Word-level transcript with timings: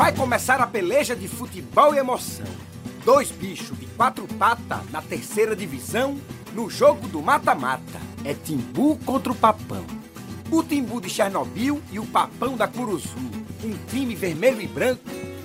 Vai 0.00 0.14
começar 0.14 0.58
a 0.62 0.66
peleja 0.66 1.14
de 1.14 1.28
futebol 1.28 1.94
e 1.94 1.98
emoção. 1.98 2.46
Dois 3.04 3.30
bichos 3.30 3.78
de 3.78 3.84
quatro 3.84 4.26
patas 4.26 4.90
na 4.90 5.02
terceira 5.02 5.54
divisão, 5.54 6.18
no 6.54 6.70
jogo 6.70 7.06
do 7.06 7.20
mata-mata. 7.20 8.00
É 8.24 8.32
Timbu 8.32 8.96
contra 9.04 9.30
o 9.30 9.34
Papão. 9.34 9.84
O 10.50 10.62
Timbu 10.62 11.02
de 11.02 11.10
Chernobyl 11.10 11.82
e 11.92 11.98
o 11.98 12.06
Papão 12.06 12.56
da 12.56 12.66
Curuzu. 12.66 13.14
Um 13.62 13.76
time 13.90 14.14
vermelho 14.14 14.62
e 14.62 14.66
branco, 14.66 15.02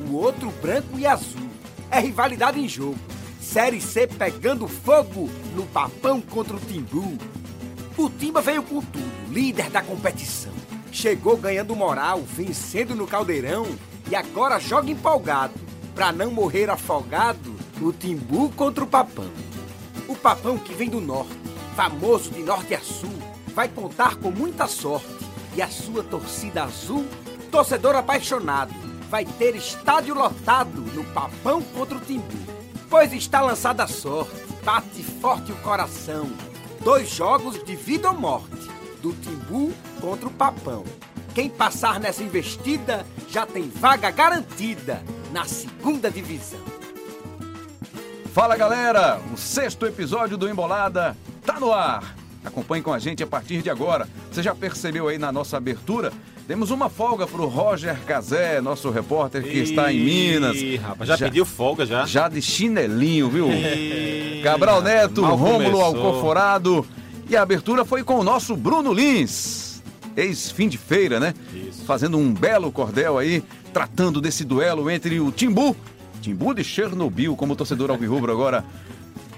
o 0.10 0.14
outro 0.14 0.50
branco 0.62 0.98
e 0.98 1.06
azul. 1.06 1.50
É 1.92 2.00
rivalidade 2.00 2.58
em 2.58 2.70
jogo. 2.70 2.98
Série 3.42 3.82
C 3.82 4.08
pegando 4.08 4.70
fogo 4.70 5.30
no 5.54 5.66
Papão 5.66 6.22
contra 6.22 6.56
o 6.56 6.62
Timbu. 6.62 7.18
O 7.98 8.10
Timba 8.10 8.40
veio 8.40 8.64
com 8.64 8.82
tudo, 8.82 9.34
líder 9.34 9.70
da 9.70 9.82
competição. 9.82 10.54
Chegou 10.94 11.36
ganhando 11.36 11.76
moral, 11.76 12.22
vencendo 12.22 12.95
no 12.95 13.06
caldeirão 13.06 13.67
e 14.09 14.16
agora 14.16 14.59
joga 14.59 14.90
empolgado. 14.90 15.54
Pra 15.94 16.12
não 16.12 16.32
morrer 16.32 16.70
afogado, 16.70 17.55
o 17.82 17.91
Timbu 17.91 18.50
contra 18.50 18.84
o 18.84 18.88
Papão. 18.88 19.30
O 20.08 20.16
Papão 20.16 20.58
que 20.58 20.73
vem 20.73 20.90
do 20.90 21.02
norte, 21.02 21.38
famoso 21.76 22.30
de 22.31 22.44
norte 22.44 22.73
a 22.76 22.80
sul, 22.80 23.14
vai 23.54 23.68
contar 23.70 24.18
com 24.18 24.30
muita 24.30 24.68
sorte. 24.68 25.08
E 25.55 25.62
a 25.62 25.68
sua 25.70 26.04
torcida 26.04 26.64
azul, 26.64 27.05
torcedor 27.50 27.95
apaixonado, 27.95 28.73
vai 29.09 29.23
ter 29.23 29.55
estádio 29.55 30.14
lotado 30.14 30.81
no 30.94 31.03
Papão 31.06 31.62
contra 31.62 31.98
o 31.98 32.02
Timbu. 32.02 32.38
Pois 32.90 33.14
está 33.14 33.42
lançada 33.42 33.84
a 33.84 33.88
sorte, 33.88 34.36
bate 34.64 35.02
forte 35.03 35.52
o 35.52 35.56
coração. 35.58 36.30
Dois 36.84 37.09
jogos 37.09 37.64
de 37.64 37.76
vida 37.76 38.09
ou 38.12 38.20
morte, 38.20 38.70
do 39.02 39.14
Timbu 39.14 39.73
contra 40.02 40.28
o 40.28 40.31
Papão. 40.31 40.84
Quem 41.35 41.49
passar 41.49 41.99
nessa 41.99 42.23
investida 42.23 43.05
já 43.30 43.45
tem 43.45 43.70
vaga 43.70 44.09
garantida 44.09 45.03
na 45.33 45.44
segunda 45.44 46.09
divisão. 46.09 46.61
Fala 48.33 48.55
galera, 48.55 49.19
o 49.33 49.38
sexto 49.38 49.86
episódio 49.86 50.38
do 50.38 50.47
Embolada 50.47 51.16
tá 51.45 51.59
no 51.59 51.73
ar. 51.73 52.16
Acompanhe 52.45 52.81
com 52.81 52.94
a 52.94 53.00
gente 53.00 53.22
a 53.22 53.27
partir 53.27 53.61
de 53.61 53.69
agora. 53.69 54.08
Você 54.31 54.42
já 54.42 54.55
percebeu 54.55 55.09
aí 55.09 55.17
na 55.17 55.30
nossa 55.30 55.58
abertura? 55.58 56.14
Temos 56.47 56.72
uma 56.72 56.89
folga 56.89 57.27
pro 57.27 57.47
Roger 57.47 57.99
Cazé, 58.05 58.61
nosso 58.61 58.89
repórter 58.89 59.44
que 59.44 59.58
está 59.58 59.92
em 59.92 60.05
Minas. 60.05 60.55
Ih, 60.55 60.77
rapaz, 60.77 61.05
já, 61.09 61.17
pediu 61.17 61.44
folga 61.44 61.86
já. 61.86 62.05
Já 62.05 62.30
de 62.30 62.42
chinelinho, 62.42 63.30
viu? 63.30 63.49
Cabral 64.42 64.81
Neto, 64.81 65.25
Rômulo. 65.25 65.81
Alcoforado. 65.81 66.86
E 67.30 67.36
a 67.36 67.42
abertura 67.42 67.83
foi 67.83 68.03
com 68.03 68.20
o 68.20 68.23
nosso 68.23 68.55
Bruno 68.55 68.94
Lins, 68.94 69.64
ex-fim 70.16 70.67
de 70.67 70.77
feira, 70.77 71.19
né? 71.19 71.33
Isso. 71.53 71.83
Fazendo 71.85 72.17
um 72.17 72.33
belo 72.33 72.71
cordel 72.71 73.17
aí, 73.17 73.44
tratando 73.73 74.21
desse 74.21 74.44
duelo 74.44 74.89
entre 74.89 75.19
o 75.19 75.31
Timbu, 75.31 75.75
Timbu 76.21 76.53
de 76.53 76.63
Chernobyl, 76.63 77.35
como 77.35 77.53
o 77.53 77.55
torcedor 77.55 77.91
alvirrubro 77.91 78.31
agora 78.31 78.63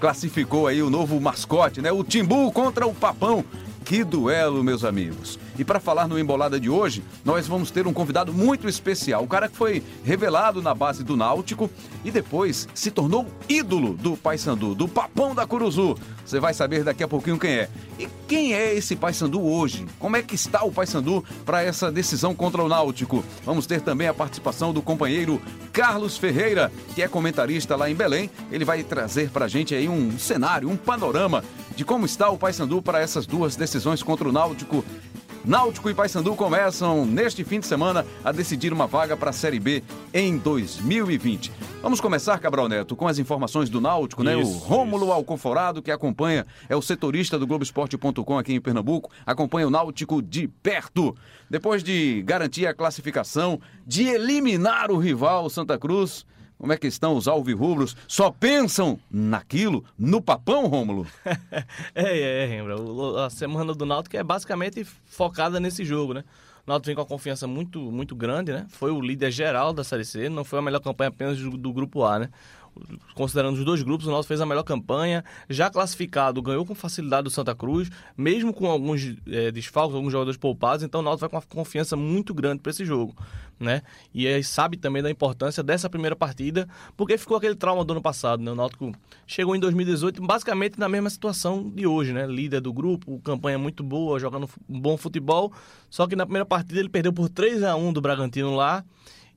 classificou 0.00 0.66
aí 0.66 0.82
o 0.82 0.88
novo 0.88 1.20
mascote, 1.20 1.82
né? 1.82 1.90
O 1.90 2.04
Timbu 2.04 2.50
contra 2.52 2.86
o 2.86 2.94
Papão. 2.94 3.44
Que 3.88 4.04
duelo, 4.04 4.62
meus 4.62 4.84
amigos. 4.84 5.38
E 5.58 5.64
para 5.64 5.80
falar 5.80 6.06
no 6.06 6.18
Embolada 6.18 6.60
de 6.60 6.68
hoje, 6.68 7.02
nós 7.24 7.46
vamos 7.48 7.70
ter 7.70 7.86
um 7.86 7.92
convidado 7.94 8.34
muito 8.34 8.68
especial. 8.68 9.22
Um 9.22 9.26
cara 9.26 9.48
que 9.48 9.56
foi 9.56 9.82
revelado 10.04 10.60
na 10.60 10.74
base 10.74 11.02
do 11.02 11.16
Náutico 11.16 11.70
e 12.04 12.10
depois 12.10 12.68
se 12.74 12.90
tornou 12.90 13.26
ídolo 13.48 13.94
do 13.94 14.14
Paysandu, 14.14 14.74
do 14.74 14.86
Papão 14.86 15.34
da 15.34 15.46
Curuzu. 15.46 15.96
Você 16.22 16.38
vai 16.38 16.52
saber 16.52 16.84
daqui 16.84 17.02
a 17.02 17.08
pouquinho 17.08 17.38
quem 17.38 17.52
é. 17.52 17.70
E 17.98 18.06
quem 18.28 18.52
é 18.52 18.74
esse 18.74 18.94
Paysandu 18.94 19.42
hoje? 19.42 19.86
Como 19.98 20.18
é 20.18 20.22
que 20.22 20.34
está 20.34 20.64
o 20.64 20.70
Paysandu 20.70 21.24
para 21.46 21.62
essa 21.62 21.90
decisão 21.90 22.34
contra 22.34 22.62
o 22.62 22.68
Náutico? 22.68 23.24
Vamos 23.42 23.64
ter 23.66 23.80
também 23.80 24.06
a 24.06 24.12
participação 24.12 24.70
do 24.70 24.82
companheiro 24.82 25.40
Carlos 25.72 26.18
Ferreira, 26.18 26.70
que 26.94 27.00
é 27.00 27.08
comentarista 27.08 27.74
lá 27.74 27.88
em 27.88 27.94
Belém. 27.94 28.30
Ele 28.52 28.66
vai 28.66 28.82
trazer 28.82 29.30
para 29.30 29.46
a 29.46 29.48
gente 29.48 29.74
aí 29.74 29.88
um 29.88 30.18
cenário, 30.18 30.68
um 30.68 30.76
panorama 30.76 31.42
de 31.78 31.84
como 31.84 32.04
está 32.04 32.28
o 32.28 32.36
Paysandu 32.36 32.82
para 32.82 32.98
essas 32.98 33.24
duas 33.24 33.54
decisões 33.54 34.02
contra 34.02 34.28
o 34.28 34.32
Náutico. 34.32 34.84
Náutico 35.44 35.88
e 35.88 35.94
Paysandu 35.94 36.34
começam 36.34 37.06
neste 37.06 37.44
fim 37.44 37.60
de 37.60 37.66
semana 37.66 38.04
a 38.24 38.32
decidir 38.32 38.72
uma 38.72 38.88
vaga 38.88 39.16
para 39.16 39.30
a 39.30 39.32
Série 39.32 39.60
B 39.60 39.84
em 40.12 40.38
2020. 40.38 41.52
Vamos 41.80 42.00
começar, 42.00 42.36
Cabral 42.40 42.68
Neto, 42.68 42.96
com 42.96 43.06
as 43.06 43.20
informações 43.20 43.70
do 43.70 43.80
Náutico, 43.80 44.24
né? 44.24 44.34
O 44.34 44.42
Rômulo 44.42 45.04
isso. 45.04 45.12
Alconforado, 45.12 45.80
que 45.80 45.92
acompanha, 45.92 46.44
é 46.68 46.74
o 46.74 46.82
setorista 46.82 47.38
do 47.38 47.46
Globoesporte.com 47.46 48.36
aqui 48.36 48.54
em 48.54 48.60
Pernambuco, 48.60 49.12
acompanha 49.24 49.68
o 49.68 49.70
Náutico 49.70 50.20
de 50.20 50.48
perto. 50.48 51.14
Depois 51.48 51.84
de 51.84 52.24
garantir 52.26 52.66
a 52.66 52.74
classificação, 52.74 53.60
de 53.86 54.02
eliminar 54.02 54.90
o 54.90 54.98
rival 54.98 55.48
Santa 55.48 55.78
Cruz, 55.78 56.26
como 56.58 56.72
é 56.72 56.76
que 56.76 56.86
estão 56.86 57.16
os 57.16 57.28
alvirrubros? 57.28 57.96
Só 58.06 58.30
pensam 58.30 58.98
naquilo, 59.10 59.84
no 59.98 60.20
papão, 60.20 60.66
Rômulo? 60.66 61.06
É, 61.94 62.42
é, 62.44 62.46
Rembra. 62.46 62.80
O- 62.80 63.16
A 63.18 63.30
semana 63.30 63.74
do 63.74 63.86
Náutico 63.86 64.16
é 64.16 64.22
basicamente 64.22 64.84
focada 65.06 65.58
nesse 65.60 65.84
jogo, 65.84 66.14
né? 66.14 66.24
O 66.66 66.70
Náutico 66.70 66.86
vem 66.86 66.94
com 66.94 67.00
uma 67.02 67.08
confiança 67.08 67.46
muito, 67.46 67.80
muito 67.80 68.14
grande, 68.14 68.52
né? 68.52 68.66
Foi 68.68 68.90
o 68.90 69.00
líder 69.00 69.30
geral 69.30 69.72
da 69.72 69.82
Série 69.82 70.04
C, 70.04 70.28
não 70.28 70.44
foi 70.44 70.58
a 70.58 70.62
melhor 70.62 70.80
campanha 70.80 71.08
apenas 71.08 71.38
do, 71.38 71.56
do 71.56 71.72
Grupo 71.72 72.04
A, 72.04 72.18
né? 72.18 72.28
Considerando 73.14 73.56
os 73.56 73.64
dois 73.64 73.82
grupos, 73.82 74.06
o 74.06 74.10
Náutico 74.10 74.28
fez 74.28 74.40
a 74.40 74.46
melhor 74.46 74.62
campanha, 74.62 75.24
já 75.48 75.70
classificado, 75.70 76.40
ganhou 76.40 76.64
com 76.64 76.74
facilidade 76.74 77.24
do 77.24 77.30
Santa 77.30 77.54
Cruz, 77.54 77.90
mesmo 78.16 78.52
com 78.52 78.66
alguns 78.66 79.14
é, 79.26 79.50
desfalques, 79.50 79.94
alguns 79.94 80.12
jogadores 80.12 80.38
poupados, 80.38 80.84
então 80.84 81.00
o 81.00 81.04
Náutico 81.04 81.20
vai 81.20 81.30
com 81.30 81.36
uma 81.36 81.64
confiança 81.64 81.96
muito 81.96 82.32
grande 82.32 82.60
para 82.60 82.70
esse 82.70 82.84
jogo, 82.84 83.16
né? 83.58 83.82
E 84.14 84.42
sabe 84.42 84.76
também 84.76 85.02
da 85.02 85.10
importância 85.10 85.62
dessa 85.62 85.90
primeira 85.90 86.14
partida, 86.14 86.68
porque 86.96 87.18
ficou 87.18 87.36
aquele 87.36 87.54
trauma 87.54 87.84
do 87.84 87.92
ano 87.92 88.02
passado, 88.02 88.42
né? 88.42 88.50
O 88.50 88.54
Náutico 88.54 88.92
chegou 89.26 89.56
em 89.56 89.60
2018 89.60 90.22
basicamente 90.22 90.78
na 90.78 90.88
mesma 90.88 91.10
situação 91.10 91.68
de 91.68 91.86
hoje, 91.86 92.12
né? 92.12 92.26
Líder 92.26 92.60
do 92.60 92.72
grupo, 92.72 93.20
campanha 93.20 93.58
muito 93.58 93.82
boa, 93.82 94.18
jogando 94.18 94.48
um 94.68 94.80
bom 94.80 94.96
futebol, 94.96 95.52
só 95.90 96.06
que 96.06 96.14
na 96.14 96.24
primeira 96.24 96.46
partida 96.46 96.78
ele 96.78 96.88
perdeu 96.88 97.12
por 97.12 97.28
3 97.28 97.62
a 97.62 97.74
1 97.74 97.92
do 97.92 98.00
Bragantino 98.00 98.54
lá 98.54 98.84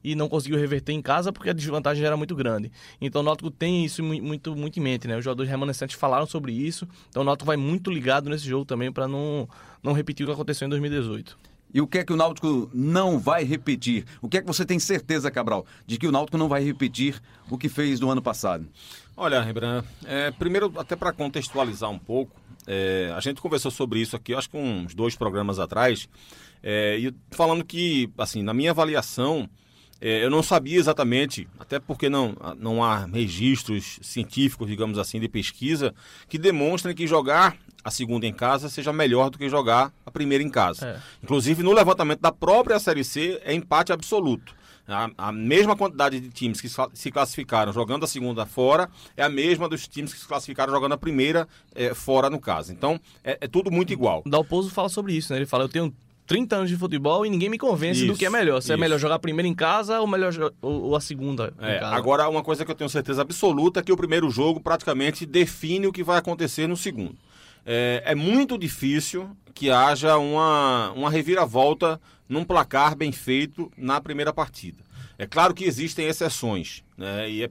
e 0.03 0.16
não 0.16 0.28
conseguiu 0.29 0.57
reverter 0.57 0.91
em 0.94 1.01
casa 1.01 1.31
porque 1.31 1.50
a 1.50 1.53
desvantagem 1.53 2.06
era 2.06 2.16
muito 2.17 2.35
grande. 2.35 2.72
Então 3.00 3.22
o 3.22 3.23
Náutico 3.23 3.51
tem 3.51 3.85
isso 3.85 4.03
mu- 4.03 4.22
muito, 4.22 4.56
muito 4.56 4.79
em 4.79 4.81
mente, 4.81 5.07
né? 5.07 5.17
Os 5.17 5.23
jogadores 5.23 5.50
remanescentes 5.50 5.95
falaram 5.95 6.25
sobre 6.25 6.51
isso, 6.53 6.88
então 7.09 7.22
o 7.22 7.25
Náutico 7.25 7.45
vai 7.45 7.57
muito 7.57 7.91
ligado 7.91 8.29
nesse 8.29 8.45
jogo 8.47 8.66
também 8.66 8.91
para 8.91 9.07
não, 9.07 9.47
não 9.84 9.94
repetir 9.94 10.23
o 10.25 10.28
que 10.28 10.34
aconteceu 10.34 10.66
em 10.66 10.69
2018. 10.69 11.38
E 11.73 11.79
o 11.79 11.88
que 11.88 12.00
é 12.00 12.03
que 12.03 12.12
o 12.12 12.17
Náutico 12.17 12.69
não 12.73 13.17
vai 13.17 13.45
repetir? 13.45 14.03
O 14.22 14.28
que 14.28 14.38
é 14.38 14.41
que 14.41 14.47
você 14.47 14.66
tem 14.66 14.78
certeza, 14.78 15.31
Cabral, 15.31 15.66
de 15.88 15.97
que 15.97 16.06
o 16.06 16.12
Náutico 16.12 16.38
não 16.38 16.50
vai 16.50 16.62
repetir 16.62 17.22
o 17.50 17.57
que 17.57 17.69
fez 17.69 17.97
no 18.00 18.09
ano 18.12 18.22
passado? 18.22 18.68
Olha, 19.16 19.41
Rembrandt, 19.41 19.88
é, 20.06 20.31
primeiro, 20.31 20.73
até 20.78 20.97
para 20.97 21.13
contextualizar 21.13 21.89
um 21.89 21.97
pouco, 21.97 22.35
é, 22.68 23.13
a 23.16 23.22
gente 23.22 23.39
conversou 23.39 23.72
sobre 23.72 24.01
isso 24.01 24.18
aqui, 24.18 24.33
acho 24.33 24.50
que 24.50 24.57
uns 24.57 24.94
dois 24.94 25.16
programas 25.16 25.59
atrás, 25.59 26.09
é, 26.62 26.97
e 27.00 27.13
falando 27.31 27.63
que, 27.63 28.09
assim, 28.18 28.44
na 28.44 28.53
minha 28.53 28.72
avaliação, 28.72 29.50
eu 30.01 30.29
não 30.29 30.41
sabia 30.41 30.79
exatamente, 30.79 31.47
até 31.59 31.79
porque 31.79 32.09
não, 32.09 32.35
não 32.57 32.84
há 32.84 33.06
registros 33.06 34.00
científicos, 34.01 34.67
digamos 34.67 34.97
assim, 34.97 35.19
de 35.19 35.29
pesquisa, 35.29 35.94
que 36.28 36.38
demonstrem 36.38 36.95
que 36.95 37.06
jogar 37.06 37.56
a 37.84 37.91
segunda 37.91 38.25
em 38.25 38.34
casa 38.34 38.69
seja 38.69 38.91
melhor 38.91 39.29
do 39.29 39.38
que 39.38 39.47
jogar 39.50 39.91
a 40.06 40.12
primeira 40.12 40.44
em 40.44 40.50
casa. 40.50 40.88
É. 40.88 41.00
Inclusive, 41.23 41.63
no 41.63 41.72
levantamento 41.72 42.19
da 42.19 42.31
própria 42.31 42.79
Série 42.79 43.03
C, 43.03 43.39
é 43.44 43.53
empate 43.53 43.91
absoluto. 43.94 44.56
A, 44.88 45.09
a 45.17 45.31
mesma 45.31 45.75
quantidade 45.78 46.19
de 46.19 46.29
times 46.29 46.59
que 46.59 46.68
se- 46.68 47.12
classificaram 47.12 47.72
jogando 47.72 48.03
a 48.03 48.07
segunda 48.07 48.45
fora 48.45 48.89
é 49.16 49.23
a 49.23 49.29
mesma 49.29 49.69
dos 49.69 49.88
times 49.88 50.13
que 50.13 50.19
se 50.19 50.28
classificaram 50.28 50.73
jogando 50.73 50.94
a 50.94 50.97
primeira 50.97 51.47
eh, 51.75 51.94
fora, 51.94 52.29
no 52.29 52.39
caso. 52.39 52.73
Então, 52.73 53.00
é, 53.23 53.38
é 53.41 53.47
tudo 53.47 53.72
muito 53.72 53.94
igual. 53.94 54.22
O 54.25 54.29
Dalpozo 54.29 54.69
fala 54.69 54.89
sobre 54.89 55.13
isso, 55.13 55.31
né? 55.31 55.39
Ele 55.39 55.45
fala, 55.45 55.63
eu 55.63 55.69
tenho 55.69 55.94
30 56.28 56.56
anos 56.56 56.70
de 56.70 56.78
futebol 56.78 57.26
e 57.26 57.30
ninguém 57.30 57.50
me 57.50 57.57
convence 57.57 58.01
do 58.06 58.12
Isso, 58.12 58.19
que 58.19 58.25
é 58.25 58.30
melhor. 58.30 58.62
Se 58.62 58.72
é 58.72 58.75
isso. 58.75 58.80
melhor 58.80 58.98
jogar 59.00 59.16
a 59.16 59.19
primeira 59.19 59.48
em 59.48 59.54
casa 59.54 60.00
ou 60.00 60.07
melhor 60.07 60.34
ou, 60.62 60.72
ou 60.84 60.95
a 60.95 61.01
segunda 61.01 61.54
É, 61.60 61.78
em 61.78 61.80
casa. 61.80 61.95
agora, 61.95 62.30
uma 62.30 62.42
coisa 62.44 62.63
que 62.63 62.72
eu 62.72 62.75
tenho 62.75 62.90
certeza 62.90 63.22
absoluta 63.22 63.80
é 63.80 63.84
que 63.84 63.92
o 63.92 63.98
primeiro 63.98 64.30
jogo 64.30 64.60
praticamente 64.60 65.25
define 65.25 65.88
o 65.88 65.92
que 65.92 66.04
vai 66.04 66.18
acontecer 66.18 66.68
no 66.68 66.78
segundo. 66.78 67.16
É, 67.66 68.01
é 68.06 68.16
muito 68.16 68.57
difícil 68.57 69.30
que 69.54 69.69
haja 69.69 70.18
uma, 70.18 70.92
uma 70.95 71.10
reviravolta 71.10 72.00
num 72.28 72.44
placar 72.44 72.95
bem 72.95 73.12
feito 73.12 73.69
na 73.78 74.00
primeira 74.00 74.31
partida. 74.31 74.78
É 75.21 75.27
claro 75.27 75.53
que 75.53 75.65
existem 75.65 76.07
exceções. 76.07 76.83
Né? 76.97 77.29
E 77.29 77.44
é, 77.44 77.50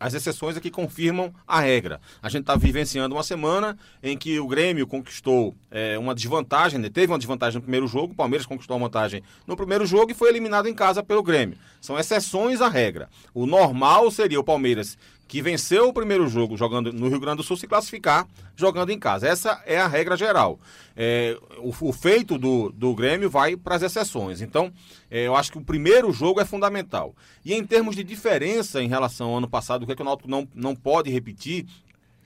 as 0.00 0.14
exceções 0.14 0.56
é 0.56 0.60
que 0.60 0.70
confirmam 0.70 1.34
a 1.46 1.60
regra. 1.60 2.00
A 2.22 2.30
gente 2.30 2.40
está 2.40 2.56
vivenciando 2.56 3.14
uma 3.14 3.22
semana 3.22 3.76
em 4.02 4.16
que 4.16 4.40
o 4.40 4.48
Grêmio 4.48 4.86
conquistou 4.86 5.54
é, 5.70 5.98
uma 5.98 6.14
desvantagem, 6.14 6.80
né? 6.80 6.88
teve 6.88 7.12
uma 7.12 7.18
desvantagem 7.18 7.56
no 7.56 7.62
primeiro 7.62 7.86
jogo, 7.86 8.14
o 8.14 8.16
Palmeiras 8.16 8.46
conquistou 8.46 8.74
uma 8.74 8.86
vantagem 8.86 9.22
no 9.46 9.54
primeiro 9.54 9.84
jogo 9.84 10.12
e 10.12 10.14
foi 10.14 10.30
eliminado 10.30 10.66
em 10.66 10.72
casa 10.72 11.02
pelo 11.02 11.22
Grêmio. 11.22 11.58
São 11.78 11.98
exceções 11.98 12.62
à 12.62 12.70
regra. 12.70 13.10
O 13.34 13.44
normal 13.44 14.10
seria 14.10 14.40
o 14.40 14.44
Palmeiras 14.44 14.96
que 15.30 15.40
venceu 15.40 15.86
o 15.86 15.92
primeiro 15.92 16.26
jogo 16.26 16.56
jogando 16.56 16.92
no 16.92 17.08
Rio 17.08 17.20
Grande 17.20 17.36
do 17.36 17.42
Sul 17.44 17.56
se 17.56 17.68
classificar 17.68 18.26
jogando 18.56 18.90
em 18.90 18.98
casa. 18.98 19.28
Essa 19.28 19.62
é 19.64 19.78
a 19.78 19.86
regra 19.86 20.16
geral. 20.16 20.58
É, 20.96 21.38
o, 21.58 21.72
o, 21.88 21.92
feito 21.92 22.36
do, 22.36 22.70
do 22.70 22.92
Grêmio 22.96 23.30
vai 23.30 23.56
para 23.56 23.76
as 23.76 23.82
exceções. 23.82 24.40
Então, 24.40 24.72
é, 25.08 25.28
eu 25.28 25.36
acho 25.36 25.52
que 25.52 25.58
o 25.58 25.60
primeiro 25.60 26.12
jogo 26.12 26.40
é 26.40 26.44
fundamental. 26.44 27.14
E 27.44 27.54
em 27.54 27.64
termos 27.64 27.94
de 27.94 28.02
diferença 28.02 28.82
em 28.82 28.88
relação 28.88 29.28
ao 29.28 29.36
ano 29.36 29.48
passado, 29.48 29.84
o 29.84 29.86
que, 29.86 29.92
é 29.92 29.94
que 29.94 30.02
o 30.02 30.04
Náutico 30.04 30.28
não, 30.28 30.48
não 30.52 30.74
pode 30.74 31.08
repetir, 31.10 31.64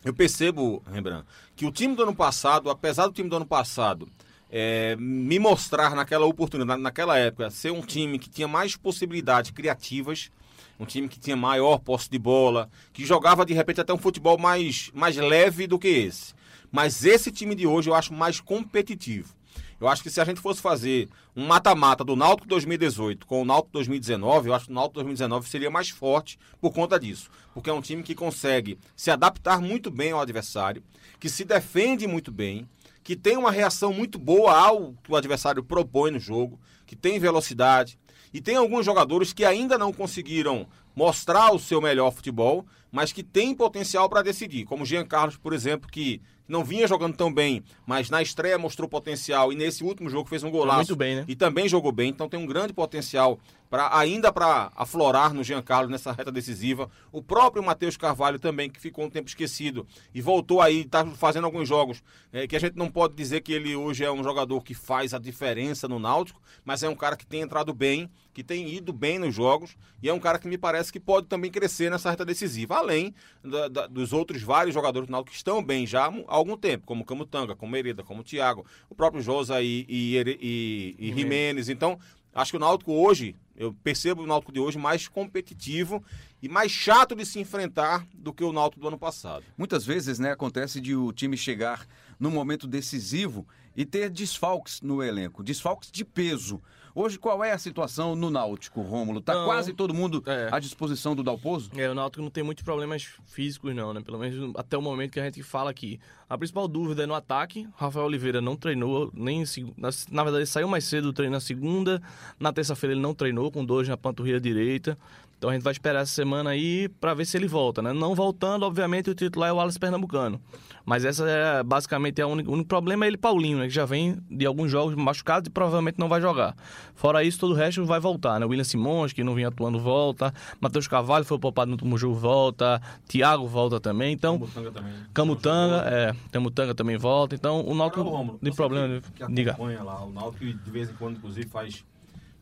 eu 0.03 0.15
percebo, 0.15 0.83
Rembrandt, 0.91 1.27
que 1.55 1.67
o 1.67 1.71
time 1.71 1.95
do 1.95 2.05
ano 2.05 2.17
passado, 2.17 2.71
apesar 2.71 3.07
do 3.07 3.13
time 3.13 3.29
do 3.29 3.37
ano 3.37 3.47
passado 3.47 4.09
é, 4.51 4.97
me 4.99 5.39
mostrar 5.39 5.95
naquela 5.95 6.25
oportunidade, 6.25 6.81
naquela 6.81 7.19
época, 7.19 7.51
ser 7.51 7.71
um 7.71 7.83
time 7.83 8.19
que 8.19 8.31
tinha 8.31 8.49
mais 8.49 8.77
possibilidades 8.77 9.51
criativas, 9.51 10.31
um 10.79 10.85
time 10.85 11.09
que 11.09 11.21
tinha 11.21 11.37
maior 11.37 11.79
posse 11.79 12.11
de 12.11 12.19
bola, 12.19 12.69
que 12.93 13.05
jogava 13.05 13.45
de 13.45 13.55
repente 13.55 13.81
até 13.81 13.93
um 13.93 13.99
futebol 13.99 14.39
mais, 14.39 14.91
mais 14.95 15.17
leve 15.17 15.67
do 15.67 15.79
que 15.79 15.89
esse. 15.89 16.35
Mas 16.71 17.05
esse 17.05 17.31
time 17.31 17.55
de 17.55 17.67
hoje 17.67 17.89
eu 17.89 17.95
acho 17.95 18.13
mais 18.13 18.41
competitivo. 18.41 19.35
Eu 19.81 19.89
acho 19.89 20.03
que 20.03 20.11
se 20.11 20.21
a 20.21 20.25
gente 20.25 20.41
fosse 20.41 20.61
fazer 20.63 21.09
um 21.37 21.47
mata-mata 21.47 22.05
do 22.05 22.17
Náutico 22.17 22.49
2018 22.49 23.27
com 23.27 23.43
o 23.43 23.45
Náutico 23.45 23.73
2019, 23.73 24.49
eu 24.49 24.55
acho 24.55 24.67
que 24.67 24.73
o 24.73 24.75
Náutico 24.75 24.95
2019 24.95 25.49
seria 25.49 25.71
mais 25.71 25.91
forte 25.91 26.39
por 26.61 26.73
conta 26.73 26.99
disso. 26.99 27.29
Porque 27.53 27.69
é 27.69 27.73
um 27.73 27.81
time 27.81 28.03
que 28.03 28.15
consegue 28.15 28.79
se 28.97 29.11
adaptar 29.11 29.61
muito 29.61 29.91
bem 29.91 30.13
ao 30.13 30.21
adversário, 30.21 30.83
que 31.21 31.29
se 31.29 31.45
defende 31.45 32.07
muito 32.07 32.33
bem, 32.33 32.69
que 33.03 33.15
tem 33.15 33.37
uma 33.37 33.51
reação 33.51 33.93
muito 33.93 34.19
boa 34.19 34.57
ao 34.57 34.95
que 35.03 35.13
o 35.13 35.17
adversário 35.17 35.63
propõe 35.63 36.11
no 36.11 36.19
jogo, 36.19 36.59
que 36.87 36.97
tem 36.97 37.19
velocidade, 37.19 37.99
e 38.35 38.41
tem 38.41 38.57
alguns 38.57 38.85
jogadores 38.85 39.33
que 39.33 39.45
ainda 39.45 39.79
não 39.79 39.93
conseguiram 39.93 40.67
mostrar 40.95 41.55
o 41.55 41.59
seu 41.59 41.81
melhor 41.81 42.11
futebol, 42.11 42.67
mas 42.91 43.13
que 43.13 43.23
tem 43.23 43.55
potencial 43.55 44.09
para 44.09 44.23
decidir, 44.23 44.65
como 44.65 44.83
o 44.83 44.87
Jean 44.87 45.07
Carlos, 45.07 45.37
por 45.37 45.53
exemplo, 45.53 45.89
que 45.89 46.21
não 46.47 46.65
vinha 46.65 46.87
jogando 46.87 47.17
tão 47.17 47.33
bem, 47.33 47.63
mas 47.87 48.11
na 48.11 48.21
estreia 48.21 48.59
mostrou 48.59 48.89
potencial 48.89 49.53
e 49.53 49.57
nesse 49.57 49.83
último 49.83 50.11
jogo 50.11 50.29
fez 50.29 50.43
um 50.43 50.51
golaço. 50.51 50.79
Muito 50.79 50.97
bem, 50.97 51.17
né? 51.17 51.25
E 51.27 51.35
também 51.35 51.69
jogou 51.69 51.93
bem, 51.93 52.11
então 52.11 52.29
tem 52.29 52.39
um 52.39 52.47
grande 52.47 52.73
potencial 52.73 53.39
para 53.75 53.99
ainda 53.99 54.33
para 54.33 54.71
aflorar 54.77 55.35
no 55.35 55.43
Jean 55.43 55.61
Carlos 55.61 55.91
nessa 55.91 56.13
reta 56.13 56.31
decisiva. 56.31 56.89
O 57.11 57.21
próprio 57.21 57.61
Matheus 57.61 57.97
Carvalho 57.97 58.39
também, 58.39 58.71
que 58.71 58.79
ficou 58.79 59.05
um 59.05 59.11
tempo 59.11 59.29
esquecido 59.29 59.85
e 60.15 60.21
voltou 60.21 60.61
aí, 60.61 60.83
está 60.83 61.05
fazendo 61.05 61.45
alguns 61.47 61.69
jogos 61.69 62.01
é, 62.33 62.47
que 62.47 62.55
a 62.55 62.61
gente 62.61 62.77
não 62.77 62.89
pode 62.89 63.15
dizer 63.15 63.41
que 63.41 63.53
ele 63.53 63.75
hoje 63.75 64.05
é 64.05 64.13
um 64.13 64.23
jogador 64.23 64.63
que 64.63 64.75
faz 64.75 65.13
a 65.13 65.19
diferença 65.19 65.89
no 65.89 65.99
Náutico, 65.99 66.41
mas 66.65 66.85
é 66.85 66.89
um 66.89 66.95
cara 66.95 67.17
que 67.17 67.27
tem 67.27 67.41
entrado 67.41 67.75
bem, 67.75 68.09
que 68.33 68.45
tem 68.45 68.73
ido 68.73 68.93
bem 68.93 69.19
nos 69.19 69.35
jogos 69.35 69.77
e 70.01 70.09
é 70.09 70.15
um 70.15 70.21
cara 70.21 70.39
que 70.39 70.47
me 70.47 70.57
parece 70.57 70.93
que 70.93 71.01
pode 71.01 71.27
também 71.27 71.51
crescer 71.51 71.91
nessa 71.91 72.11
reta 72.11 72.25
decisiva, 72.25 72.77
além 72.77 73.13
da, 73.43 73.67
da, 73.67 73.87
dos 73.89 74.13
outros 74.13 74.41
vários 74.41 74.73
jogadores 74.73 75.09
do 75.09 75.11
Náutico 75.11 75.33
que 75.33 75.37
estão 75.37 75.61
bem 75.61 75.85
já 75.85 76.13
algum 76.29 76.57
tempo, 76.57 76.87
como 76.87 77.05
Camutanga, 77.05 77.57
como 77.57 77.77
Hereda, 77.77 78.05
como 78.05 78.23
Thiago, 78.23 78.65
o 78.89 78.95
próprio 78.95 79.21
Josa 79.21 79.61
e, 79.61 79.85
e, 79.89 80.17
e, 80.41 80.97
e 80.97 81.13
Jimenez. 81.13 81.69
Então, 81.69 81.99
acho 82.35 82.51
que 82.51 82.57
o 82.57 82.61
Náutico 82.61 82.93
hoje, 82.93 83.37
eu 83.57 83.73
percebo 83.73 84.23
o 84.23 84.27
Náutico 84.27 84.53
de 84.53 84.61
hoje 84.61 84.79
mais 84.79 85.07
competitivo 85.07 86.03
e 86.43 86.49
mais 86.49 86.71
chato 86.71 87.15
de 87.15 87.25
se 87.25 87.39
enfrentar 87.39 88.07
do 88.13 88.33
que 88.33 88.43
o 88.43 88.53
Náutico 88.53 88.81
do 88.81 88.89
ano 88.89 88.99
passado. 88.99 89.45
Muitas 89.57 89.87
vezes, 89.87 90.19
né, 90.19 90.33
acontece 90.33 90.81
de 90.81 90.95
o 90.95 91.13
time 91.13 91.37
chegar 91.37 91.87
no 92.19 92.31
momento 92.31 92.67
decisivo 92.67 93.47
e 93.77 93.85
ter 93.85 94.11
desfalques 94.11 94.81
no 94.81 95.03
elenco, 95.03 95.43
desfalques 95.43 95.91
de 95.91 96.05
peso. 96.05 96.61
Hoje, 96.97 97.19
qual 97.19 97.43
é 97.43 97.51
a 97.51 97.59
situação 97.59 98.15
no 98.15 98.31
Náutico, 98.31 98.81
Rômulo? 98.81 99.21
Tá 99.21 99.35
não, 99.35 99.47
quase 99.47 99.73
todo 99.73 99.93
mundo 99.93 100.23
é. 100.27 100.49
à 100.53 100.61
disposição 100.61 101.17
do 101.17 101.25
Dalpozo? 101.25 101.73
É, 101.77 101.91
o 101.91 101.95
Náutico 101.95 102.23
não 102.23 102.31
tem 102.31 102.45
muitos 102.45 102.63
problemas 102.63 103.15
físicos, 103.27 103.75
não, 103.75 103.93
né? 103.93 104.01
Pelo 104.01 104.17
menos 104.17 104.53
até 104.57 104.79
o 104.79 104.83
momento 104.83 105.11
que 105.11 105.19
a 105.19 105.25
gente 105.25 105.43
fala 105.43 105.71
aqui. 105.71 105.99
A 106.31 106.39
principal 106.39 106.69
dúvida 106.69 107.03
é 107.03 107.07
no 107.07 107.15
ataque. 107.15 107.69
Rafael 107.75 108.07
Oliveira 108.07 108.41
não 108.41 108.55
treinou, 108.55 109.11
nem 109.13 109.43
na, 109.77 109.91
na 110.13 110.23
verdade, 110.23 110.43
ele 110.43 110.47
saiu 110.47 110.69
mais 110.69 110.85
cedo 110.85 111.09
do 111.09 111.13
treino 111.13 111.33
na 111.33 111.41
segunda. 111.41 112.01
Na 112.39 112.53
terça-feira 112.53 112.95
ele 112.95 113.03
não 113.03 113.13
treinou, 113.13 113.51
com 113.51 113.65
dores 113.65 113.89
na 113.89 113.97
panturrilha 113.97 114.41
direita. 114.41 114.97
Então 115.37 115.51
a 115.51 115.53
gente 115.53 115.63
vai 115.63 115.73
esperar 115.73 116.03
essa 116.03 116.13
semana 116.13 116.51
aí 116.51 116.89
para 116.89 117.13
ver 117.13 117.27
se 117.27 117.37
ele 117.37 117.49
volta, 117.49 117.83
né? 117.83 117.93
Não 117.93 118.15
voltando, 118.15 118.65
obviamente, 118.65 119.11
o 119.11 119.15
titular 119.15 119.51
é 119.51 119.53
o 119.53 119.57
Wallace 119.57 119.79
Pernambucano. 119.79 120.41
Mas 120.85 121.05
essa 121.05 121.29
é 121.29 121.63
basicamente 121.63 122.21
é 122.21 122.27
o 122.27 122.29
único, 122.29 122.51
o 122.51 122.55
único 122.55 122.69
problema 122.69 123.05
é 123.05 123.09
ele 123.09 123.17
Paulinho, 123.17 123.59
né? 123.59 123.65
Que 123.65 123.75
já 123.75 123.87
vem 123.87 124.19
de 124.31 124.45
alguns 124.45 124.71
jogos 124.71 124.95
machucados 124.95 125.49
e 125.49 125.51
provavelmente 125.51 125.99
não 125.99 126.09
vai 126.09 126.21
jogar. 126.21 126.55
Fora 126.95 127.25
isso, 127.25 127.39
todo 127.39 127.53
o 127.53 127.55
resto 127.55 127.85
vai 127.85 127.99
voltar, 127.99 128.39
né? 128.39 128.45
William 128.45 128.65
Simões, 128.65 129.13
que 129.13 129.25
não 129.25 129.35
vinha 129.35 129.49
atuando, 129.49 129.79
volta. 129.79 130.33
Matheus 130.61 130.87
Carvalho 130.87 131.25
foi 131.25 131.39
poupado 131.39 131.69
no 131.69 131.75
último 131.75 131.97
jogo, 131.97 132.15
volta. 132.15 132.83
Thiago 133.09 133.47
volta 133.47 133.81
também. 133.81 134.13
Então, 134.13 134.39
Camutanga 134.39 134.71
também. 134.71 134.93
Camutanga, 135.15 135.77
é. 135.87 136.15
Camutanga 136.31 136.75
também 136.75 136.97
volta. 136.99 137.35
Então, 137.35 137.67
o 137.67 137.75
Náutico 137.75 138.39
de 138.43 138.53
problema... 138.53 139.01
Que, 139.01 139.27
que 139.27 139.33
diga. 139.33 139.57
lá, 139.83 140.05
o 140.05 140.13
Náutico 140.13 140.45
de 140.45 140.71
vez 140.71 140.91
em 140.91 140.95
quando, 140.95 141.17
inclusive, 141.17 141.49
faz 141.49 141.85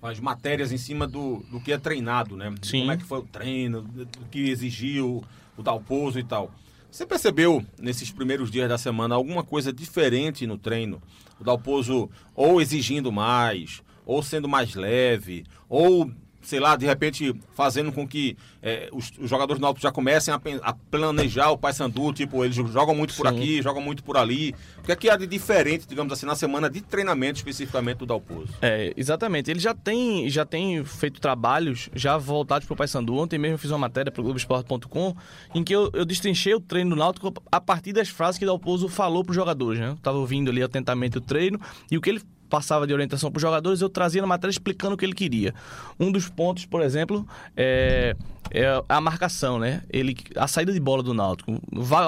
faz 0.00 0.19
matérias 0.19 0.73
em 0.73 0.77
cima 0.77 1.06
do, 1.06 1.45
do 1.49 1.61
que 1.61 1.73
é 1.73 1.79
treinado, 1.79 2.37
né? 2.37 2.53
Sim. 2.61 2.81
Como 2.81 2.91
é 2.91 2.97
que 2.97 3.05
foi 3.05 3.21
o 3.21 3.23
treino, 3.23 3.83
do 3.83 4.27
que 4.33 4.50
exigiu 4.50 5.23
o 5.56 5.62
Dalpozo 5.62 6.19
e 6.19 6.25
tal. 6.25 6.50
Você 6.93 7.06
percebeu 7.06 7.65
nesses 7.81 8.11
primeiros 8.11 8.50
dias 8.50 8.69
da 8.69 8.77
semana 8.77 9.15
alguma 9.15 9.43
coisa 9.43 9.73
diferente 9.73 10.47
no 10.47 10.59
treino? 10.59 11.00
O 11.41 11.43
Dalpozo 11.43 12.11
ou 12.35 12.61
exigindo 12.61 13.11
mais, 13.11 13.83
ou 14.05 14.23
sendo 14.23 14.47
mais 14.47 14.75
leve, 14.75 15.47
ou 15.71 16.12
sei 16.43 16.61
lá, 16.61 16.77
de 16.77 16.85
repente 16.85 17.35
fazendo 17.55 17.93
com 17.93 18.06
que 18.06 18.37
é, 18.61 18.89
os, 18.93 19.12
os, 19.19 19.31
jogadores 19.31 19.59
do 19.59 19.62
Náutico 19.62 19.83
já 19.83 19.93
comecem 19.93 20.35
a, 20.35 20.41
a 20.62 20.73
planejar 20.73 21.50
o 21.50 21.59
Paysandu, 21.59 22.12
tipo, 22.12 22.44
eles 22.44 22.55
jogam 22.55 22.94
muito 22.94 23.15
por 23.15 23.29
Sim. 23.29 23.35
aqui, 23.35 23.62
jogam 23.62 23.83
muito 23.83 24.03
por 24.03 24.17
ali. 24.17 24.55
O 24.79 24.83
que 24.83 24.93
é 24.93 24.97
que 24.97 25.09
há 25.09 25.17
de 25.17 25.27
diferente, 25.27 25.87
digamos 25.87 26.12
assim, 26.12 26.27
na 26.27 26.35
semana 26.35 26.69
de 26.69 26.81
treinamento 26.81 27.39
especificamente 27.39 27.99
do 27.99 28.06
Dalpozo? 28.06 28.53
É, 28.61 28.93
exatamente. 28.97 29.50
Ele 29.50 29.61
já 29.61 29.75
tem, 29.75 30.29
já 30.29 30.44
tem 30.44 30.85
feito 30.85 31.21
trabalhos 31.21 31.89
já 31.94 32.19
voltados 32.19 32.67
para 32.67 32.75
o 32.75 32.77
Paysandu. 32.77 33.17
Ontem 33.17 33.38
mesmo 33.38 33.55
eu 33.55 33.59
fiz 33.59 33.71
uma 33.71 33.79
matéria 33.79 34.11
para 34.11 34.21
o 34.21 34.25
Globoesporte.com 34.25 35.17
em 35.55 35.62
que 35.62 35.75
eu, 35.75 35.91
eu 35.93 36.05
destrinchei 36.05 36.55
o 36.55 36.61
treino 36.61 36.91
do 36.91 36.97
Náutico 36.97 37.33
a 37.50 37.61
partir 37.61 37.93
das 37.93 38.09
frases 38.09 38.38
que 38.38 38.45
o 38.45 38.49
Dalpozo 38.49 38.88
falou 38.88 39.25
para 39.25 39.31
os 39.31 39.37
jogadores, 39.37 39.81
né? 39.81 39.91
Eu 39.91 39.97
tava 39.97 40.19
ouvindo 40.19 40.50
ali 40.50 40.62
atentamente 40.62 41.19
o 41.19 41.21
treino 41.21 41.61
e 41.91 41.97
o 41.97 42.00
que 42.00 42.11
ele 42.11 42.23
passava 42.52 42.87
de 42.87 42.93
orientação 42.93 43.31
para 43.31 43.38
os 43.38 43.43
jogadores, 43.43 43.81
eu 43.81 43.88
trazia 43.88 44.20
na 44.20 44.28
matéria 44.28 44.50
explicando 44.50 44.94
o 44.94 44.99
que 44.99 45.06
ele 45.06 45.14
queria. 45.14 45.54
Um 45.99 46.12
dos 46.12 46.28
pontos, 46.28 46.66
por 46.66 46.82
exemplo, 46.82 47.26
é, 47.56 48.14
é 48.50 48.84
a 48.87 49.00
marcação, 49.00 49.58
né? 49.58 49.82
Ele, 49.88 50.14
a 50.37 50.46
saída 50.46 50.70
de 50.70 50.78
bola 50.78 51.02
do 51.02 51.14
Náutico. 51.14 51.58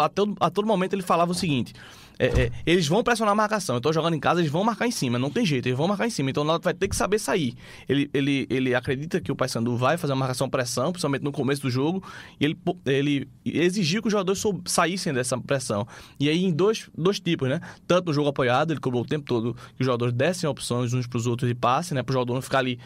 A 0.03 0.09
todo, 0.11 0.37
a 0.39 0.51
todo 0.51 0.67
momento 0.67 0.93
ele 0.93 1.03
falava 1.03 1.33
o 1.33 1.35
seguinte: 1.35 1.73
é, 2.19 2.27
é, 2.27 2.51
eles 2.65 2.87
vão 2.87 3.03
pressionar 3.03 3.33
a 3.33 3.35
marcação. 3.35 3.77
Eu 3.77 3.81
tô 3.81 3.93
jogando 3.93 4.15
em 4.15 4.21
casa, 4.21 4.41
eles 4.41 4.51
vão 4.51 4.63
marcar 4.65 4.87
em 4.87 4.91
cima. 4.91 5.19
Não 5.19 5.31
tem 5.31 5.45
jeito, 5.45 5.67
eles 5.67 5.77
vão 5.77 5.89
marcar 5.89 6.07
em 6.07 6.11
cima. 6.11 6.31
Então 6.31 6.43
o 6.43 6.47
Náutico 6.47 6.65
vai 6.65 6.75
ter 6.75 6.89
que 6.89 6.97
saber 6.97 7.19
sair. 7.19 7.55
Ele, 7.89 8.09
ele, 8.15 8.47
ele 8.49 8.75
acredita 8.75 9.21
que 9.21 9.33
o 9.33 9.37
Paysandu 9.37 9.77
vai 9.77 9.97
fazer 9.97 10.13
uma 10.13 10.21
marcação 10.21 10.49
pressão, 10.49 10.93
principalmente 10.93 11.23
no 11.23 11.33
começo 11.33 11.63
do 11.63 11.71
jogo. 11.71 12.03
E 12.41 12.45
ele, 12.45 12.59
ele 12.87 13.29
exigiu 13.45 14.01
que 14.01 14.09
os 14.09 14.13
jogadores 14.13 14.43
saíssem 14.67 15.13
dessa 15.13 15.39
pressão. 15.39 15.87
E 16.19 16.29
aí 16.29 16.45
em 16.45 16.53
dois, 16.53 16.89
dois 16.97 17.19
tipos, 17.19 17.49
né? 17.49 17.61
Tanto 17.87 18.07
no 18.07 18.13
jogo 18.13 18.29
apoiado, 18.29 18.73
ele 18.73 18.81
cobrou 18.81 19.03
o 19.03 19.07
tempo 19.07 19.25
todo 19.25 19.55
que 19.55 19.81
os 19.81 19.87
jogadores 19.87 20.15
dessem 20.15 20.49
opções 20.49 20.93
uns 20.93 21.07
para 21.07 21.19
os 21.19 21.27
outros 21.27 21.49
de 21.49 21.55
passe, 21.55 21.95
né? 21.95 22.03
Para 22.03 22.13
o 22.13 22.15
jogador 22.15 22.35
não 22.35 22.43
ficar 22.43 22.59
ali 22.59 22.79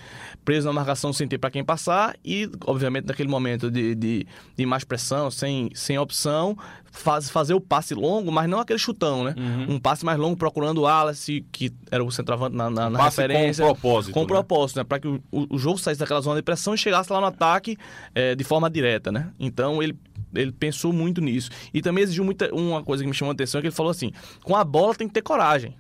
preso 0.45 0.67
na 0.67 0.73
marcação 0.73 1.13
sem 1.13 1.29
ter 1.29 1.39
para 1.39 1.51
quem 1.51 1.65
passar. 1.65 2.17
E, 2.25 2.51
obviamente, 2.67 3.07
naquele 3.07 3.29
momento 3.29 3.71
de, 3.71 3.95
de, 3.95 4.27
de 4.57 4.67
mais 4.67 4.85
pressão, 4.85 5.31
sem, 5.31 5.71
sem 5.75 5.99
opção, 5.99 6.57
faz, 6.91 7.31
fazer 7.31 7.55
o 7.55 7.61
passe 7.61 7.95
longo, 7.95 8.31
mas 8.33 8.49
não 8.49 8.61
aquele 8.61 8.79
chutão, 8.79 9.18
né? 9.25 9.35
Uhum. 9.37 9.75
Um 9.75 9.79
passe 9.79 10.05
mais 10.05 10.19
longo 10.19 10.37
procurando 10.37 10.79
o 10.79 10.83
Wallace, 10.83 11.45
que 11.53 11.73
era 11.91 12.03
o 12.05 12.11
centroavante 12.11 12.57
na, 12.57 12.71
na, 12.71 12.89
um 12.89 12.91
na 12.91 13.05
referência. 13.05 13.65
Com 13.65 13.73
propósito. 13.73 14.15
Com 14.15 14.21
né? 14.21 14.27
propósito, 14.27 14.77
né? 14.79 14.85
Para 14.85 15.01
que 15.01 15.09
o, 15.09 15.21
o, 15.31 15.59
jogo 15.59 15.79
saísse 15.79 16.01
daquela 16.01 16.21
zona 16.21 16.37
de 16.37 16.43
pressão 16.43 16.75
e 16.75 16.79
chegasse 16.79 17.13
lá 17.13 17.21
no 17.21 17.27
ataque 17.27 17.77
é, 18.15 18.35
de 18.35 18.45
forma 18.45 18.69
direta, 18.71 19.13
né? 19.13 19.31
Então 19.39 19.83
ele 19.83 19.97
ele 20.35 20.53
pensou 20.53 20.93
muito 20.93 21.21
nisso. 21.21 21.51
E 21.73 21.81
também 21.81 22.05
exigiu 22.05 22.25
muita, 22.25 22.55
uma 22.55 22.83
coisa 22.83 23.03
que 23.03 23.09
me 23.09 23.15
chamou 23.15 23.31
a 23.31 23.35
atenção, 23.35 23.59
é 23.59 23.63
que 23.63 23.69
ele 23.69 23.75
falou 23.75 23.91
assim, 23.91 24.13
com 24.43 24.57
a 24.57 24.65
bola 24.65 24.95
tem 24.95 25.09
que 25.09 25.15
ter 25.15 25.23
coragem. 25.23 25.75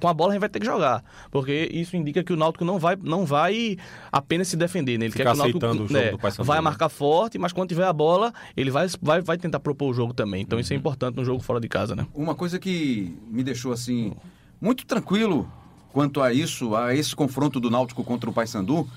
Com 0.00 0.08
a 0.08 0.14
bola 0.14 0.30
a 0.30 0.34
gente 0.34 0.40
vai 0.40 0.48
ter 0.48 0.58
que 0.58 0.66
jogar. 0.66 1.04
Porque 1.30 1.68
isso 1.72 1.96
indica 1.96 2.24
que 2.24 2.32
o 2.32 2.36
Náutico 2.36 2.64
não 2.64 2.78
vai, 2.78 2.96
não 3.00 3.24
vai 3.24 3.76
apenas 4.10 4.48
se 4.48 4.56
defender. 4.56 4.98
Né? 4.98 5.06
Ele 5.06 5.12
Ficar 5.12 5.24
quer 5.24 5.30
que 5.30 5.56
o 5.56 5.60
Náutico 5.60 5.92
né, 5.92 6.12
o 6.38 6.44
vai 6.44 6.60
marcar 6.60 6.88
forte, 6.88 7.38
mas 7.38 7.52
quando 7.52 7.68
tiver 7.68 7.84
a 7.84 7.92
bola, 7.92 8.32
ele 8.56 8.70
vai, 8.70 8.88
vai, 9.00 9.20
vai 9.20 9.38
tentar 9.38 9.60
propor 9.60 9.90
o 9.90 9.94
jogo 9.94 10.12
também. 10.12 10.42
Então 10.42 10.56
uhum. 10.56 10.60
isso 10.60 10.72
é 10.72 10.74
uhum. 10.74 10.80
importante 10.80 11.16
no 11.16 11.24
jogo 11.24 11.40
fora 11.42 11.60
de 11.60 11.68
casa, 11.68 11.94
né? 11.94 12.06
Uma 12.14 12.34
coisa 12.34 12.58
que 12.58 13.16
me 13.28 13.44
deixou 13.44 13.72
assim 13.72 14.12
muito 14.60 14.84
tranquilo 14.84 15.50
quanto 15.92 16.20
a 16.20 16.32
isso, 16.32 16.74
a 16.74 16.94
esse 16.94 17.14
confronto 17.14 17.60
do 17.60 17.70
Náutico 17.70 18.04
contra 18.04 18.28
o 18.28 18.32
Paysandu, 18.32 18.88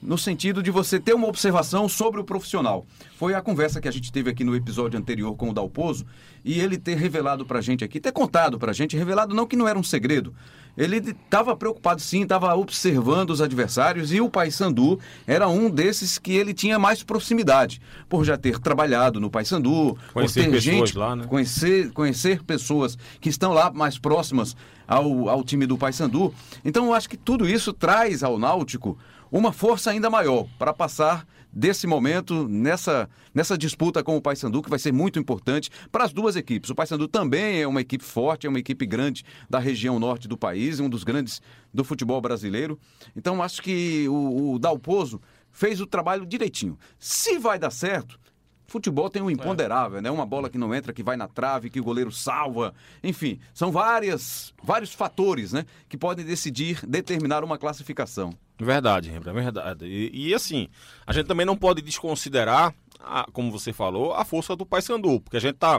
no 0.00 0.18
sentido 0.18 0.62
de 0.62 0.70
você 0.70 1.00
ter 1.00 1.14
uma 1.14 1.26
observação 1.26 1.88
sobre 1.88 2.20
o 2.20 2.24
profissional. 2.24 2.86
Foi 3.16 3.34
a 3.34 3.40
conversa 3.40 3.80
que 3.80 3.88
a 3.88 3.90
gente 3.90 4.12
teve 4.12 4.30
aqui 4.30 4.44
no 4.44 4.54
episódio 4.54 4.98
anterior 4.98 5.34
com 5.36 5.50
o 5.50 5.54
Dalpozo 5.54 6.04
e 6.44 6.60
ele 6.60 6.76
ter 6.76 6.96
revelado 6.96 7.46
pra 7.46 7.60
gente 7.60 7.82
aqui, 7.82 7.98
ter 7.98 8.12
contado 8.12 8.58
pra 8.58 8.72
gente, 8.72 8.96
revelado 8.96 9.34
não 9.34 9.46
que 9.46 9.56
não 9.56 9.66
era 9.66 9.78
um 9.78 9.82
segredo. 9.82 10.34
Ele 10.76 10.98
estava 10.98 11.56
preocupado 11.56 12.02
sim, 12.02 12.22
estava 12.22 12.54
observando 12.54 13.30
os 13.30 13.40
adversários 13.40 14.12
e 14.12 14.20
o 14.20 14.28
Paysandu 14.28 15.00
era 15.26 15.48
um 15.48 15.70
desses 15.70 16.18
que 16.18 16.32
ele 16.32 16.52
tinha 16.52 16.78
mais 16.78 17.02
proximidade, 17.02 17.80
por 18.08 18.24
já 18.24 18.36
ter 18.36 18.58
trabalhado 18.58 19.18
no 19.18 19.30
Paysandu, 19.30 19.96
Conhecer 20.12 20.44
por 20.44 20.50
ter 20.50 20.60
gente, 20.60 20.98
lá, 20.98 21.16
né? 21.16 21.24
conhecer, 21.26 21.90
conhecer 21.92 22.42
pessoas 22.42 22.98
que 23.20 23.30
estão 23.30 23.54
lá 23.54 23.72
mais 23.72 23.98
próximas 23.98 24.54
ao, 24.86 25.30
ao 25.30 25.42
time 25.42 25.66
do 25.66 25.78
Paysandu. 25.78 26.34
Então 26.62 26.86
eu 26.86 26.94
acho 26.94 27.08
que 27.08 27.16
tudo 27.16 27.48
isso 27.48 27.72
traz 27.72 28.22
ao 28.22 28.38
Náutico 28.38 28.98
uma 29.30 29.52
força 29.52 29.90
ainda 29.90 30.08
maior 30.08 30.46
para 30.58 30.72
passar 30.72 31.26
desse 31.52 31.86
momento 31.86 32.46
nessa, 32.46 33.08
nessa 33.34 33.56
disputa 33.56 34.02
com 34.02 34.16
o 34.16 34.20
Paysandu, 34.20 34.62
que 34.62 34.68
vai 34.68 34.78
ser 34.78 34.92
muito 34.92 35.18
importante 35.18 35.70
para 35.90 36.04
as 36.04 36.12
duas 36.12 36.36
equipes. 36.36 36.68
O 36.68 36.74
Paysandu 36.74 37.08
também 37.08 37.62
é 37.62 37.66
uma 37.66 37.80
equipe 37.80 38.04
forte, 38.04 38.46
é 38.46 38.50
uma 38.50 38.58
equipe 38.58 38.84
grande 38.84 39.24
da 39.48 39.58
região 39.58 39.98
norte 39.98 40.28
do 40.28 40.36
país, 40.36 40.80
um 40.80 40.88
dos 40.88 41.02
grandes 41.02 41.40
do 41.72 41.82
futebol 41.82 42.20
brasileiro. 42.20 42.78
Então 43.16 43.42
acho 43.42 43.62
que 43.62 44.06
o, 44.08 44.52
o 44.52 44.58
Dalpozo 44.58 45.20
fez 45.50 45.80
o 45.80 45.86
trabalho 45.86 46.26
direitinho. 46.26 46.78
Se 46.98 47.38
vai 47.38 47.58
dar 47.58 47.70
certo, 47.70 48.18
Futebol 48.66 49.08
tem 49.08 49.22
um 49.22 49.30
imponderável, 49.30 50.02
né? 50.02 50.10
Uma 50.10 50.26
bola 50.26 50.50
que 50.50 50.58
não 50.58 50.74
entra, 50.74 50.92
que 50.92 51.02
vai 51.02 51.16
na 51.16 51.28
trave, 51.28 51.70
que 51.70 51.80
o 51.80 51.84
goleiro 51.84 52.10
salva. 52.10 52.74
Enfim, 53.02 53.38
são 53.54 53.70
várias, 53.70 54.52
vários 54.62 54.92
fatores, 54.92 55.52
né? 55.52 55.64
Que 55.88 55.96
podem 55.96 56.24
decidir, 56.24 56.84
determinar 56.84 57.44
uma 57.44 57.58
classificação. 57.58 58.30
Verdade, 58.58 59.10
é 59.10 59.20
verdade. 59.20 59.86
E, 59.86 60.28
e, 60.28 60.34
assim, 60.34 60.68
a 61.06 61.12
gente 61.12 61.26
também 61.26 61.46
não 61.46 61.56
pode 61.56 61.80
desconsiderar, 61.80 62.74
a, 63.00 63.26
como 63.32 63.52
você 63.52 63.72
falou, 63.72 64.14
a 64.14 64.24
força 64.24 64.56
do 64.56 64.66
Paysandu, 64.66 65.20
porque 65.20 65.36
a 65.36 65.40
gente 65.40 65.56
tá. 65.56 65.78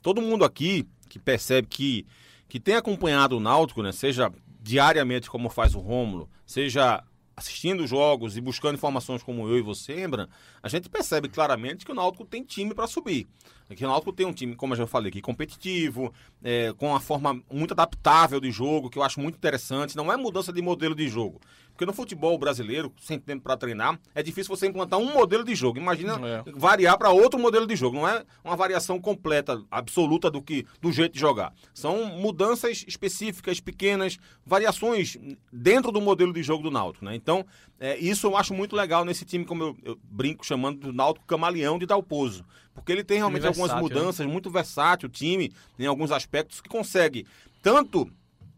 Todo 0.00 0.22
mundo 0.22 0.44
aqui 0.44 0.86
que 1.08 1.18
percebe 1.18 1.66
que, 1.66 2.06
que 2.48 2.60
tem 2.60 2.76
acompanhado 2.76 3.36
o 3.36 3.40
Náutico, 3.40 3.82
né? 3.82 3.90
Seja 3.90 4.30
diariamente 4.60 5.30
como 5.30 5.48
faz 5.48 5.74
o 5.74 5.80
Rômulo, 5.80 6.28
seja 6.46 7.02
assistindo 7.38 7.86
jogos 7.86 8.36
e 8.36 8.40
buscando 8.40 8.74
informações 8.74 9.22
como 9.22 9.48
eu 9.48 9.56
e 9.56 9.62
você, 9.62 10.02
Embra, 10.02 10.28
a 10.62 10.68
gente 10.68 10.88
percebe 10.88 11.28
claramente 11.28 11.86
que 11.86 11.92
o 11.92 11.94
Náutico 11.94 12.24
tem 12.24 12.42
time 12.42 12.74
para 12.74 12.86
subir. 12.86 13.26
Que 13.76 13.84
o 13.84 13.88
Náutico 13.88 14.12
tem 14.12 14.26
um 14.26 14.32
time, 14.32 14.56
como 14.56 14.72
eu 14.72 14.78
já 14.78 14.86
falei 14.86 15.10
aqui, 15.10 15.20
competitivo, 15.20 16.12
é, 16.42 16.72
com 16.76 16.88
uma 16.88 17.00
forma 17.00 17.42
muito 17.52 17.72
adaptável 17.72 18.40
de 18.40 18.50
jogo, 18.50 18.88
que 18.88 18.98
eu 18.98 19.02
acho 19.02 19.20
muito 19.20 19.36
interessante. 19.36 19.96
Não 19.96 20.12
é 20.12 20.16
mudança 20.16 20.52
de 20.52 20.62
modelo 20.62 20.94
de 20.94 21.06
jogo. 21.08 21.40
Porque 21.78 21.86
no 21.86 21.92
futebol 21.92 22.36
brasileiro, 22.36 22.92
sem 23.00 23.20
tempo 23.20 23.44
para 23.44 23.56
treinar, 23.56 24.00
é 24.12 24.20
difícil 24.20 24.54
você 24.54 24.66
implantar 24.66 24.98
um 24.98 25.14
modelo 25.14 25.44
de 25.44 25.54
jogo. 25.54 25.78
Imagina 25.78 26.18
é. 26.26 26.42
variar 26.56 26.98
para 26.98 27.10
outro 27.10 27.38
modelo 27.38 27.68
de 27.68 27.76
jogo. 27.76 27.98
Não 27.98 28.08
é 28.08 28.24
uma 28.42 28.56
variação 28.56 29.00
completa, 29.00 29.62
absoluta 29.70 30.28
do 30.28 30.42
que 30.42 30.66
do 30.82 30.90
jeito 30.90 31.12
de 31.12 31.20
jogar. 31.20 31.54
São 31.72 32.06
mudanças 32.06 32.84
específicas, 32.88 33.60
pequenas, 33.60 34.18
variações 34.44 35.16
dentro 35.52 35.92
do 35.92 36.00
modelo 36.00 36.32
de 36.32 36.42
jogo 36.42 36.64
do 36.64 36.70
Náutico. 36.70 37.04
Né? 37.04 37.14
Então, 37.14 37.46
é, 37.78 37.96
isso 37.96 38.26
eu 38.26 38.36
acho 38.36 38.52
muito 38.52 38.74
legal 38.74 39.04
nesse 39.04 39.24
time, 39.24 39.44
como 39.44 39.62
eu, 39.62 39.76
eu 39.84 39.98
brinco 40.02 40.44
chamando 40.44 40.80
do 40.80 40.92
Náutico 40.92 41.26
camaleão 41.26 41.78
de 41.78 41.86
Dalpozo. 41.86 42.44
Porque 42.78 42.92
ele 42.92 43.04
tem 43.04 43.18
realmente 43.18 43.46
algumas 43.46 43.72
né? 43.72 43.80
mudanças, 43.80 44.26
né? 44.26 44.32
muito 44.32 44.50
versátil 44.50 45.08
o 45.08 45.12
time, 45.12 45.52
em 45.78 45.86
alguns 45.86 46.10
aspectos, 46.10 46.60
que 46.60 46.68
consegue 46.68 47.26
tanto 47.62 48.10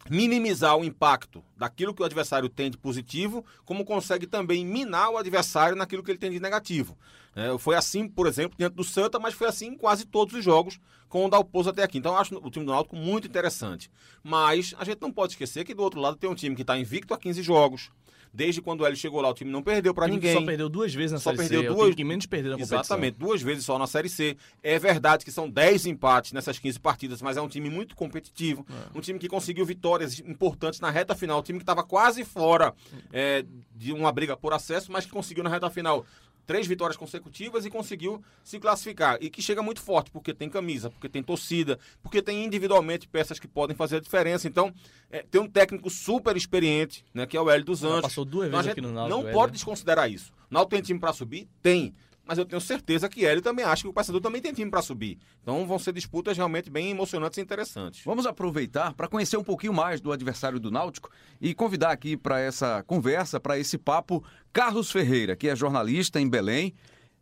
minimizar 0.09 0.77
o 0.77 0.85
impacto 0.85 1.45
daquilo 1.57 1.95
que 1.95 2.03
o 2.03 2.05
adversário 2.05 2.49
tem 2.49 2.71
de 2.71 2.79
positivo, 2.79 3.45
como 3.65 3.85
consegue 3.85 4.27
também 4.27 4.65
minar 4.65 5.11
o 5.11 5.19
adversário 5.19 5.77
naquilo 5.77 6.03
que 6.03 6.11
ele 6.11 6.19
tem 6.19 6.31
de 6.31 6.41
negativo. 6.41 6.97
É, 7.35 7.57
foi 7.59 7.77
assim, 7.77 8.09
por 8.09 8.27
exemplo, 8.27 8.57
dentro 8.59 8.77
do 8.77 8.85
Santa, 8.85 9.19
mas 9.19 9.35
foi 9.35 9.47
assim 9.47 9.69
em 9.69 9.77
quase 9.77 10.05
todos 10.05 10.35
os 10.35 10.45
jogos 10.45 10.81
com 11.09 11.25
o 11.25 11.29
Dalpozo 11.29 11.71
até 11.71 11.83
aqui. 11.83 11.99
Então 11.99 12.13
eu 12.13 12.19
acho 12.19 12.37
o 12.37 12.51
time 12.51 12.65
do 12.65 12.73
Náutico 12.73 12.97
muito 12.97 13.29
interessante. 13.29 13.91
Mas 14.23 14.75
a 14.79 14.85
gente 14.85 15.01
não 15.01 15.13
pode 15.13 15.35
esquecer 15.35 15.65
que 15.65 15.75
do 15.75 15.83
outro 15.83 16.01
lado 16.01 16.17
tem 16.17 16.31
um 16.31 16.35
time 16.35 16.57
que 16.57 16.63
está 16.63 16.79
invicto 16.79 17.15
a 17.15 17.19
15 17.19 17.43
jogos, 17.43 17.91
Desde 18.33 18.63
quando 18.63 18.87
ele 18.87 18.97
chegou 18.97 19.21
lá, 19.21 19.29
o 19.29 19.35
time 19.35 19.51
não 19.51 19.63
perdeu 19.63 19.93
para 19.93 20.07
ninguém. 20.07 20.35
Só 20.35 20.45
perdeu 20.45 20.69
duas 20.69 20.95
vezes 20.95 21.13
na 21.13 21.19
só 21.19 21.31
Série 21.31 21.39
perdeu 21.39 21.63
C. 21.63 21.69
Duas... 21.69 21.89
É 21.89 21.93
o 21.93 21.97
que 21.97 22.05
menos 22.05 22.27
perdeu 22.27 22.51
na 22.53 22.57
competição. 22.57 22.79
Exatamente, 22.79 23.19
duas 23.19 23.43
vezes 23.43 23.65
só 23.65 23.79
na 23.79 23.87
Série 23.87 24.09
C. 24.09 24.37
É 24.63 24.79
verdade 24.79 25.25
que 25.25 25.33
são 25.33 25.51
10 25.51 25.87
empates 25.87 26.33
nessas 26.33 26.59
15 26.59 26.79
partidas, 26.79 27.21
mas 27.21 27.37
é 27.37 27.41
um 27.41 27.49
time 27.49 27.69
muito 27.69 27.97
competitivo. 27.97 28.65
É. 28.71 28.99
Um 28.99 29.01
time 29.01 29.19
que 29.19 29.29
conseguiu 29.29 29.67
vitórias 29.67 30.21
importantes 30.21 30.81
na 30.81 30.91
reta 30.91 31.15
final. 31.15 31.41
Um 31.41 31.43
time 31.43 31.59
que 31.59 31.65
estava 31.65 31.83
quase 31.83 32.25
fora 32.25 32.73
é, 33.13 33.45
de 33.75 33.93
uma 33.93 34.13
briga 34.13 34.37
por 34.37 34.53
acesso, 34.53 34.93
mas 34.93 35.05
que 35.05 35.11
conseguiu 35.11 35.43
na 35.43 35.51
reta 35.51 35.69
final 35.69 36.07
três 36.51 36.67
vitórias 36.67 36.97
consecutivas 36.97 37.65
e 37.65 37.71
conseguiu 37.71 38.21
se 38.43 38.59
classificar. 38.59 39.17
E 39.21 39.31
que 39.31 39.41
chega 39.41 39.63
muito 39.63 39.81
forte, 39.81 40.11
porque 40.11 40.35
tem 40.35 40.51
camisa, 40.51 40.91
porque 40.91 41.09
tem 41.09 41.23
torcida, 41.23 41.79
porque 42.03 42.21
tem 42.21 42.45
individualmente 42.45 43.07
peças 43.07 43.39
que 43.39 43.47
podem 43.47 43.77
fazer 43.77 43.99
a 43.99 44.01
diferença. 44.01 44.49
Então, 44.49 44.75
é, 45.13 45.23
tem 45.31 45.41
um 45.41 45.49
técnico 45.49 45.89
super 45.89 46.37
experiente, 46.37 47.05
né, 47.15 47.25
que 47.25 47.37
é 47.37 47.41
o 47.41 47.49
Hélio 47.49 47.65
dos 47.65 47.85
Anjos. 47.85 48.01
passou 48.01 48.25
duas 48.25 48.49
então, 48.49 48.59
vezes 48.59 48.73
aqui 48.73 48.81
no 48.81 48.91
Náutico. 48.91 49.23
Não 49.23 49.33
pode 49.33 49.53
desconsiderar 49.53 50.11
isso. 50.11 50.33
Náutico 50.51 50.71
tem 50.71 50.83
time 50.83 50.99
para 50.99 51.13
subir? 51.13 51.49
Tem 51.63 51.95
mas 52.31 52.39
eu 52.39 52.45
tenho 52.45 52.61
certeza 52.61 53.09
que 53.09 53.25
ele 53.25 53.41
também 53.41 53.65
acha 53.65 53.83
que 53.83 53.89
o 53.89 53.93
Paysandu 53.93 54.21
também 54.21 54.41
tem 54.41 54.53
time 54.53 54.71
para 54.71 54.81
subir. 54.81 55.19
Então 55.43 55.67
vão 55.67 55.81
ser 55.81 55.93
disputas 55.93 56.37
realmente 56.37 56.71
bem 56.71 56.93
emocionantes 56.93 57.39
e 57.39 57.41
interessantes. 57.41 58.05
Vamos 58.05 58.25
aproveitar 58.25 58.95
para 58.95 59.09
conhecer 59.09 59.37
um 59.37 59.43
pouquinho 59.43 59.75
mais 59.75 60.01
do 60.01 60.13
adversário 60.13 60.61
do 60.61 60.71
Náutico 60.71 61.11
e 61.41 61.53
convidar 61.53 61.91
aqui 61.91 62.17
para 62.17 62.39
essa 62.39 62.85
conversa, 62.85 63.41
para 63.41 63.59
esse 63.59 63.77
papo, 63.77 64.23
Carlos 64.53 64.93
Ferreira, 64.93 65.35
que 65.35 65.49
é 65.49 65.57
jornalista 65.57 66.21
em 66.21 66.29
Belém, 66.31 66.73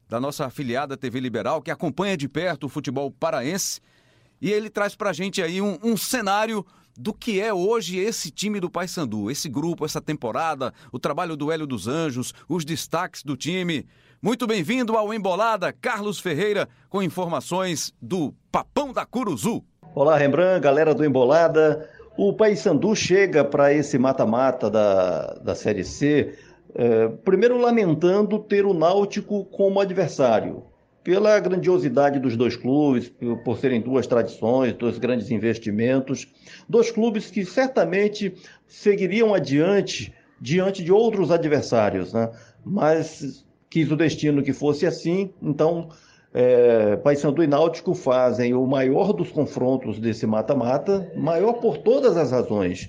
da 0.06 0.20
nossa 0.20 0.44
afiliada 0.44 0.94
TV 0.94 1.20
Liberal, 1.20 1.62
que 1.62 1.70
acompanha 1.70 2.14
de 2.14 2.28
perto 2.28 2.64
o 2.64 2.68
futebol 2.68 3.10
paraense. 3.10 3.80
E 4.42 4.52
ele 4.52 4.68
traz 4.68 4.94
para 4.94 5.08
a 5.08 5.14
gente 5.14 5.40
aí 5.40 5.62
um, 5.62 5.78
um 5.82 5.96
cenário 5.96 6.66
do 6.98 7.14
que 7.14 7.40
é 7.40 7.54
hoje 7.54 7.96
esse 7.96 8.30
time 8.30 8.60
do 8.60 8.68
Paysandu, 8.68 9.30
esse 9.30 9.48
grupo, 9.48 9.86
essa 9.86 10.02
temporada, 10.02 10.74
o 10.92 10.98
trabalho 10.98 11.34
do 11.34 11.50
Hélio 11.50 11.66
dos 11.66 11.88
Anjos, 11.88 12.34
os 12.46 12.62
destaques 12.62 13.22
do 13.22 13.38
time. 13.38 13.86
Muito 14.20 14.48
bem-vindo 14.48 14.96
ao 14.96 15.14
Embolada, 15.14 15.72
Carlos 15.72 16.18
Ferreira, 16.18 16.68
com 16.88 17.00
informações 17.00 17.94
do 18.02 18.34
Papão 18.50 18.92
da 18.92 19.06
Curuzu. 19.06 19.62
Olá, 19.94 20.18
Rembrandt, 20.18 20.60
galera 20.60 20.92
do 20.92 21.04
Embolada. 21.04 21.88
O 22.16 22.32
Paysandu 22.32 22.96
chega 22.96 23.44
para 23.44 23.72
esse 23.72 23.96
mata-mata 23.96 24.68
da, 24.68 25.34
da 25.34 25.54
Série 25.54 25.84
C, 25.84 26.36
é, 26.74 27.06
primeiro 27.24 27.58
lamentando 27.58 28.40
ter 28.40 28.66
o 28.66 28.74
Náutico 28.74 29.44
como 29.44 29.78
adversário, 29.78 30.64
pela 31.04 31.38
grandiosidade 31.38 32.18
dos 32.18 32.36
dois 32.36 32.56
clubes, 32.56 33.12
por 33.44 33.56
serem 33.58 33.80
duas 33.80 34.08
tradições, 34.08 34.72
dois 34.72 34.98
grandes 34.98 35.30
investimentos, 35.30 36.26
dois 36.68 36.90
clubes 36.90 37.30
que 37.30 37.44
certamente 37.44 38.34
seguiriam 38.66 39.32
adiante 39.32 40.12
diante 40.40 40.82
de 40.82 40.90
outros 40.90 41.30
adversários, 41.30 42.12
né? 42.12 42.28
mas 42.64 43.46
quis 43.70 43.90
o 43.90 43.96
destino 43.96 44.42
que 44.42 44.52
fosse 44.52 44.86
assim, 44.86 45.30
então 45.42 45.88
é, 46.32 46.96
Paysandu 46.96 47.42
e 47.42 47.46
Náutico 47.46 47.94
fazem 47.94 48.54
o 48.54 48.66
maior 48.66 49.12
dos 49.12 49.30
confrontos 49.30 49.98
desse 49.98 50.26
mata-mata, 50.26 51.10
maior 51.16 51.54
por 51.54 51.78
todas 51.78 52.16
as 52.16 52.30
razões. 52.30 52.88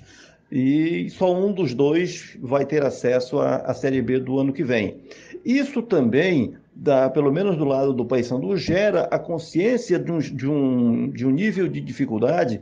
E 0.52 1.08
só 1.10 1.32
um 1.32 1.52
dos 1.52 1.74
dois 1.74 2.36
vai 2.42 2.66
ter 2.66 2.84
acesso 2.84 3.38
à, 3.38 3.56
à 3.56 3.72
Série 3.74 4.02
B 4.02 4.18
do 4.18 4.38
ano 4.38 4.52
que 4.52 4.64
vem. 4.64 4.96
Isso 5.44 5.80
também, 5.80 6.54
dá, 6.74 7.08
pelo 7.08 7.32
menos 7.32 7.56
do 7.56 7.64
lado 7.64 7.92
do 7.92 8.04
Paysandu, 8.04 8.56
gera 8.56 9.02
a 9.12 9.18
consciência 9.18 9.98
de 9.98 10.10
um, 10.10 10.18
de 10.18 10.48
um, 10.48 11.10
de 11.10 11.26
um 11.26 11.30
nível 11.30 11.68
de 11.68 11.80
dificuldade 11.80 12.60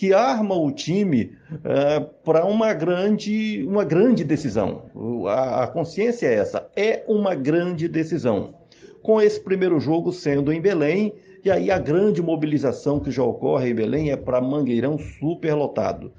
que 0.00 0.14
arma 0.14 0.54
o 0.54 0.72
time 0.72 1.32
uh, 1.56 2.02
para 2.24 2.46
uma 2.46 2.72
grande, 2.72 3.62
uma 3.68 3.84
grande 3.84 4.24
decisão. 4.24 4.84
A, 5.28 5.64
a 5.64 5.66
consciência 5.66 6.26
é 6.26 6.36
essa, 6.36 6.66
é 6.74 7.04
uma 7.06 7.34
grande 7.34 7.86
decisão. 7.86 8.54
Com 9.02 9.20
esse 9.20 9.38
primeiro 9.38 9.78
jogo 9.78 10.10
sendo 10.10 10.54
em 10.54 10.58
Belém, 10.58 11.12
e 11.44 11.50
aí 11.50 11.70
a 11.70 11.78
grande 11.78 12.22
mobilização 12.22 12.98
que 12.98 13.10
já 13.10 13.22
ocorre 13.22 13.68
em 13.68 13.74
Belém 13.74 14.10
é 14.10 14.16
para 14.16 14.40
Mangueirão 14.40 14.96
superlotado. 14.98 16.10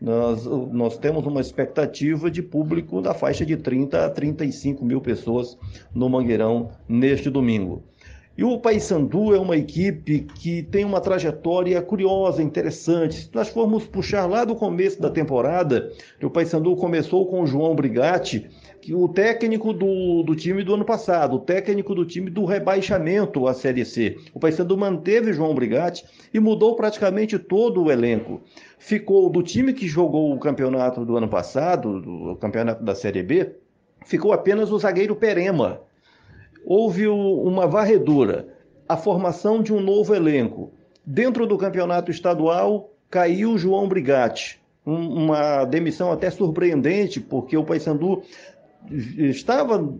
Nós, 0.00 0.44
nós 0.44 0.98
temos 0.98 1.24
uma 1.24 1.40
expectativa 1.40 2.28
de 2.28 2.42
público 2.42 3.00
da 3.00 3.14
faixa 3.14 3.46
de 3.46 3.56
30 3.56 4.04
a 4.04 4.10
35 4.10 4.84
mil 4.84 5.00
pessoas 5.00 5.56
no 5.94 6.08
Mangueirão 6.08 6.70
neste 6.88 7.30
domingo. 7.30 7.84
E 8.38 8.44
o 8.44 8.56
Paysandu 8.56 9.34
é 9.34 9.40
uma 9.40 9.56
equipe 9.56 10.20
que 10.20 10.62
tem 10.62 10.84
uma 10.84 11.00
trajetória 11.00 11.82
curiosa, 11.82 12.40
interessante. 12.40 13.22
Se 13.22 13.30
nós 13.34 13.48
formos 13.48 13.84
puxar 13.84 14.26
lá 14.26 14.44
do 14.44 14.54
começo 14.54 15.02
da 15.02 15.10
temporada, 15.10 15.90
o 16.22 16.30
Paysandu 16.30 16.76
começou 16.76 17.26
com 17.26 17.42
o 17.42 17.46
João 17.48 17.74
Brigatti, 17.74 18.48
que 18.80 18.94
o 18.94 19.08
técnico 19.08 19.72
do, 19.72 20.22
do 20.22 20.36
time 20.36 20.62
do 20.62 20.72
ano 20.72 20.84
passado, 20.84 21.34
o 21.34 21.40
técnico 21.40 21.96
do 21.96 22.06
time 22.06 22.30
do 22.30 22.44
rebaixamento 22.44 23.48
à 23.48 23.54
Série 23.54 23.84
C. 23.84 24.16
O 24.32 24.38
Paysandu 24.38 24.78
manteve 24.78 25.32
João 25.32 25.52
Brigatti 25.52 26.04
e 26.32 26.38
mudou 26.38 26.76
praticamente 26.76 27.40
todo 27.40 27.82
o 27.82 27.90
elenco. 27.90 28.40
Ficou 28.78 29.28
do 29.28 29.42
time 29.42 29.72
que 29.72 29.88
jogou 29.88 30.32
o 30.32 30.38
campeonato 30.38 31.04
do 31.04 31.16
ano 31.16 31.28
passado, 31.28 32.30
o 32.30 32.36
campeonato 32.36 32.84
da 32.84 32.94
Série 32.94 33.24
B, 33.24 33.56
ficou 34.06 34.32
apenas 34.32 34.70
o 34.70 34.78
zagueiro 34.78 35.16
Perema. 35.16 35.87
Houve 36.64 37.08
uma 37.08 37.66
varredura, 37.66 38.48
a 38.88 38.96
formação 38.96 39.62
de 39.62 39.72
um 39.72 39.80
novo 39.80 40.14
elenco. 40.14 40.72
Dentro 41.04 41.46
do 41.46 41.56
campeonato 41.56 42.10
estadual, 42.10 42.90
caiu 43.10 43.56
João 43.56 43.88
Brigatti. 43.88 44.60
uma 44.84 45.64
demissão 45.64 46.10
até 46.10 46.30
surpreendente, 46.30 47.20
porque 47.20 47.56
o 47.56 47.64
Paysandu 47.64 48.22
estava 48.90 49.92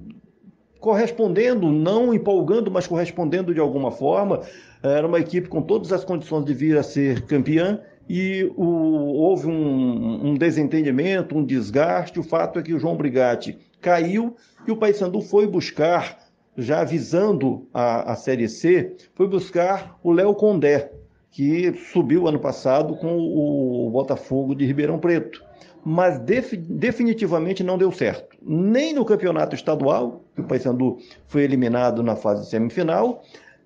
correspondendo, 0.81 1.71
não 1.71 2.15
empolgando, 2.15 2.71
mas 2.71 2.87
correspondendo 2.87 3.53
de 3.53 3.61
alguma 3.61 3.91
forma. 3.91 4.43
Era 4.83 5.07
uma 5.07 5.19
equipe 5.19 5.49
com 5.49 5.61
todas 5.61 5.93
as 5.93 6.05
condições 6.05 6.45
de 6.45 6.55
vir 6.55 6.79
a 6.79 6.83
ser 6.83 7.23
campeã 7.23 7.81
e 8.09 8.51
o, 8.57 8.65
houve 8.65 9.47
um, 9.47 10.29
um, 10.29 10.35
desentendimento, 10.35 11.37
um 11.37 11.45
desgaste. 11.45 12.19
O 12.19 12.23
fato 12.23 12.59
é 12.59 12.63
que 12.63 12.73
o 12.73 12.79
João 12.79 12.97
Brigatti 12.97 13.59
caiu 13.81 14.37
e 14.67 14.71
o 14.71 14.77
Paysandu 14.77 15.21
foi 15.21 15.47
buscar, 15.47 16.19
já 16.59 16.85
visando 16.85 17.67
a, 17.73 18.13
a 18.13 18.17
Série 18.17 18.49
C, 18.49 18.97
foi 19.15 19.27
buscar 19.27 19.97
o 20.03 20.13
Léo 20.13 20.35
Condé, 20.35 20.93
que 21.31 21.73
subiu 21.93 22.27
ano 22.27 22.39
passado 22.39 22.97
com 22.97 23.17
o 23.17 23.89
Botafogo 23.91 24.55
de 24.55 24.67
Ribeirão 24.67 24.99
Preto 24.99 25.49
mas 25.85 26.19
def 26.19 26.53
definitivamente 26.55 27.63
não 27.65 27.79
deu 27.79 27.91
certo. 27.91 28.37
Nem 28.43 28.93
no 28.93 29.05
campeonato 29.05 29.55
estadual, 29.55 30.23
que 30.35 30.41
o 30.43 30.45
Paysandu 30.45 30.99
foi 31.27 31.43
eliminado 31.45 32.03
na 32.03 32.15
fase 32.17 32.49
semifinal, 32.51 33.23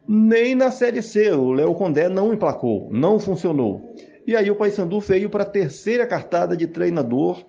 nem 0.07 0.55
na 0.55 0.71
Série 0.71 1.03
C. 1.03 1.33
O 1.33 1.53
Léo 1.53 1.75
Condé 1.75 2.09
não 2.09 2.33
emplacou, 2.33 2.89
não 2.93 3.19
funcionou. 3.19 3.95
E 4.27 4.37
aí 4.37 4.51
o 4.51 4.55
Paysandu 4.55 5.01
veio 5.01 5.29
para 5.29 5.43
a 5.43 5.47
terceira 5.47 6.07
cartada 6.07 6.57
de 6.57 6.67
treinador, 6.67 7.45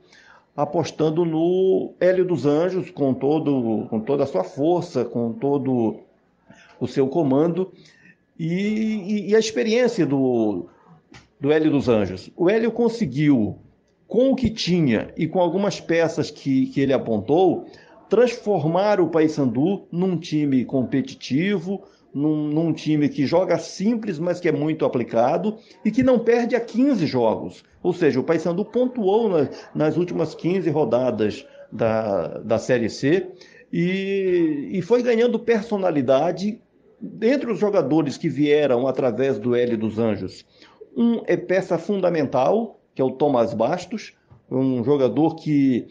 apostando 0.55 1.25
no 1.25 1.93
Hélio 1.99 2.25
dos 2.25 2.45
Anjos, 2.45 2.91
com, 2.91 3.13
todo, 3.13 3.87
com 3.89 3.99
toda 3.99 4.23
a 4.23 4.27
sua 4.27 4.43
força, 4.43 5.03
com 5.03 5.33
todo 5.33 5.99
o 6.79 6.87
seu 6.87 7.07
comando 7.07 7.71
e, 8.37 8.45
e, 8.47 9.29
e 9.29 9.35
a 9.35 9.39
experiência 9.39 10.05
do, 10.05 10.67
do 11.39 11.51
Hélio 11.51 11.71
dos 11.71 11.89
Anjos. 11.89 12.29
O 12.35 12.49
Hélio 12.49 12.71
conseguiu 12.71 13.57
com 14.07 14.31
o 14.31 14.35
que 14.35 14.49
tinha 14.49 15.11
e 15.17 15.27
com 15.27 15.39
algumas 15.39 15.79
peças 15.79 16.29
que, 16.29 16.67
que 16.67 16.81
ele 16.81 16.93
apontou, 16.93 17.65
transformar 18.09 19.01
o 19.01 19.07
Paysandu 19.07 19.87
num 19.91 20.17
time 20.17 20.63
competitivo, 20.65 21.83
num, 22.13 22.47
num, 22.47 22.73
time 22.73 23.09
que 23.09 23.25
joga 23.25 23.57
simples, 23.57 24.19
mas 24.19 24.39
que 24.39 24.47
é 24.47 24.51
muito 24.51 24.85
aplicado 24.85 25.57
e 25.83 25.91
que 25.91 26.03
não 26.03 26.19
perde 26.19 26.55
a 26.55 26.59
15 26.59 27.05
jogos. 27.07 27.63
Ou 27.81 27.93
seja, 27.93 28.19
o 28.19 28.23
Paysandu 28.23 28.63
pontuou 28.63 29.29
na, 29.29 29.49
nas 29.73 29.97
últimas 29.97 30.35
15 30.35 30.69
rodadas 30.69 31.45
da, 31.71 32.39
da 32.39 32.59
Série 32.59 32.89
C 32.89 33.31
e, 33.71 34.69
e 34.71 34.81
foi 34.81 35.01
ganhando 35.01 35.39
personalidade 35.39 36.61
entre 37.21 37.51
os 37.51 37.59
jogadores 37.59 38.17
que 38.17 38.29
vieram 38.29 38.87
através 38.87 39.39
do 39.39 39.55
L 39.55 39.75
dos 39.75 39.97
Anjos. 39.97 40.45
Um 40.95 41.21
é 41.25 41.35
peça 41.35 41.77
fundamental, 41.77 42.79
que 42.93 43.01
é 43.01 43.05
o 43.05 43.11
Thomas 43.11 43.53
Bastos, 43.53 44.13
um 44.49 44.83
jogador 44.83 45.35
que 45.35 45.87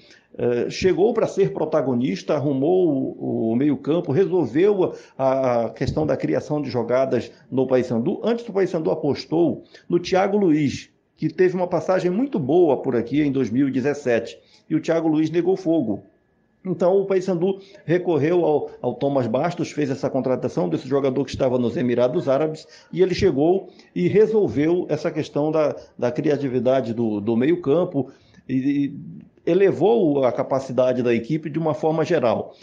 chegou 0.71 1.13
para 1.13 1.27
ser 1.27 1.53
protagonista, 1.53 2.35
arrumou 2.35 3.17
o, 3.19 3.57
meio-campo, 3.57 4.13
resolveu 4.13 4.95
a, 5.17 5.71
questão 5.71 6.07
da 6.07 6.17
criação 6.17 6.61
de 6.61 6.71
jogadas 6.71 7.31
no 7.51 7.67
Paysandu. 7.67 8.21
Antes 8.25 8.49
o 8.49 8.53
Paysandu 8.53 8.91
apostou 8.91 9.65
no 9.89 9.99
Thiago 9.99 10.39
Luiz, 10.39 10.91
que 11.17 11.29
teve 11.29 11.55
uma 11.55 11.67
passagem 11.67 12.11
muito 12.11 12.39
boa 12.39 12.81
por 12.81 12.97
aqui 12.97 13.21
em 13.23 13.31
2017. 13.31 14.39
E 14.69 14.75
o 14.75 14.81
Thiago 14.81 15.09
Luiz 15.09 15.31
negou 15.31 15.57
fogo. 15.57 16.03
Então 16.65 17.01
o 17.01 17.07
Paysandu 17.07 17.59
recorreu 17.85 18.45
ao, 18.45 18.71
ao, 18.81 18.95
Thomas 18.95 19.27
Bastos, 19.27 19.73
fez 19.73 19.91
essa 19.91 20.09
contratação 20.09 20.69
desse 20.69 20.87
jogador 20.89 21.25
que 21.25 21.31
estava 21.31 21.59
nos 21.59 21.77
Emirados 21.77 22.29
Árabes 22.29 22.67
e 22.93 23.03
ele 23.03 23.15
chegou 23.15 23.69
e 23.95 24.07
resolveu 24.07 24.87
essa 24.89 25.11
questão 25.11 25.51
da, 25.51 25.75
da 25.99 26.13
criatividade 26.13 26.95
do, 26.95 27.21
do 27.21 27.37
meio-campo 27.37 28.13
e, 28.49 28.55
e 28.55 28.99
elevou 29.47 30.25
a 30.25 30.33
capacidade 30.33 31.03
da 31.03 31.15
equipe 31.15 31.51
de 31.51 31.59
uma 31.59 31.75
forma 31.75 32.05
geral. 32.05 32.55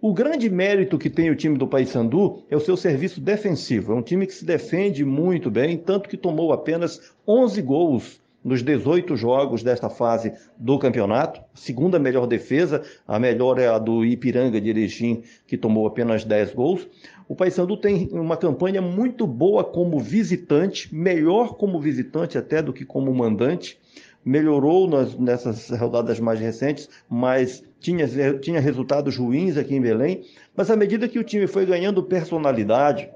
O 0.00 0.12
grande 0.12 0.50
mérito 0.50 0.98
que 0.98 1.08
tem 1.08 1.30
o 1.30 1.36
time 1.36 1.56
do 1.56 1.66
Paysandu 1.66 2.42
é 2.50 2.56
o 2.56 2.60
seu 2.60 2.76
serviço 2.76 3.20
defensivo. 3.20 3.92
É 3.92 3.96
um 3.96 4.02
time 4.02 4.26
que 4.26 4.34
se 4.34 4.44
defende 4.44 5.04
muito 5.04 5.50
bem, 5.50 5.78
tanto 5.78 6.08
que 6.08 6.16
tomou 6.16 6.52
apenas 6.52 7.14
11 7.26 7.62
gols 7.62 8.20
nos 8.44 8.62
18 8.62 9.16
jogos 9.16 9.62
desta 9.62 9.88
fase 9.88 10.34
do 10.58 10.78
campeonato. 10.78 11.40
Segunda 11.54 11.98
melhor 11.98 12.26
defesa, 12.26 12.82
a 13.08 13.18
melhor 13.18 13.58
é 13.58 13.66
a 13.66 13.78
do 13.78 14.04
Ipiranga 14.04 14.60
de 14.60 14.68
Erechim, 14.68 15.22
que 15.46 15.56
tomou 15.56 15.86
apenas 15.86 16.24
10 16.24 16.52
gols. 16.52 16.86
O 17.26 17.34
Paysandu 17.34 17.78
tem 17.78 18.10
uma 18.12 18.36
campanha 18.36 18.82
muito 18.82 19.26
boa 19.26 19.64
como 19.64 19.98
visitante, 19.98 20.94
melhor 20.94 21.56
como 21.56 21.80
visitante 21.80 22.36
até 22.36 22.60
do 22.60 22.74
que 22.74 22.84
como 22.84 23.14
mandante. 23.14 23.80
Melhorou 24.24 24.88
nas, 24.88 25.14
nessas 25.18 25.68
rodadas 25.70 26.18
mais 26.18 26.40
recentes, 26.40 26.88
mas 27.08 27.62
tinha, 27.78 28.06
tinha 28.40 28.60
resultados 28.60 29.16
ruins 29.16 29.56
aqui 29.56 29.74
em 29.74 29.80
Belém. 29.80 30.22
Mas 30.56 30.70
à 30.70 30.76
medida 30.76 31.08
que 31.08 31.18
o 31.18 31.24
time 31.24 31.46
foi 31.46 31.66
ganhando 31.66 32.02
personalidade, 32.02 33.10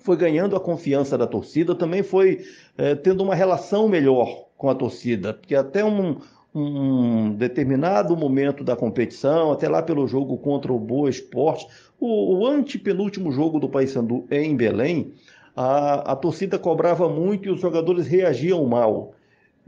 foi 0.00 0.16
ganhando 0.16 0.54
a 0.54 0.60
confiança 0.60 1.16
da 1.16 1.26
torcida, 1.26 1.74
também 1.74 2.02
foi 2.02 2.44
é, 2.76 2.94
tendo 2.94 3.22
uma 3.22 3.34
relação 3.34 3.88
melhor 3.88 4.44
com 4.56 4.68
a 4.68 4.74
torcida, 4.74 5.32
porque 5.32 5.54
até 5.54 5.82
um, 5.84 6.18
um 6.54 7.34
determinado 7.34 8.16
momento 8.16 8.62
da 8.62 8.76
competição, 8.76 9.50
até 9.50 9.68
lá 9.68 9.82
pelo 9.82 10.06
jogo 10.06 10.36
contra 10.36 10.72
o 10.72 10.78
Boa 10.78 11.10
Esporte, 11.10 11.66
o, 11.98 12.36
o 12.38 12.46
antepenúltimo 12.46 13.32
jogo 13.32 13.58
do 13.58 13.68
Paysandu 13.68 14.26
em 14.30 14.54
Belém, 14.54 15.12
a, 15.56 16.12
a 16.12 16.16
torcida 16.16 16.58
cobrava 16.58 17.08
muito 17.08 17.48
e 17.48 17.52
os 17.52 17.60
jogadores 17.60 18.06
reagiam 18.06 18.64
mal. 18.66 19.14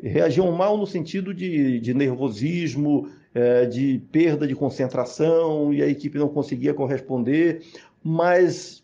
Reagiam 0.03 0.51
mal 0.53 0.77
no 0.77 0.87
sentido 0.87 1.33
de, 1.33 1.81
de 1.81 1.95
nervosismo, 1.95 3.09
é, 3.35 3.67
de 3.67 4.01
perda 4.13 4.47
de 4.47 4.55
concentração, 4.55 5.73
e 5.73 5.83
a 5.83 5.87
equipe 5.87 6.19
não 6.19 6.29
conseguia 6.29 6.75
corresponder, 6.75 7.63
mas 8.03 8.83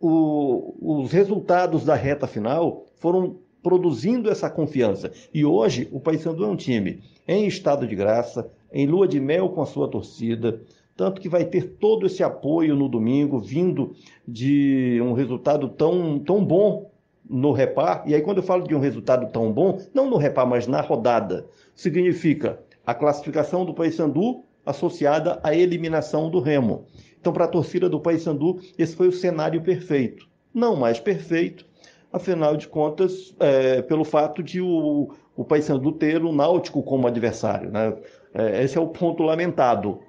o, 0.00 0.74
os 0.80 1.12
resultados 1.12 1.84
da 1.84 1.94
reta 1.94 2.26
final 2.26 2.86
foram 2.96 3.36
produzindo 3.62 4.28
essa 4.28 4.50
confiança. 4.50 5.12
E 5.32 5.44
hoje 5.44 5.88
o 5.92 6.00
Paysandu 6.00 6.44
é 6.44 6.48
um 6.48 6.56
time 6.56 7.00
em 7.26 7.46
estado 7.46 7.86
de 7.86 7.94
graça, 7.94 8.50
em 8.72 8.86
lua 8.86 9.06
de 9.06 9.20
mel 9.20 9.48
com 9.50 9.62
a 9.62 9.66
sua 9.66 9.88
torcida, 9.88 10.60
tanto 10.96 11.20
que 11.20 11.28
vai 11.28 11.44
ter 11.44 11.76
todo 11.78 12.06
esse 12.06 12.22
apoio 12.22 12.76
no 12.76 12.88
domingo, 12.88 13.40
vindo 13.40 13.94
de 14.26 15.00
um 15.02 15.12
resultado 15.12 15.68
tão, 15.68 16.18
tão 16.18 16.44
bom 16.44 16.91
no 17.32 17.50
repar. 17.50 18.04
E 18.06 18.14
aí, 18.14 18.20
quando 18.20 18.36
eu 18.36 18.42
falo 18.42 18.68
de 18.68 18.74
um 18.74 18.78
resultado 18.78 19.32
tão 19.32 19.50
bom, 19.50 19.80
não 19.94 20.08
no 20.08 20.18
repar, 20.18 20.46
mas 20.46 20.66
na 20.66 20.82
rodada, 20.82 21.46
significa 21.74 22.60
a 22.86 22.94
classificação 22.94 23.64
do 23.64 23.72
Paysandu 23.72 24.44
associada 24.64 25.40
à 25.42 25.54
eliminação 25.54 26.30
do 26.30 26.38
Remo. 26.38 26.86
Então, 27.18 27.32
para 27.32 27.46
a 27.46 27.48
torcida 27.48 27.88
do 27.88 27.98
Paysandu, 27.98 28.60
esse 28.78 28.94
foi 28.94 29.08
o 29.08 29.12
cenário 29.12 29.62
perfeito. 29.62 30.28
Não 30.52 30.76
mais 30.76 31.00
perfeito, 31.00 31.64
afinal 32.12 32.56
de 32.56 32.68
contas, 32.68 33.34
é, 33.40 33.80
pelo 33.80 34.04
fato 34.04 34.42
de 34.42 34.60
o, 34.60 35.10
o 35.34 35.44
Paysandu 35.44 35.92
ter 35.92 36.22
o 36.22 36.32
Náutico 36.32 36.82
como 36.82 37.06
adversário. 37.06 37.70
Né? 37.70 37.96
É, 38.34 38.62
esse 38.62 38.76
é 38.76 38.80
o 38.80 38.88
ponto 38.88 39.22
lamentado. 39.22 40.00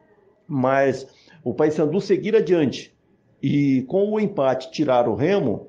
Mas 0.45 1.07
o 1.43 1.53
Paysandu 1.53 2.01
seguir 2.01 2.35
adiante 2.35 2.93
e 3.41 3.83
com 3.83 4.11
o 4.11 4.19
empate 4.19 4.71
tirar 4.71 5.07
o 5.07 5.15
Remo, 5.15 5.67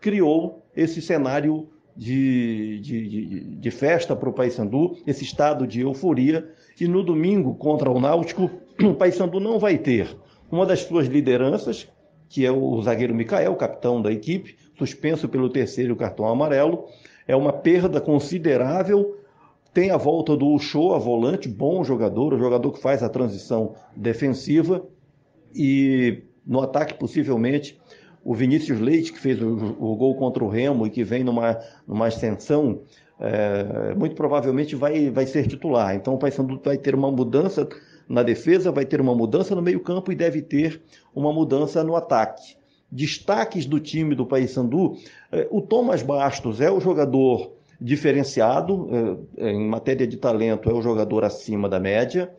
criou 0.00 0.63
esse 0.76 1.00
cenário 1.00 1.68
de, 1.96 2.80
de, 2.80 3.08
de, 3.08 3.40
de 3.56 3.70
festa 3.70 4.16
para 4.16 4.28
o 4.28 4.32
Paysandu, 4.32 4.96
esse 5.06 5.24
estado 5.24 5.66
de 5.66 5.80
euforia. 5.80 6.50
E 6.80 6.88
no 6.88 7.02
domingo, 7.02 7.54
contra 7.54 7.90
o 7.90 8.00
Náutico, 8.00 8.50
o 8.82 8.94
Paysandu 8.94 9.38
não 9.38 9.58
vai 9.58 9.78
ter 9.78 10.16
uma 10.50 10.66
das 10.66 10.80
suas 10.80 11.06
lideranças, 11.06 11.88
que 12.28 12.44
é 12.44 12.50
o 12.50 12.80
zagueiro 12.82 13.14
Micael, 13.14 13.54
capitão 13.56 14.00
da 14.02 14.12
equipe, 14.12 14.56
suspenso 14.76 15.28
pelo 15.28 15.48
terceiro 15.48 15.96
cartão 15.96 16.26
amarelo. 16.26 16.86
É 17.26 17.34
uma 17.34 17.52
perda 17.52 18.00
considerável. 18.00 19.18
Tem 19.72 19.90
a 19.90 19.96
volta 19.96 20.36
do 20.36 20.48
Uchoa, 20.48 20.98
volante, 20.98 21.48
bom 21.48 21.82
jogador, 21.82 22.34
o 22.34 22.38
jogador 22.38 22.72
que 22.72 22.80
faz 22.80 23.02
a 23.02 23.08
transição 23.08 23.74
defensiva. 23.96 24.84
E 25.54 26.22
no 26.46 26.60
ataque, 26.60 26.94
possivelmente, 26.94 27.80
o 28.24 28.34
Vinícius 28.34 28.80
Leite, 28.80 29.12
que 29.12 29.18
fez 29.18 29.40
o, 29.40 29.76
o 29.78 29.96
gol 29.96 30.16
contra 30.16 30.42
o 30.42 30.48
Remo 30.48 30.86
e 30.86 30.90
que 30.90 31.04
vem 31.04 31.22
numa, 31.22 31.58
numa 31.86 32.06
ascensão, 32.06 32.80
é, 33.20 33.94
muito 33.94 34.14
provavelmente 34.14 34.74
vai, 34.74 35.10
vai 35.10 35.26
ser 35.26 35.46
titular. 35.46 35.94
Então 35.94 36.14
o 36.14 36.18
Paysandu 36.18 36.60
vai 36.64 36.78
ter 36.78 36.94
uma 36.94 37.10
mudança 37.10 37.68
na 38.08 38.22
defesa, 38.22 38.72
vai 38.72 38.84
ter 38.84 39.00
uma 39.00 39.14
mudança 39.14 39.54
no 39.54 39.62
meio-campo 39.62 40.10
e 40.10 40.14
deve 40.14 40.42
ter 40.42 40.80
uma 41.14 41.32
mudança 41.32 41.84
no 41.84 41.94
ataque 41.94 42.56
destaques 42.94 43.66
do 43.66 43.80
time 43.80 44.14
do 44.14 44.24
Paysandu, 44.24 44.96
é, 45.32 45.48
o 45.50 45.60
Thomas 45.60 46.00
Bastos 46.00 46.60
é 46.60 46.70
o 46.70 46.80
jogador 46.80 47.52
diferenciado, 47.80 48.88
é, 49.36 49.48
é, 49.48 49.50
em 49.50 49.68
matéria 49.68 50.06
de 50.06 50.16
talento, 50.16 50.70
é 50.70 50.72
o 50.72 50.80
jogador 50.80 51.24
acima 51.24 51.68
da 51.68 51.80
média. 51.80 52.32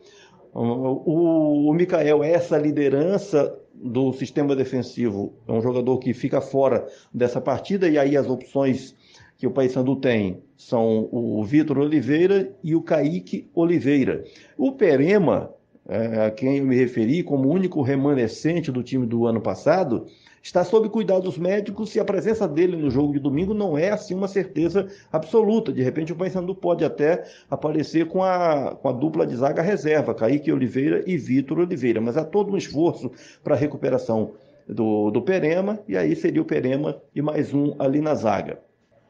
O, 0.54 1.68
o 1.68 1.74
Mikael 1.74 2.24
é 2.24 2.32
essa 2.32 2.56
liderança 2.56 3.54
do 3.82 4.12
sistema 4.12 4.56
defensivo, 4.56 5.34
é 5.46 5.52
um 5.52 5.60
jogador 5.60 5.98
que 5.98 6.14
fica 6.14 6.40
fora 6.40 6.86
dessa 7.12 7.40
partida, 7.40 7.88
e 7.88 7.98
aí 7.98 8.16
as 8.16 8.28
opções 8.28 8.94
que 9.36 9.46
o 9.46 9.50
Paysandu 9.50 9.96
tem 9.96 10.42
são 10.56 11.08
o 11.12 11.44
Vitor 11.44 11.78
Oliveira 11.78 12.54
e 12.64 12.74
o 12.74 12.82
Kaique 12.82 13.48
Oliveira. 13.54 14.24
O 14.56 14.72
Perema, 14.72 15.50
a 15.88 16.30
quem 16.30 16.58
eu 16.58 16.64
me 16.64 16.76
referi 16.76 17.22
como 17.22 17.48
único 17.48 17.80
remanescente 17.82 18.72
do 18.72 18.82
time 18.82 19.06
do 19.06 19.26
ano 19.26 19.40
passado, 19.40 20.06
está 20.42 20.64
sob 20.64 20.88
cuidados 20.88 21.36
médicos 21.38 21.94
e 21.94 22.00
a 22.00 22.04
presença 22.04 22.46
dele 22.46 22.76
no 22.76 22.90
jogo 22.90 23.12
de 23.12 23.18
domingo 23.18 23.52
não 23.52 23.76
é 23.76 23.90
assim 23.90 24.14
uma 24.14 24.28
certeza 24.28 24.88
absoluta. 25.12 25.72
De 25.72 25.82
repente 25.82 26.12
o 26.12 26.16
Paysandu 26.16 26.54
pode 26.54 26.84
até 26.84 27.24
aparecer 27.50 28.06
com 28.06 28.22
a, 28.22 28.76
com 28.80 28.88
a 28.88 28.92
dupla 28.92 29.26
de 29.26 29.36
zaga 29.36 29.62
reserva, 29.62 30.14
Kaique 30.14 30.52
Oliveira 30.52 31.02
e 31.06 31.16
Vitor 31.16 31.58
Oliveira, 31.58 32.00
mas 32.00 32.16
há 32.16 32.24
todo 32.24 32.52
um 32.52 32.56
esforço 32.56 33.10
para 33.42 33.54
a 33.54 33.58
recuperação 33.58 34.32
do, 34.68 35.10
do 35.10 35.22
Perema, 35.22 35.78
e 35.86 35.96
aí 35.96 36.14
seria 36.16 36.42
o 36.42 36.44
Perema 36.44 37.00
e 37.14 37.22
mais 37.22 37.54
um 37.54 37.74
ali 37.78 38.00
na 38.00 38.14
zaga. 38.14 38.58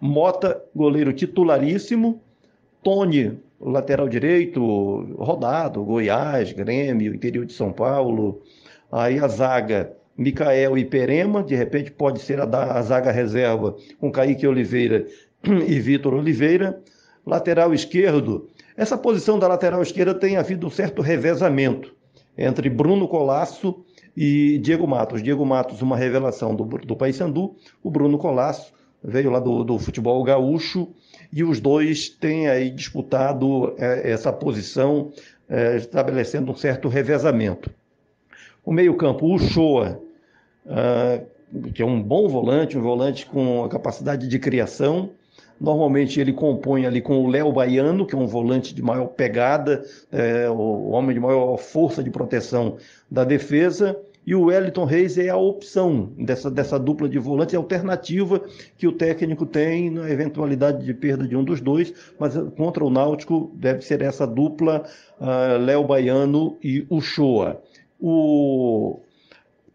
Mota, 0.01 0.63
goleiro 0.75 1.13
titularíssimo, 1.13 2.21
Tony, 2.83 3.39
o 3.59 3.71
lateral 3.71 4.09
direito, 4.09 4.61
rodado, 5.19 5.85
Goiás, 5.85 6.53
Grêmio, 6.53 7.15
interior 7.15 7.45
de 7.45 7.53
São 7.53 7.73
Paulo. 7.73 8.43
Aí 8.91 9.19
a 9.19 9.29
zaga, 9.29 9.93
Micael 10.17 10.77
e 10.79 10.85
Perema, 10.85 11.43
de 11.43 11.55
repente 11.55 11.91
pode 11.91 12.21
ser 12.21 12.41
a, 12.41 12.45
a 12.45 12.83
zaga 12.83 13.11
reserva 13.11 13.77
com 13.99 14.11
Kaique 14.11 14.47
Oliveira 14.47 15.07
e 15.67 15.81
Vitor 15.81 16.15
Oliveira. 16.15 16.81
Lateral 17.25 17.75
esquerdo, 17.75 18.49
essa 18.77 18.97
posição 18.97 19.39
da 19.39 19.49
lateral 19.49 19.83
esquerda 19.83 20.15
tem 20.15 20.37
havido 20.37 20.67
um 20.67 20.71
certo 20.71 21.03
revezamento 21.03 21.95
entre 22.39 22.69
Bruno 22.71 23.09
Colasso 23.09 23.85
e 24.17 24.59
Diego 24.59 24.87
Matos. 24.87 25.23
Diego 25.23 25.45
Matos, 25.45 25.83
uma 25.83 25.97
revelação 25.97 26.55
do, 26.55 26.65
do 26.65 26.95
Paysandu, 26.95 27.57
o 27.83 27.91
Bruno 27.91 28.19
Colasso 28.19 28.73
veio 29.03 29.31
lá 29.31 29.41
do, 29.41 29.65
do 29.65 29.79
futebol 29.79 30.23
gaúcho 30.23 30.89
e 31.33 31.45
os 31.45 31.61
dois 31.61 32.09
têm 32.09 32.49
aí 32.49 32.71
disputado 32.71 33.75
é, 33.79 34.11
essa 34.11 34.33
posição, 34.33 35.13
é, 35.49 35.77
estabelecendo 35.77 36.51
um 36.51 36.55
certo 36.55 36.89
revezamento. 36.89 37.71
O 38.65 38.73
meio-campo, 38.73 39.33
o 39.33 39.39
Shoa, 39.39 40.01
ah, 40.69 41.21
que 41.73 41.83
é 41.83 41.87
um 41.87 42.03
bom 42.03 42.29
volante, 42.29 42.77
um 42.77 42.83
volante 42.83 43.27
com 43.27 43.65
a 43.65 43.69
capacidade 43.69 44.27
de 44.27 44.39
criação. 44.39 45.11
Normalmente 45.61 46.21
ele 46.21 46.33
compõe 46.33 46.85
ali 46.85 47.01
com 47.01 47.25
o 47.25 47.29
Léo 47.29 47.53
Baiano, 47.53 48.07
que 48.07 48.15
é 48.15 48.19
um 48.19 48.27
volante 48.27 48.75
de 48.75 48.83
maior 48.83 49.07
pegada, 49.07 49.85
é, 50.13 50.51
o 50.51 50.91
homem 50.91 51.15
de 51.15 51.21
maior 51.21 51.57
força 51.57 52.03
de 52.03 52.11
proteção 52.11 52.77
da 53.11 53.25
defesa. 53.25 53.97
E 54.27 54.35
o 54.35 54.47
Wellington 54.47 54.85
Reis 54.85 55.17
é 55.17 55.29
a 55.29 55.37
opção 55.37 56.13
dessa, 56.19 56.51
dessa 56.51 56.79
dupla 56.81 57.09
de 57.09 57.17
volantes, 57.17 57.55
é 57.55 57.57
a 57.57 57.61
alternativa 57.61 58.43
que 58.77 58.89
o 58.89 58.93
técnico 58.93 59.47
tem 59.47 59.89
na 59.89 60.11
eventualidade 60.11 60.85
de 60.85 60.93
perda 60.93 61.29
de 61.29 61.37
um 61.37 61.45
dos 61.45 61.61
dois, 61.61 61.95
mas 62.19 62.37
contra 62.57 62.85
o 62.85 62.91
Náutico 62.91 63.53
deve 63.55 63.83
ser 63.83 64.03
essa 64.03 64.27
dupla 64.27 64.85
uh, 65.21 65.63
Léo 65.65 65.85
Baiano 65.85 66.57
e 66.61 66.85
o 66.91 67.01
Shoa. 67.01 67.63
O 68.01 68.99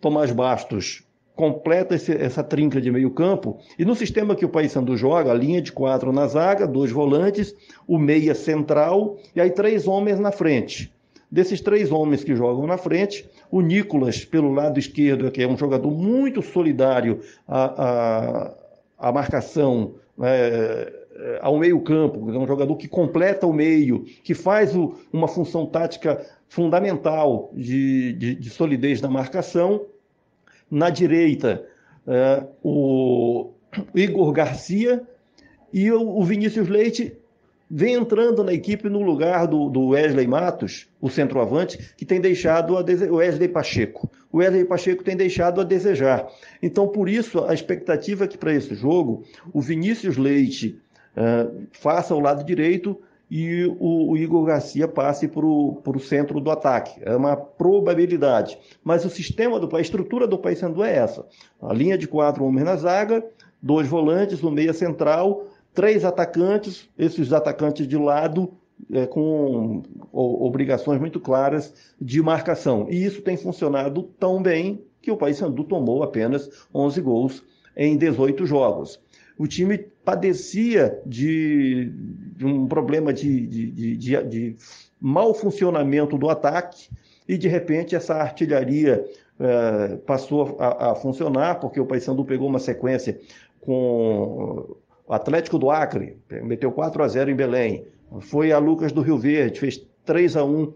Tomás 0.02 0.34
Bastos 0.34 1.04
completa 1.34 1.96
esse, 1.96 2.12
essa 2.12 2.44
trinca 2.44 2.82
de 2.82 2.92
meio 2.92 3.10
campo, 3.10 3.58
e 3.80 3.86
no 3.86 3.96
sistema 3.96 4.36
que 4.36 4.46
o 4.46 4.50
Paysandu 4.50 4.98
joga, 4.98 5.32
a 5.32 5.34
linha 5.34 5.62
de 5.62 5.72
quatro 5.72 6.12
na 6.12 6.28
zaga, 6.28 6.68
dois 6.68 6.92
volantes, 6.92 7.56
o 7.88 7.98
meia 7.98 8.36
central, 8.36 9.18
e 9.34 9.40
aí 9.40 9.50
três 9.50 9.88
homens 9.88 10.20
na 10.20 10.32
frente. 10.32 10.94
Desses 11.32 11.62
três 11.62 11.92
homens 11.92 12.26
que 12.26 12.36
jogam 12.36 12.68
na 12.68 12.78
frente, 12.78 13.26
o 13.50 13.62
Nicolas, 13.62 14.26
pelo 14.26 14.52
lado 14.52 14.78
esquerdo, 14.78 15.32
que 15.32 15.42
é 15.42 15.48
um 15.48 15.58
jogador 15.58 15.90
muito 15.90 16.42
solidário 16.42 17.22
à, 17.48 18.50
à, 18.98 19.08
à 19.10 19.12
marcação, 19.14 19.94
é, 20.22 20.92
ao 21.40 21.58
meio-campo, 21.58 22.30
é 22.30 22.38
um 22.38 22.46
jogador 22.46 22.76
que 22.76 22.88
completa 22.88 23.48
o 23.48 23.54
meio, 23.54 24.04
que 24.24 24.34
faz 24.34 24.76
o, 24.76 24.96
uma 25.14 25.28
função 25.28 25.66
tática 25.66 26.22
fundamental 26.50 27.50
de, 27.54 28.12
de, 28.12 28.36
de 28.36 28.50
solidez 28.50 29.00
na 29.00 29.08
marcação. 29.08 29.86
Na 30.70 30.90
direita, 30.90 31.66
é, 32.08 32.46
o 32.62 33.52
Igor 33.96 34.34
Garcia 34.34 35.02
e 35.72 35.90
o 35.92 36.22
Vinícius 36.24 36.68
Leite 36.68 37.21
vem 37.74 37.94
entrando 37.94 38.44
na 38.44 38.54
equipe 38.54 38.90
no 38.90 39.02
lugar 39.02 39.48
do, 39.48 39.70
do 39.70 39.88
Wesley 39.90 40.28
Matos, 40.28 40.88
o 41.00 41.10
centroavante, 41.10 41.94
que 41.96 42.04
tem 42.04 42.20
deixado 42.20 42.78
a 42.78 42.82
dese... 42.82 43.10
Wesley 43.10 43.48
Pacheco. 43.48 44.12
O 44.30 44.40
Wesley 44.40 44.66
Pacheco 44.66 45.04
tem 45.06 45.16
deixado 45.16 45.62
a 45.62 45.64
desejar. 45.64 46.28
Então, 46.62 46.90
por 46.90 47.08
isso, 47.08 47.46
a 47.46 47.54
expectativa 47.54 48.26
é 48.26 48.28
que 48.28 48.38
para 48.38 48.54
esse 48.54 48.76
jogo 48.76 49.24
o 49.54 49.62
Vinícius 49.62 50.18
Leite 50.18 50.78
uh, 51.16 51.64
faça 51.72 52.14
o 52.14 52.20
lado 52.20 52.44
direito 52.44 53.00
e 53.30 53.66
o, 53.80 54.12
o 54.12 54.18
Igor 54.18 54.44
Garcia 54.44 54.90
passe 54.90 55.30
para 55.30 55.46
o 55.46 56.00
centro 56.00 56.42
do 56.42 56.52
ataque. 56.52 57.00
É 57.04 57.16
uma 57.16 57.38
probabilidade. 57.38 58.60
Mas 58.84 59.06
o 59.06 59.10
sistema 59.10 59.58
do 59.58 59.74
a 59.74 59.80
estrutura 59.80 60.28
do 60.28 60.38
Paysandu 60.38 60.84
é 60.84 60.94
essa. 60.98 61.26
A 61.62 61.74
linha 61.74 61.98
de 61.98 62.06
quatro 62.06 62.44
homens 62.44 62.66
na 62.66 62.76
zaga, 62.76 63.24
dois 63.62 63.88
volantes, 63.88 64.42
no 64.42 64.52
meia 64.52 64.74
central, 64.74 65.46
três 65.74 66.04
atacantes, 66.04 66.90
esses 66.98 67.32
atacantes 67.34 67.88
de 67.88 67.98
lado 67.98 68.54
é, 68.92 69.06
com 69.06 69.84
obrigações 70.12 71.00
muito 71.00 71.20
claras 71.20 71.74
de 72.00 72.22
marcação. 72.22 72.88
E 72.90 73.04
isso 73.04 73.22
tem 73.22 73.38
funcionado 73.38 74.04
tão 74.20 74.42
bem 74.42 74.84
que 75.02 75.12
o 75.12 75.18
Paysandu 75.18 75.64
tomou 75.64 76.04
apenas 76.04 76.50
11 76.74 77.02
gols 77.02 77.44
em 77.76 77.98
18 77.98 78.46
jogos. 78.46 79.00
O 79.38 79.48
time 79.48 79.78
padecia 79.78 81.02
de, 81.06 81.92
de 82.36 82.46
um 82.46 82.68
problema 82.68 83.14
de, 83.14 83.48
de, 83.48 83.98
de, 83.98 84.24
de 84.24 84.56
mau 85.00 85.34
funcionamento 85.34 86.18
do 86.18 86.30
ataque 86.30 86.90
e, 87.28 87.38
de 87.38 87.48
repente, 87.48 87.96
essa 87.96 88.16
artilharia 88.16 89.04
é, 89.40 89.96
passou 90.06 90.58
a, 90.60 90.92
a, 90.92 90.96
funcionar, 90.96 91.60
porque 91.60 91.80
o 91.80 91.86
Paysandu 91.86 92.26
pegou 92.26 92.48
uma 92.48 92.60
sequência 92.60 93.20
com 93.60 94.76
o 95.12 95.14
Atlético 95.14 95.60
do 95.60 95.70
Acre 95.70 96.18
meteu 96.42 96.72
4 96.72 97.04
a 97.04 97.08
0 97.10 97.32
em 97.32 97.36
Belém. 97.36 97.86
Foi 98.22 98.54
a 98.54 98.58
Lucas 98.58 98.94
do 98.94 99.02
Rio 99.02 99.18
Verde, 99.18 99.60
fez 99.60 99.86
3 100.06 100.38
a 100.38 100.46
1 100.46 100.72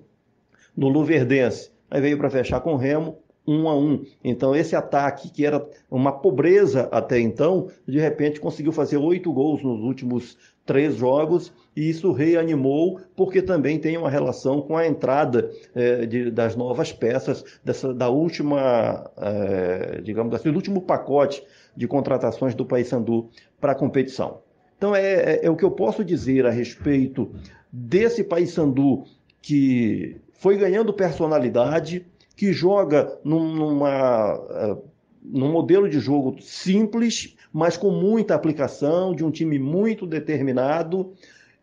no 0.75 0.89
Luverdense. 0.89 1.71
Aí 1.89 2.01
veio 2.01 2.17
para 2.17 2.29
fechar 2.29 2.59
com 2.59 2.73
o 2.73 2.75
Remo, 2.75 3.17
1 3.47 3.69
a 3.69 3.77
1. 3.77 4.05
Então 4.21 4.53
esse 4.53 4.75
ataque 4.75 5.31
que 5.31 5.45
era 5.45 5.65
uma 5.89 6.11
pobreza 6.11 6.89
até 6.91 7.17
então, 7.17 7.69
de 7.87 7.97
repente 7.97 8.41
conseguiu 8.41 8.73
fazer 8.73 8.97
oito 8.97 9.31
gols 9.31 9.63
nos 9.63 9.79
últimos 9.79 10.37
três 10.65 10.95
jogos 10.95 11.53
e 11.73 11.89
isso 11.89 12.11
reanimou 12.11 12.99
porque 13.15 13.41
também 13.41 13.79
tem 13.79 13.97
uma 13.97 14.09
relação 14.09 14.61
com 14.61 14.75
a 14.75 14.85
entrada 14.85 15.49
eh, 15.73 16.05
de, 16.05 16.29
das 16.29 16.57
novas 16.57 16.91
peças 16.91 17.45
dessa, 17.63 17.93
da 17.93 18.09
última, 18.09 19.09
eh, 19.15 20.01
digamos 20.03 20.35
assim, 20.35 20.51
do 20.51 20.55
último 20.57 20.81
pacote 20.81 21.41
de 21.75 21.87
contratações 21.87 22.55
do 22.55 22.65
Paysandu 22.65 23.29
para 23.65 23.71
a 23.71 23.75
competição. 23.75 24.43
Então 24.77 24.95
é, 24.95 25.01
é, 25.01 25.39
é, 25.45 25.49
o 25.49 25.55
que 25.55 25.65
eu 25.65 25.71
posso 25.71 26.05
dizer 26.05 26.45
a 26.45 26.51
respeito 26.51 27.31
desse 27.71 28.23
Paysandu 28.23 29.05
que 29.41 30.21
foi 30.33 30.55
ganhando 30.55 30.93
personalidade, 30.93 32.05
que 32.35 32.53
joga 32.53 33.17
num, 33.23 33.55
numa, 33.55 34.35
uh, 34.35 34.83
num 35.23 35.51
modelo 35.51 35.89
de 35.89 35.99
jogo 35.99 36.39
simples, 36.39 37.35
mas 37.51 37.75
com 37.75 37.89
muita 37.89 38.35
aplicação, 38.35 39.15
de 39.15 39.25
um 39.25 39.31
time 39.31 39.57
muito 39.57 40.05
determinado, 40.05 41.11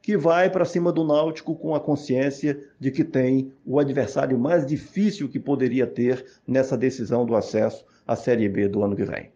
que 0.02 0.16
vai 0.16 0.50
para 0.50 0.64
cima 0.64 0.90
do 0.90 1.04
Náutico 1.04 1.54
com 1.54 1.72
a 1.72 1.78
consciência 1.78 2.58
de 2.80 2.90
que 2.90 3.04
tem 3.04 3.52
o 3.64 3.78
adversário 3.78 4.36
mais 4.36 4.66
difícil 4.66 5.28
que 5.28 5.38
poderia 5.38 5.86
ter 5.86 6.26
nessa 6.44 6.76
decisão 6.76 7.24
do 7.24 7.36
acesso 7.36 7.84
à 8.04 8.16
Série 8.16 8.48
B 8.48 8.66
do 8.66 8.82
ano 8.82 8.96
que 8.96 9.04
vem. 9.04 9.30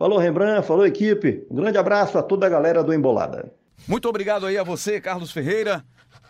Falou 0.00 0.18
Rembrandt, 0.18 0.66
falou 0.66 0.86
equipe. 0.86 1.46
Um 1.50 1.56
grande 1.56 1.76
abraço 1.76 2.16
a 2.16 2.22
toda 2.22 2.46
a 2.46 2.48
galera 2.48 2.82
do 2.82 2.94
Embolada. 2.94 3.52
Muito 3.86 4.08
obrigado 4.08 4.46
aí 4.46 4.56
a 4.56 4.62
você, 4.62 4.98
Carlos 4.98 5.30
Ferreira. 5.30 5.84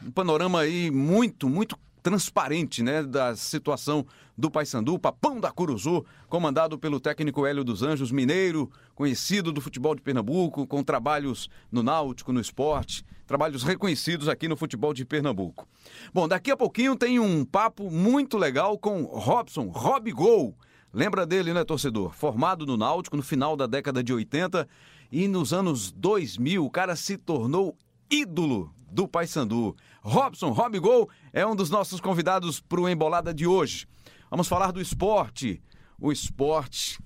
Um 0.05 0.11
panorama 0.11 0.59
aí 0.59 0.91
muito, 0.91 1.49
muito 1.49 1.79
transparente, 2.03 2.83
né, 2.83 3.05
da 3.05 3.37
situação 3.37 4.05
do 4.37 4.51
Paysandu, 4.51 4.99
Papão 4.99 5.39
da 5.39 5.53
Curuzu, 5.53 6.05
comandado 6.29 6.81
pelo 6.81 6.99
técnico 6.99 7.47
Hélio 7.47 7.63
dos 7.63 7.85
Anjos, 7.85 8.11
mineiro, 8.11 8.69
conhecido 8.93 9.53
do 9.53 9.61
futebol 9.61 9.95
de 9.95 10.03
Pernambuco, 10.03 10.67
com 10.67 10.83
trabalhos 10.83 11.49
no 11.71 11.81
náutico, 11.81 12.33
no 12.33 12.41
esporte, 12.41 13.05
trabalhos 13.25 13.63
reconhecidos 13.63 14.29
aqui 14.29 14.49
no 14.49 14.57
futebol 14.57 14.93
de 14.93 15.05
Pernambuco. 15.05 15.69
Bom, 16.13 16.27
daqui 16.27 16.51
a 16.51 16.57
pouquinho 16.57 16.97
tem 16.97 17.21
um 17.21 17.45
papo 17.45 17.89
muito 17.89 18.37
legal 18.37 18.77
com 18.77 19.05
Robson, 19.05 19.69
Rob 19.69 20.11
Gol, 20.11 20.57
Lembra 20.93 21.25
dele, 21.25 21.55
né, 21.55 21.65
torcedor? 21.65 22.13
Formado 22.13 22.67
no 22.67 22.77
Náutico 22.77 23.17
no 23.17 23.23
final 23.23 23.57
da 23.57 23.67
década 23.67 24.03
de 24.03 24.13
80 24.13 24.69
e 25.13 25.29
nos 25.29 25.53
anos 25.53 25.93
2000 25.93 26.65
o 26.65 26.71
cara 26.71 26.97
se 26.97 27.17
tornou 27.17 27.77
ídolo 28.11 28.75
do 28.91 29.07
Paysandu. 29.07 29.77
Robson, 30.03 30.51
Rob 30.51 30.79
Gol, 30.81 31.09
é 31.33 31.47
um 31.47 31.55
dos 31.55 31.71
nossos 31.71 32.01
convidados 32.01 32.61
para 32.61 32.81
o 32.81 32.89
Embolada 32.89 33.33
de 33.33 33.47
hoje. 33.47 33.87
Vamos 34.29 34.49
falar 34.49 34.73
do 34.73 34.81
esporte. 34.81 35.63
O 36.01 36.11
esporte 36.11 36.99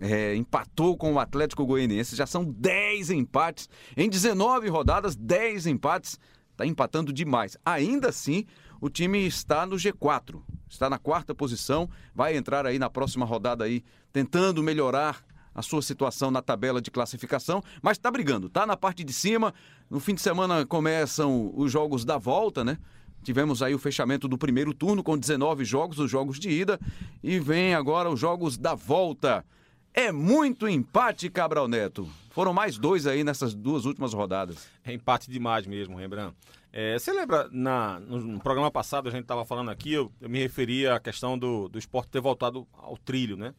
é, 0.00 0.34
empatou 0.34 0.96
com 0.96 1.12
o 1.12 1.18
Atlético 1.18 1.66
Goianiense. 1.66 2.16
Já 2.16 2.26
são 2.26 2.44
10 2.44 3.10
empates. 3.10 3.68
Em 3.96 4.08
19 4.08 4.68
rodadas, 4.68 5.14
10 5.14 5.66
empates. 5.66 6.18
Está 6.52 6.64
empatando 6.66 7.12
demais. 7.12 7.56
Ainda 7.64 8.08
assim, 8.08 8.44
o 8.80 8.88
time 8.88 9.26
está 9.26 9.66
no 9.66 9.76
G4. 9.76 10.40
Está 10.68 10.90
na 10.90 10.98
quarta 10.98 11.34
posição. 11.34 11.88
Vai 12.14 12.36
entrar 12.36 12.66
aí 12.66 12.78
na 12.78 12.90
próxima 12.90 13.24
rodada 13.24 13.64
aí, 13.64 13.82
tentando 14.12 14.62
melhorar 14.62 15.24
a 15.54 15.62
sua 15.62 15.82
situação 15.82 16.30
na 16.30 16.40
tabela 16.40 16.80
de 16.80 16.88
classificação, 16.88 17.62
mas 17.82 17.96
está 17.96 18.10
brigando, 18.10 18.46
está 18.46 18.64
na 18.64 18.76
parte 18.76 19.02
de 19.02 19.12
cima. 19.12 19.52
No 19.90 19.98
fim 19.98 20.14
de 20.14 20.20
semana 20.20 20.64
começam 20.64 21.52
os 21.52 21.72
jogos 21.72 22.04
da 22.04 22.16
volta, 22.16 22.64
né? 22.64 22.78
Tivemos 23.24 23.60
aí 23.60 23.74
o 23.74 23.78
fechamento 23.78 24.28
do 24.28 24.38
primeiro 24.38 24.72
turno 24.72 25.02
com 25.02 25.18
19 25.18 25.64
jogos, 25.64 25.98
os 25.98 26.08
jogos 26.08 26.38
de 26.38 26.48
ida, 26.48 26.78
e 27.22 27.40
vem 27.40 27.74
agora 27.74 28.08
os 28.08 28.20
jogos 28.20 28.56
da 28.56 28.76
volta. 28.76 29.44
É 29.92 30.12
muito 30.12 30.68
empate, 30.68 31.28
Cabral 31.28 31.66
Neto. 31.66 32.08
Foram 32.30 32.52
mais 32.52 32.78
dois 32.78 33.04
aí 33.06 33.24
nessas 33.24 33.52
duas 33.52 33.84
últimas 33.84 34.14
rodadas. 34.14 34.68
É 34.84 34.92
empate 34.92 35.28
demais 35.28 35.66
mesmo, 35.66 35.96
Rembrandt. 35.96 36.36
É, 36.72 36.98
você 36.98 37.12
lembra, 37.12 37.48
na, 37.50 37.98
no, 37.98 38.38
programa 38.40 38.70
passado 38.70 39.08
a 39.08 39.10
gente 39.10 39.22
estava 39.22 39.44
falando 39.44 39.70
aqui, 39.70 39.92
eu, 39.92 40.12
eu, 40.20 40.28
me 40.28 40.38
referia 40.38 40.94
à 40.94 41.00
questão 41.00 41.38
do, 41.38 41.68
do 41.68 41.78
esporte 41.78 42.10
ter 42.10 42.20
voltado 42.20 42.66
ao 42.74 42.96
trilho, 42.96 43.36
né? 43.36 43.54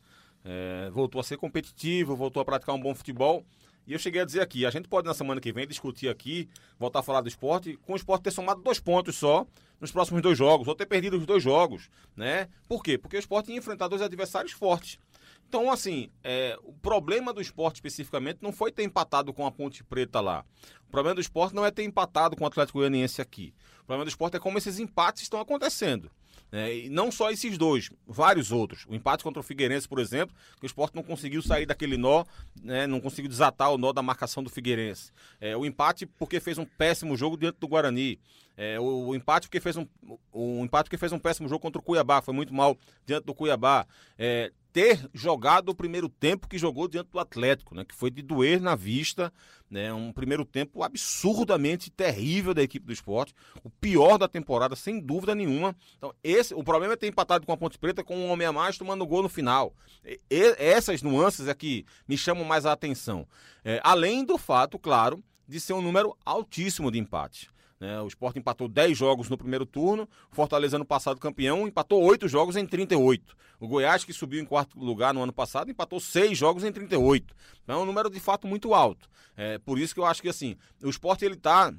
É, 0.45 0.89
voltou 0.91 1.19
a 1.19 1.23
ser 1.23 1.37
competitivo, 1.37 2.15
voltou 2.15 2.41
a 2.41 2.45
praticar 2.45 2.75
um 2.75 2.79
bom 2.79 2.93
futebol. 2.93 3.45
E 3.85 3.93
eu 3.93 3.99
cheguei 3.99 4.21
a 4.21 4.25
dizer 4.25 4.41
aqui, 4.41 4.65
a 4.65 4.69
gente 4.69 4.87
pode 4.87 5.07
na 5.07 5.15
semana 5.15 5.41
que 5.41 5.51
vem 5.51 5.67
discutir 5.67 6.09
aqui, 6.09 6.47
voltar 6.77 6.99
a 6.99 7.03
falar 7.03 7.21
do 7.21 7.27
esporte, 7.27 7.75
com 7.77 7.93
o 7.93 7.95
esporte 7.95 8.21
ter 8.21 8.31
somado 8.31 8.61
dois 8.61 8.79
pontos 8.79 9.15
só 9.15 9.47
nos 9.81 9.91
próximos 9.91 10.21
dois 10.21 10.37
jogos, 10.37 10.67
ou 10.67 10.75
ter 10.75 10.85
perdido 10.85 11.17
os 11.17 11.25
dois 11.25 11.41
jogos, 11.41 11.89
né? 12.15 12.49
Por 12.67 12.83
quê? 12.83 12.97
Porque 12.97 13.15
o 13.15 13.19
esporte 13.19 13.51
ia 13.51 13.57
enfrentar 13.57 13.87
dois 13.87 14.01
adversários 14.01 14.51
fortes. 14.51 14.99
Então, 15.47 15.71
assim, 15.71 16.11
é, 16.23 16.55
o 16.61 16.73
problema 16.73 17.33
do 17.33 17.41
esporte 17.41 17.77
especificamente 17.77 18.37
não 18.39 18.51
foi 18.51 18.71
ter 18.71 18.83
empatado 18.83 19.33
com 19.33 19.47
a 19.47 19.51
Ponte 19.51 19.83
Preta 19.83 20.21
lá. 20.21 20.45
O 20.89 20.91
problema 20.91 21.13
do 21.13 21.21
esporte 21.21 21.55
não 21.55 21.63
é 21.63 21.69
ter 21.69 21.83
empatado 21.83 22.35
com 22.35 22.43
o 22.43 22.47
Atlético 22.47 22.79
Goianiense 22.79 23.21
aqui. 23.21 23.53
O 23.83 23.85
problema 23.85 24.05
do 24.05 24.09
esporte 24.09 24.35
é 24.35 24.39
como 24.39 24.57
esses 24.57 24.79
empates 24.79 25.21
estão 25.21 25.39
acontecendo. 25.39 26.09
É, 26.51 26.75
e 26.75 26.89
não 26.89 27.11
só 27.11 27.29
esses 27.29 27.59
dois, 27.59 27.91
vários 28.07 28.51
outros. 28.51 28.87
O 28.89 28.95
empate 28.95 29.23
contra 29.23 29.39
o 29.39 29.43
Figueirense, 29.43 29.87
por 29.87 29.99
exemplo, 29.99 30.35
que 30.59 30.65
o 30.65 30.67
esporte 30.67 30.95
não 30.95 31.03
conseguiu 31.03 31.43
sair 31.43 31.67
daquele 31.67 31.95
nó, 31.95 32.25
né, 32.63 32.87
não 32.87 32.99
conseguiu 32.99 33.29
desatar 33.29 33.71
o 33.71 33.77
nó 33.77 33.93
da 33.93 34.01
marcação 34.01 34.41
do 34.41 34.49
Figueirense. 34.49 35.11
É, 35.39 35.55
o 35.55 35.63
empate 35.63 36.07
porque 36.07 36.39
fez 36.39 36.57
um 36.57 36.65
péssimo 36.65 37.15
jogo 37.15 37.37
diante 37.37 37.59
do 37.59 37.67
Guarani. 37.67 38.19
É, 38.61 38.77
o, 38.77 39.07
o, 39.07 39.15
empate 39.15 39.47
porque 39.47 39.61
fez 39.61 39.77
um, 39.77 39.87
o, 40.33 40.65
empate 40.65 40.89
porque 40.89 40.97
fez 40.97 41.13
um 41.13 41.17
péssimo 41.17 41.47
jogo 41.47 41.61
contra 41.61 41.79
o 41.79 41.81
Cuiabá, 41.81 42.21
foi 42.21 42.33
muito 42.33 42.53
mal 42.53 42.77
diante 43.05 43.23
do 43.23 43.33
Cuiabá. 43.33 43.87
É, 44.17 44.51
ter 44.73 45.09
jogado 45.13 45.69
o 45.69 45.75
primeiro 45.75 46.09
tempo 46.09 46.45
que 46.45 46.57
jogou 46.57 46.85
diante 46.89 47.09
do 47.09 47.19
Atlético, 47.19 47.73
né? 47.73 47.85
Que 47.85 47.95
foi 47.95 48.11
de 48.11 48.21
doer 48.21 48.59
na 48.59 48.75
vista, 48.75 49.31
né? 49.71 49.93
Um 49.93 50.11
primeiro 50.11 50.43
tempo 50.43 50.83
absurdamente 50.83 51.89
terrível 51.89 52.53
da 52.53 52.61
equipe 52.61 52.85
do 52.85 52.91
esporte, 52.91 53.33
o 53.63 53.69
pior 53.69 54.17
da 54.17 54.27
temporada, 54.27 54.75
sem 54.75 54.99
dúvida 54.99 55.33
nenhuma. 55.33 55.73
Então, 55.97 56.13
esse, 56.21 56.53
o 56.53 56.61
problema 56.61 56.95
é 56.95 56.97
ter 56.97 57.07
empatado 57.07 57.45
com 57.45 57.53
a 57.53 57.57
Ponte 57.57 57.79
Preta 57.79 58.03
com 58.03 58.17
um 58.17 58.29
homem 58.29 58.45
a 58.45 58.51
mais 58.51 58.77
tomando 58.77 59.07
gol 59.07 59.23
no 59.23 59.29
final. 59.29 59.73
E, 60.03 60.19
essas 60.57 61.01
nuances 61.01 61.47
é 61.47 61.53
que 61.53 61.85
me 62.05 62.17
chamam 62.17 62.43
mais 62.43 62.65
a 62.65 62.73
atenção. 62.73 63.25
É, 63.63 63.79
além 63.85 64.25
do 64.25 64.37
fato, 64.37 64.77
claro, 64.77 65.23
de 65.47 65.61
ser 65.61 65.71
um 65.71 65.81
número 65.81 66.13
altíssimo 66.25 66.91
de 66.91 66.99
empates. 66.99 67.47
Né? 67.79 68.01
O 68.01 68.07
Sport 68.07 68.35
empatou 68.35 68.67
10 68.67 68.97
jogos 68.97 69.29
no 69.29 69.37
primeiro 69.37 69.65
turno, 69.65 70.07
Fortaleza 70.31 70.77
no 70.77 70.85
passado 70.85 71.19
campeão 71.19 71.67
empatou 71.67 72.03
8 72.03 72.27
jogos 72.27 72.55
em 72.55 72.65
38. 72.65 73.35
O 73.59 73.67
Goiás, 73.67 74.03
que 74.03 74.13
subiu 74.13 74.41
em 74.41 74.45
quarto 74.45 74.77
lugar 74.79 75.13
no 75.13 75.21
ano 75.21 75.33
passado, 75.33 75.71
empatou 75.71 75.99
6 75.99 76.37
jogos 76.37 76.63
em 76.63 76.71
38. 76.71 77.33
Então 77.63 77.79
é 77.79 77.83
um 77.83 77.85
número 77.85 78.09
de 78.09 78.19
fato 78.19 78.47
muito 78.47 78.73
alto. 78.73 79.09
É, 79.35 79.57
por 79.57 79.79
isso 79.79 79.93
que 79.93 79.99
eu 79.99 80.05
acho 80.05 80.21
que 80.21 80.29
assim, 80.29 80.55
o 80.81 80.89
Sport 80.89 81.21
ele 81.21 81.35
está 81.35 81.73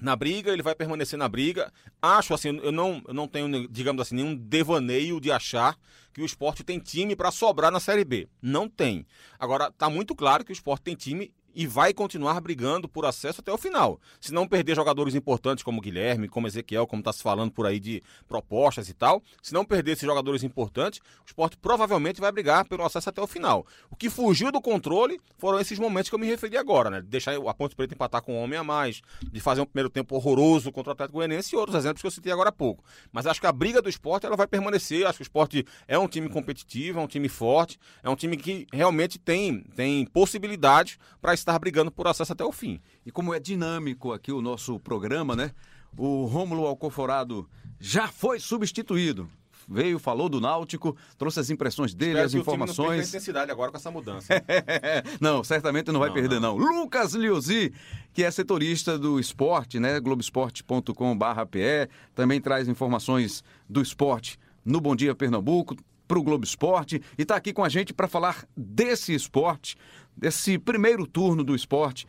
na 0.00 0.14
briga, 0.14 0.52
ele 0.52 0.62
vai 0.62 0.74
permanecer 0.74 1.18
na 1.18 1.28
briga. 1.28 1.72
Acho 2.00 2.34
assim, 2.34 2.58
eu 2.62 2.72
não, 2.72 3.02
eu 3.06 3.14
não 3.14 3.26
tenho, 3.26 3.68
digamos 3.68 4.02
assim, 4.02 4.16
nenhum 4.16 4.34
devaneio 4.34 5.20
de 5.20 5.30
achar 5.30 5.76
que 6.12 6.20
o 6.20 6.24
esporte 6.24 6.64
tem 6.64 6.78
time 6.78 7.14
para 7.14 7.30
sobrar 7.30 7.70
na 7.70 7.80
Série 7.80 8.04
B. 8.04 8.28
Não 8.40 8.68
tem. 8.68 9.06
Agora, 9.38 9.70
tá 9.70 9.88
muito 9.88 10.14
claro 10.14 10.44
que 10.44 10.52
o 10.52 10.54
esporte 10.54 10.82
tem 10.82 10.94
time 10.94 11.32
e 11.56 11.66
vai 11.66 11.94
continuar 11.94 12.38
brigando 12.38 12.86
por 12.86 13.06
acesso 13.06 13.40
até 13.40 13.50
o 13.50 13.56
final. 13.56 13.98
Se 14.20 14.32
não 14.32 14.46
perder 14.46 14.76
jogadores 14.76 15.14
importantes 15.14 15.64
como 15.64 15.80
Guilherme, 15.80 16.28
como 16.28 16.46
Ezequiel, 16.46 16.86
como 16.86 17.00
está 17.00 17.14
se 17.14 17.22
falando 17.22 17.50
por 17.50 17.66
aí 17.66 17.80
de 17.80 18.02
propostas 18.28 18.90
e 18.90 18.94
tal, 18.94 19.22
se 19.42 19.54
não 19.54 19.64
perder 19.64 19.92
esses 19.92 20.04
jogadores 20.04 20.42
importantes, 20.42 21.00
o 21.00 21.26
esporte 21.26 21.56
provavelmente 21.56 22.20
vai 22.20 22.30
brigar 22.30 22.66
pelo 22.66 22.84
acesso 22.84 23.08
até 23.08 23.22
o 23.22 23.26
final. 23.26 23.66
O 23.90 23.96
que 23.96 24.10
fugiu 24.10 24.52
do 24.52 24.60
controle 24.60 25.18
foram 25.38 25.58
esses 25.58 25.78
momentos 25.78 26.10
que 26.10 26.14
eu 26.14 26.18
me 26.18 26.26
referi 26.26 26.58
agora, 26.58 26.90
né? 26.90 27.00
De 27.00 27.06
deixar 27.06 27.34
a 27.34 27.54
Ponte 27.54 27.74
Preta 27.74 27.94
empatar 27.94 28.20
com 28.20 28.34
um 28.34 28.42
homem 28.42 28.58
a 28.58 28.64
mais, 28.64 29.00
de 29.32 29.40
fazer 29.40 29.62
um 29.62 29.66
primeiro 29.66 29.88
tempo 29.88 30.14
horroroso 30.14 30.70
contra 30.70 30.90
o 30.90 30.92
Atlético 30.92 31.16
Goianiense 31.16 31.54
e 31.54 31.58
outros 31.58 31.74
exemplos 31.74 32.02
que 32.02 32.06
eu 32.06 32.10
citei 32.10 32.32
agora 32.32 32.50
há 32.50 32.52
pouco. 32.52 32.84
Mas 33.10 33.26
acho 33.26 33.40
que 33.40 33.46
a 33.46 33.52
briga 33.52 33.80
do 33.80 33.88
esporte 33.88 34.26
ela 34.26 34.36
vai 34.36 34.46
permanecer. 34.46 35.06
Acho 35.06 35.18
que 35.18 35.22
o 35.22 35.24
esporte 35.24 35.66
é 35.88 35.98
um 35.98 36.06
time 36.06 36.28
competitivo, 36.28 37.00
é 37.00 37.02
um 37.02 37.06
time 37.06 37.30
forte, 37.30 37.78
é 38.02 38.10
um 38.10 38.16
time 38.16 38.36
que 38.36 38.66
realmente 38.70 39.18
tem, 39.18 39.60
tem 39.74 40.04
possibilidades 40.04 40.98
para 41.18 41.32
estar 41.32 41.45
estar 41.46 41.58
brigando 41.58 41.90
por 41.92 42.08
acesso 42.08 42.32
até 42.32 42.44
o 42.44 42.50
fim. 42.50 42.80
E 43.04 43.12
como 43.12 43.32
é 43.32 43.38
dinâmico 43.38 44.12
aqui 44.12 44.32
o 44.32 44.42
nosso 44.42 44.80
programa, 44.80 45.36
né? 45.36 45.52
O 45.96 46.24
Rômulo 46.24 46.66
Alcoforado 46.66 47.48
já 47.78 48.08
foi 48.08 48.40
substituído 48.40 49.28
veio, 49.68 49.98
falou 49.98 50.28
do 50.28 50.40
Náutico, 50.40 50.96
trouxe 51.18 51.40
as 51.40 51.50
impressões 51.50 51.92
dele, 51.92 52.12
Espero 52.12 52.26
as 52.26 52.34
informações. 52.34 52.98
não 52.98 53.08
intensidade 53.08 53.50
agora 53.50 53.72
com 53.72 53.76
essa 53.76 53.90
mudança. 53.90 54.32
não, 55.20 55.42
certamente 55.42 55.90
não 55.90 55.98
vai 55.98 56.08
não, 56.08 56.14
perder 56.14 56.40
não. 56.40 56.56
não. 56.56 56.82
Lucas 56.82 57.14
Liuzi, 57.14 57.72
que 58.12 58.22
é 58.22 58.30
setorista 58.30 58.96
do 58.98 59.18
esporte, 59.18 59.80
né, 59.80 59.98
globesport.com/pe, 59.98 61.88
também 62.14 62.40
traz 62.40 62.68
informações 62.68 63.42
do 63.68 63.82
esporte 63.82 64.38
no 64.64 64.80
Bom 64.80 64.94
Dia 64.94 65.14
Pernambuco, 65.14 65.76
para 66.06 66.18
o 66.18 66.22
Globo 66.22 66.44
Esporte 66.44 67.02
e 67.18 67.22
está 67.22 67.36
aqui 67.36 67.52
com 67.52 67.64
a 67.64 67.68
gente 67.68 67.92
para 67.92 68.08
falar 68.08 68.46
desse 68.56 69.14
esporte, 69.14 69.76
desse 70.16 70.58
primeiro 70.58 71.06
turno 71.06 71.44
do 71.44 71.54
esporte. 71.54 72.06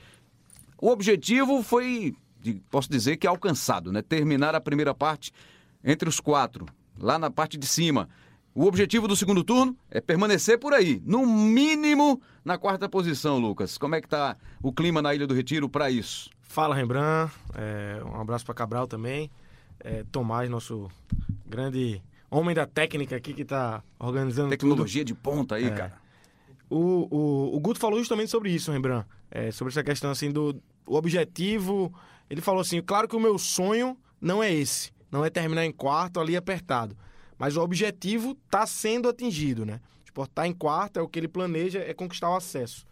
O 0.79 0.89
objetivo 0.89 1.63
foi, 1.63 2.15
posso 2.69 2.89
dizer 2.89 3.17
que 3.17 3.27
alcançado, 3.27 3.91
né? 3.91 4.01
Terminar 4.01 4.55
a 4.55 4.61
primeira 4.61 4.93
parte 4.93 5.31
entre 5.83 6.07
os 6.07 6.19
quatro, 6.19 6.65
lá 6.99 7.17
na 7.17 7.31
parte 7.31 7.57
de 7.57 7.65
cima. 7.65 8.07
O 8.53 8.65
objetivo 8.65 9.07
do 9.07 9.15
segundo 9.15 9.43
turno 9.43 9.77
é 9.89 10.01
permanecer 10.01 10.57
por 10.57 10.73
aí, 10.73 11.01
no 11.05 11.25
mínimo 11.25 12.19
na 12.43 12.57
quarta 12.57 12.89
posição, 12.89 13.37
Lucas. 13.37 13.77
Como 13.77 13.93
é 13.93 14.01
que 14.01 14.07
tá 14.07 14.35
o 14.63 14.73
clima 14.73 15.01
na 15.01 15.13
Ilha 15.13 15.27
do 15.27 15.33
Retiro 15.33 15.69
para 15.69 15.91
isso? 15.91 16.29
Fala, 16.41 16.73
Rembrandt. 16.73 17.31
É, 17.53 18.01
um 18.03 18.19
abraço 18.19 18.45
para 18.45 18.55
Cabral 18.55 18.87
também. 18.87 19.29
É, 19.79 20.03
Tomás, 20.11 20.49
nosso 20.49 20.89
grande 21.45 22.01
homem 22.29 22.55
da 22.55 22.65
técnica 22.65 23.15
aqui 23.15 23.33
que 23.33 23.41
está 23.43 23.83
organizando 23.99 24.49
Tecnologia 24.49 25.01
tudo. 25.01 25.07
de 25.07 25.13
ponta 25.15 25.55
aí, 25.55 25.65
é. 25.65 25.69
cara. 25.71 26.01
O, 26.69 27.07
o, 27.09 27.55
o 27.55 27.59
Guto 27.59 27.79
falou 27.79 27.97
justamente 27.97 28.29
sobre 28.29 28.51
isso, 28.51 28.71
Rembrandt. 28.71 29.07
É, 29.31 29.51
sobre 29.51 29.71
essa 29.71 29.83
questão 29.83 30.11
assim 30.11 30.31
do 30.31 30.61
objetivo. 30.85 31.93
Ele 32.29 32.41
falou 32.41 32.61
assim: 32.61 32.81
claro 32.81 33.07
que 33.07 33.15
o 33.15 33.19
meu 33.19 33.37
sonho 33.37 33.97
não 34.19 34.43
é 34.43 34.53
esse. 34.53 34.91
Não 35.11 35.23
é 35.23 35.29
terminar 35.29 35.65
em 35.65 35.71
quarto 35.71 36.19
ali 36.19 36.35
apertado. 36.35 36.97
Mas 37.37 37.55
o 37.55 37.61
objetivo 37.61 38.37
está 38.45 38.65
sendo 38.65 39.07
atingido, 39.07 39.65
né? 39.65 39.79
O 40.01 40.05
esporte 40.05 40.31
está 40.31 40.47
em 40.47 40.53
quarto, 40.53 40.99
é 40.99 41.01
o 41.01 41.07
que 41.07 41.19
ele 41.19 41.27
planeja, 41.27 41.79
é 41.79 41.93
conquistar 41.93 42.29
o 42.29 42.35
acesso. 42.35 42.85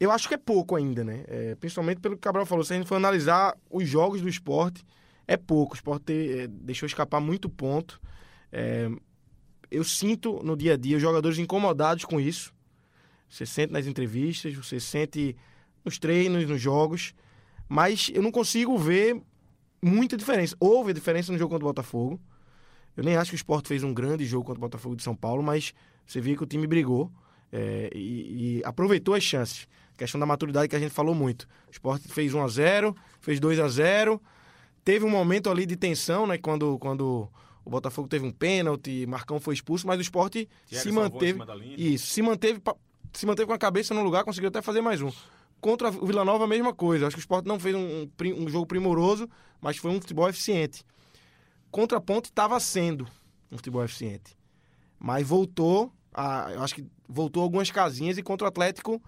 Eu 0.00 0.10
acho 0.10 0.26
que 0.26 0.34
é 0.34 0.38
pouco 0.38 0.74
ainda, 0.74 1.04
né? 1.04 1.22
É, 1.28 1.54
principalmente 1.54 2.00
pelo 2.00 2.16
que 2.16 2.20
o 2.20 2.22
Cabral 2.22 2.46
falou. 2.46 2.64
Se 2.64 2.72
a 2.72 2.76
gente 2.76 2.88
for 2.88 2.96
analisar 2.96 3.56
os 3.70 3.88
jogos 3.88 4.20
do 4.20 4.28
esporte, 4.28 4.84
é 5.28 5.36
pouco. 5.36 5.74
O 5.74 5.76
esporte 5.76 6.12
é, 6.12 6.48
deixou 6.48 6.86
escapar 6.86 7.20
muito 7.20 7.48
ponto. 7.48 8.00
É, 8.52 8.88
eu 9.70 9.82
sinto 9.82 10.40
no 10.44 10.56
dia 10.56 10.74
a 10.74 10.76
dia 10.76 10.96
os 10.96 11.02
jogadores 11.02 11.38
incomodados 11.38 12.04
com 12.04 12.20
isso. 12.20 12.52
Você 13.28 13.46
sente 13.46 13.72
nas 13.72 13.86
entrevistas, 13.86 14.54
você 14.54 14.78
sente 14.78 15.34
nos 15.82 15.98
treinos, 15.98 16.46
nos 16.46 16.60
jogos, 16.60 17.14
mas 17.68 18.10
eu 18.14 18.22
não 18.22 18.30
consigo 18.30 18.76
ver 18.76 19.20
muita 19.82 20.16
diferença. 20.16 20.54
Houve 20.60 20.92
diferença 20.92 21.32
no 21.32 21.38
jogo 21.38 21.54
contra 21.54 21.64
o 21.64 21.70
Botafogo. 21.70 22.20
Eu 22.94 23.02
nem 23.02 23.16
acho 23.16 23.30
que 23.30 23.34
o 23.34 23.36
Sport 23.36 23.66
fez 23.66 23.82
um 23.82 23.94
grande 23.94 24.26
jogo 24.26 24.44
contra 24.44 24.58
o 24.58 24.60
Botafogo 24.60 24.94
de 24.94 25.02
São 25.02 25.16
Paulo, 25.16 25.42
mas 25.42 25.72
você 26.06 26.20
via 26.20 26.36
que 26.36 26.42
o 26.42 26.46
time 26.46 26.66
brigou 26.66 27.10
é, 27.50 27.90
e, 27.94 28.58
e, 28.58 28.62
aproveitou 28.64 29.14
as 29.14 29.22
chances. 29.22 29.66
Questão 29.96 30.20
da 30.20 30.26
maturidade 30.26 30.68
que 30.68 30.76
a 30.76 30.78
gente 30.78 30.92
falou 30.92 31.14
muito. 31.14 31.48
O 31.68 31.70
Sport 31.70 32.02
fez 32.08 32.34
1 32.34 32.42
a 32.42 32.48
0 32.48 32.96
fez 33.20 33.40
2 33.40 33.58
a 33.60 33.68
0 33.68 34.20
Teve 34.84 35.04
um 35.04 35.10
momento 35.10 35.48
ali 35.48 35.64
de 35.64 35.76
tensão, 35.76 36.26
né? 36.26 36.36
Quando, 36.38 36.76
quando 36.78 37.28
o 37.64 37.70
Botafogo 37.70 38.08
teve 38.08 38.26
um 38.26 38.32
pênalti, 38.32 39.06
Marcão 39.06 39.38
foi 39.40 39.54
expulso, 39.54 39.86
mas 39.86 39.98
o 39.98 40.02
esporte 40.02 40.48
se 40.66 40.90
manteve. 40.90 41.38
Isso, 41.76 42.06
se 42.06 42.22
manteve, 42.22 42.60
se 43.12 43.26
manteve 43.26 43.46
com 43.46 43.52
a 43.52 43.58
cabeça 43.58 43.94
no 43.94 44.02
lugar, 44.02 44.24
conseguiu 44.24 44.48
até 44.48 44.60
fazer 44.60 44.80
mais 44.80 45.00
um. 45.00 45.12
Contra 45.60 45.90
o 45.90 46.06
Vila 46.06 46.24
Nova, 46.24 46.44
a 46.44 46.48
mesma 46.48 46.74
coisa. 46.74 47.06
Acho 47.06 47.14
que 47.14 47.20
o 47.20 47.24
Sport 47.24 47.46
não 47.46 47.58
fez 47.58 47.74
um, 47.76 48.02
um, 48.02 48.44
um 48.44 48.48
jogo 48.48 48.66
primoroso, 48.66 49.28
mas 49.60 49.76
foi 49.76 49.92
um 49.92 50.00
futebol 50.00 50.28
eficiente. 50.28 50.84
Contra 51.70 51.98
a 51.98 52.00
Ponte 52.00 52.26
estava 52.26 52.58
sendo 52.58 53.06
um 53.50 53.56
futebol 53.56 53.84
eficiente. 53.84 54.36
Mas 54.98 55.26
voltou, 55.26 55.92
a, 56.12 56.46
acho 56.62 56.74
que 56.74 56.84
voltou 57.08 57.44
algumas 57.44 57.70
casinhas 57.70 58.18
e 58.18 58.22
contra 58.22 58.46
o 58.46 58.48
Atlético, 58.48 59.00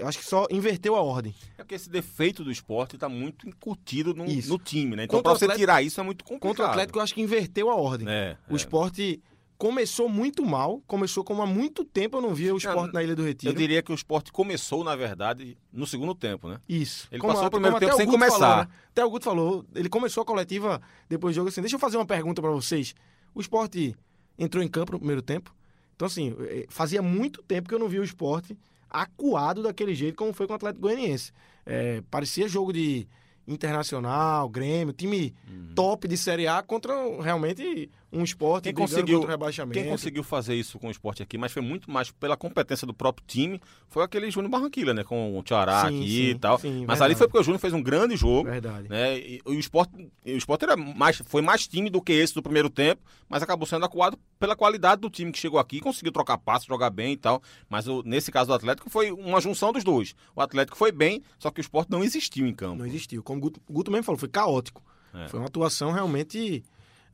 eu 0.00 0.08
acho 0.08 0.18
que 0.18 0.24
só 0.24 0.46
inverteu 0.50 0.96
a 0.96 1.02
ordem. 1.02 1.34
É 1.58 1.62
porque 1.62 1.74
esse 1.74 1.90
defeito 1.90 2.42
do 2.42 2.50
esporte 2.50 2.96
está 2.96 3.08
muito 3.08 3.46
incutido 3.46 4.14
no, 4.14 4.24
no, 4.24 4.58
time, 4.58 4.96
né? 4.96 5.04
Então, 5.04 5.22
para 5.22 5.32
você 5.32 5.44
Atlético, 5.44 5.60
tirar 5.60 5.82
isso 5.82 6.00
é 6.00 6.02
muito 6.02 6.24
complicado. 6.24 6.48
Contra 6.48 6.64
o 6.64 6.68
Atlético, 6.68 6.98
eu 6.98 7.02
acho 7.02 7.14
que 7.14 7.20
inverteu 7.20 7.70
a 7.70 7.74
ordem. 7.74 8.08
É, 8.08 8.36
o 8.48 8.54
é. 8.54 8.56
esporte 8.56 9.22
começou 9.58 10.08
muito 10.08 10.42
mal, 10.42 10.82
começou 10.86 11.22
como 11.22 11.42
há 11.42 11.46
muito 11.46 11.84
tempo 11.84 12.16
eu 12.16 12.22
não 12.22 12.34
via 12.34 12.54
o 12.54 12.56
esporte 12.56 12.94
na 12.94 13.02
Ilha 13.02 13.14
do 13.14 13.22
Retiro. 13.22 13.52
Eu 13.52 13.56
diria 13.56 13.82
que 13.82 13.92
o 13.92 13.94
esporte 13.94 14.32
começou, 14.32 14.82
na 14.82 14.96
verdade, 14.96 15.58
no 15.70 15.86
segundo 15.86 16.14
tempo, 16.14 16.48
né? 16.48 16.58
Isso. 16.66 17.06
Ele 17.12 17.20
como, 17.20 17.34
passou 17.34 17.48
o 17.48 17.50
primeiro 17.50 17.78
tempo 17.78 17.94
sem 17.94 18.06
começar. 18.06 18.38
Falou, 18.38 18.64
né? 18.64 18.68
Até 18.90 19.04
o 19.04 19.10
Guto 19.10 19.24
falou, 19.26 19.66
ele 19.74 19.90
começou 19.90 20.22
a 20.22 20.24
coletiva 20.24 20.80
depois 21.10 21.34
do 21.34 21.36
jogo 21.36 21.50
assim, 21.50 21.60
deixa 21.60 21.76
eu 21.76 21.80
fazer 21.80 21.98
uma 21.98 22.06
pergunta 22.06 22.40
para 22.40 22.50
vocês. 22.50 22.94
O 23.34 23.40
esporte 23.42 23.94
entrou 24.38 24.64
em 24.64 24.68
campo 24.68 24.92
no 24.92 24.98
primeiro 24.98 25.20
tempo, 25.20 25.54
então 25.94 26.06
assim, 26.06 26.34
eh, 26.40 26.64
fazia 26.70 27.02
muito 27.02 27.42
tempo 27.42 27.68
que 27.68 27.74
eu 27.74 27.78
não 27.78 27.86
via 27.86 28.00
o 28.00 28.04
esporte 28.04 28.56
acuado 28.90 29.62
daquele 29.62 29.94
jeito 29.94 30.16
como 30.16 30.32
foi 30.32 30.46
com 30.46 30.52
o 30.52 30.56
Atlético 30.56 30.82
Goianiense. 30.82 31.32
É, 31.64 32.02
parecia 32.10 32.48
jogo 32.48 32.72
de 32.72 33.06
Internacional, 33.46 34.48
Grêmio, 34.48 34.92
time 34.92 35.34
uhum. 35.48 35.74
top 35.74 36.06
de 36.06 36.16
Série 36.16 36.46
A 36.46 36.62
contra 36.62 36.94
realmente 37.22 37.90
um 38.12 38.24
esporte 38.24 38.64
quem 38.64 38.74
conseguiu 38.74 39.24
rebaixamento. 39.24 39.78
Quem 39.78 39.88
conseguiu 39.88 40.22
fazer 40.24 40.54
isso 40.54 40.78
com 40.78 40.88
o 40.88 40.90
esporte 40.90 41.22
aqui, 41.22 41.38
mas 41.38 41.52
foi 41.52 41.62
muito 41.62 41.90
mais 41.90 42.10
pela 42.10 42.36
competência 42.36 42.86
do 42.86 42.92
próprio 42.92 43.24
time, 43.26 43.60
foi 43.88 44.02
aquele 44.02 44.30
Júnior 44.30 44.50
Barranquilla, 44.50 44.92
né? 44.92 45.04
Com 45.04 45.38
o 45.38 45.42
Tiará 45.42 45.82
aqui 45.82 46.08
sim, 46.08 46.30
e 46.30 46.34
tal. 46.38 46.58
Sim, 46.58 46.70
mas 46.70 46.98
verdade. 46.98 47.04
ali 47.04 47.14
foi 47.14 47.28
porque 47.28 47.38
o 47.38 47.42
Júnior 47.42 47.60
fez 47.60 47.72
um 47.72 47.82
grande 47.82 48.16
jogo. 48.16 48.50
Verdade. 48.50 48.88
Né? 48.88 49.18
E, 49.18 49.40
o 49.44 49.52
esporte, 49.52 49.92
o 50.24 50.30
esporte 50.30 50.64
era 50.64 50.76
mais, 50.76 51.22
foi 51.26 51.40
mais 51.40 51.68
time 51.68 51.88
do 51.88 52.02
que 52.02 52.12
esse 52.12 52.34
do 52.34 52.42
primeiro 52.42 52.68
tempo, 52.68 53.00
mas 53.28 53.42
acabou 53.42 53.66
sendo 53.66 53.84
acuado 53.84 54.18
pela 54.38 54.56
qualidade 54.56 55.00
do 55.00 55.08
time 55.08 55.30
que 55.30 55.38
chegou 55.38 55.60
aqui, 55.60 55.80
conseguiu 55.80 56.12
trocar 56.12 56.38
passos, 56.38 56.66
jogar 56.66 56.90
bem 56.90 57.12
e 57.12 57.16
tal. 57.16 57.40
Mas 57.68 57.86
o, 57.86 58.02
nesse 58.04 58.32
caso 58.32 58.48
do 58.48 58.54
Atlético 58.54 58.90
foi 58.90 59.12
uma 59.12 59.40
junção 59.40 59.72
dos 59.72 59.84
dois. 59.84 60.14
O 60.34 60.40
Atlético 60.40 60.76
foi 60.76 60.90
bem, 60.90 61.22
só 61.38 61.50
que 61.50 61.60
o 61.60 61.62
esporte 61.62 61.90
não 61.90 62.02
existiu 62.02 62.46
em 62.46 62.54
campo. 62.54 62.76
Não 62.76 62.86
existiu. 62.86 63.22
Como 63.22 63.38
o 63.38 63.42
Guto, 63.42 63.60
Guto 63.70 63.90
mesmo 63.90 64.04
falou, 64.04 64.18
foi 64.18 64.28
caótico. 64.28 64.82
É. 65.14 65.28
Foi 65.28 65.38
uma 65.38 65.46
atuação 65.46 65.92
realmente 65.92 66.62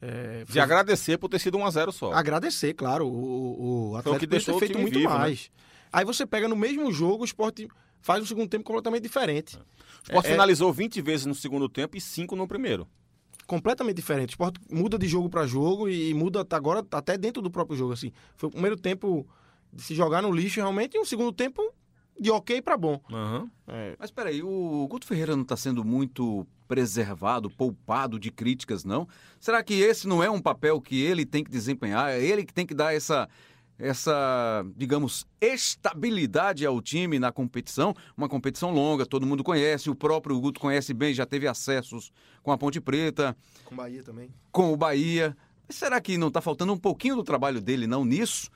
é, 0.01 0.45
De 0.49 0.61
agradecer 0.61 1.19
por 1.19 1.29
ter 1.29 1.39
sido 1.39 1.59
1x0 1.59 1.93
só. 1.93 2.13
Agradecer, 2.13 2.75
claro. 2.75 3.07
O, 3.07 3.91
o 3.91 3.97
Atlético 3.97 4.21
que 4.21 4.27
deixou 4.27 4.55
ter 4.59 4.67
feito 4.67 4.79
muito 4.79 4.99
vivo, 4.99 5.13
né? 5.13 5.19
mais. 5.19 5.51
Né? 5.55 5.65
Aí 5.93 6.05
você 6.05 6.27
pega 6.27 6.49
no 6.49 6.57
mesmo 6.57 6.93
jogo, 6.93 7.23
o 7.23 7.25
esporte 7.25 7.69
faz 8.01 8.23
um 8.23 8.27
segundo 8.27 8.49
tempo 8.49 8.65
completamente 8.65 9.03
diferente. 9.03 9.57
O 9.57 9.61
esporte 10.05 10.27
é, 10.27 10.29
é 10.29 10.33
finalizou 10.33 10.73
20 10.73 11.01
vezes 11.01 11.27
no 11.27 11.35
segundo 11.35 11.69
tempo 11.69 11.97
e 11.97 12.01
5 12.01 12.37
no 12.37 12.47
primeiro. 12.47 12.87
Completamente 13.47 13.97
diferente. 13.97 14.31
O 14.31 14.33
esporte 14.33 14.61
muda 14.71 14.99
de 14.99 15.07
jogo 15.07 15.31
para 15.31 15.47
jogo 15.47 15.89
e 15.89 16.13
muda 16.13 16.47
agora 16.51 16.85
até 16.91 17.17
dentro 17.17 17.41
do 17.41 17.51
próprio 17.51 17.77
jogo. 17.77 17.93
assim. 17.93 18.13
Foi 18.37 18.49
o 18.49 18.53
primeiro 18.53 18.77
tempo 18.77 19.27
de 19.73 19.83
se 19.83 19.95
jogar 19.95 20.23
no 20.23 20.33
lixo 20.33 20.61
realmente 20.61 20.97
e 20.97 21.01
um 21.01 21.05
segundo 21.05 21.33
tempo 21.33 21.63
de 22.19 22.31
ok 22.31 22.61
para 22.61 22.77
bom. 22.77 23.01
Uhum. 23.11 23.49
É. 23.69 23.97
Mas 23.99 24.11
peraí, 24.11 24.43
o 24.43 24.87
Guto 24.89 25.07
Ferreira 25.07 25.35
não 25.35 25.43
está 25.43 25.57
sendo 25.57 25.85
muito 25.85 26.47
preservado, 26.67 27.51
poupado 27.51 28.19
de 28.19 28.31
críticas, 28.31 28.85
não? 28.85 29.09
Será 29.39 29.63
que 29.63 29.75
esse 29.75 30.07
não 30.07 30.23
é 30.23 30.31
um 30.31 30.41
papel 30.41 30.81
que 30.81 31.01
ele 31.01 31.25
tem 31.25 31.43
que 31.43 31.51
desempenhar? 31.51 32.11
É 32.11 32.23
ele 32.23 32.45
que 32.45 32.53
tem 32.53 32.67
que 32.67 32.75
dar 32.75 32.95
essa, 32.95 33.29
essa, 33.79 34.65
digamos, 34.77 35.27
estabilidade 35.41 36.67
ao 36.67 36.81
time 36.81 37.19
na 37.19 37.31
competição? 37.31 37.95
Uma 38.17 38.29
competição 38.29 38.71
longa, 38.73 39.07
todo 39.07 39.27
mundo 39.27 39.45
conhece, 39.45 39.91
o 39.91 39.95
próprio 39.95 40.39
Guto 40.41 40.61
conhece 40.61 40.93
bem, 40.93 41.15
já 41.15 41.27
teve 41.27 41.47
acessos 41.47 42.13
com 42.43 42.53
a 42.53 42.59
Ponte 42.59 42.81
Preta. 42.81 43.37
Com 43.65 43.75
o 43.75 43.77
Bahia 43.79 44.03
também. 44.03 44.31
Com 44.51 44.73
o 44.73 44.77
Bahia. 44.77 45.37
Será 45.69 46.01
que 46.01 46.17
não 46.17 46.29
está 46.29 46.41
faltando 46.41 46.73
um 46.73 46.79
pouquinho 46.79 47.17
do 47.17 47.25
trabalho 47.25 47.61
dele, 47.61 47.87
não, 47.87 48.05
nisso? 48.05 48.51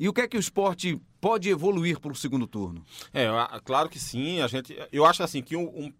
E 0.00 0.08
o 0.08 0.14
que 0.14 0.22
é 0.22 0.26
que 0.26 0.36
o 0.36 0.40
esporte 0.40 0.98
pode 1.20 1.50
evoluir 1.50 2.00
para 2.00 2.10
o 2.10 2.14
segundo 2.14 2.46
turno? 2.46 2.82
É, 3.12 3.28
claro 3.62 3.86
que 3.86 3.98
sim. 3.98 4.40
A 4.40 4.46
gente, 4.46 4.74
eu 4.90 5.04
acho 5.04 5.22
assim 5.22 5.42
que 5.42 5.54
um, 5.54 5.64
um, 5.64 5.92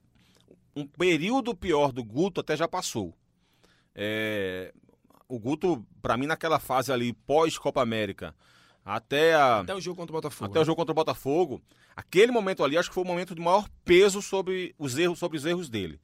um 0.74 0.86
período 0.86 1.54
pior 1.54 1.92
do 1.92 2.04
Guto 2.04 2.40
até 2.40 2.56
já 2.56 2.68
passou. 2.68 3.14
É, 3.94 4.72
o 5.28 5.38
Guto, 5.38 5.84
para 6.02 6.16
mim, 6.16 6.26
naquela 6.26 6.58
fase 6.58 6.92
ali 6.92 7.12
pós-Copa 7.12 7.80
América, 7.80 8.34
até 8.84 9.34
a, 9.34 9.60
até 9.60 9.74
o 9.74 9.80
jogo 9.80 9.96
contra 9.96 10.12
o 10.12 10.18
Botafogo. 10.18 10.50
Até 10.50 10.58
né? 10.58 10.62
o 10.62 10.64
jogo 10.64 10.76
contra 10.76 10.92
o 10.92 10.94
Botafogo, 10.94 11.62
aquele 11.94 12.32
momento 12.32 12.64
ali 12.64 12.76
acho 12.76 12.88
que 12.88 12.94
foi 12.94 13.04
o 13.04 13.06
momento 13.06 13.34
de 13.34 13.40
maior 13.40 13.68
peso 13.84 14.20
sobre 14.22 14.74
os 14.78 14.96
erros, 14.98 15.18
sobre 15.18 15.38
os 15.38 15.44
erros 15.44 15.68
dele. 15.68 16.00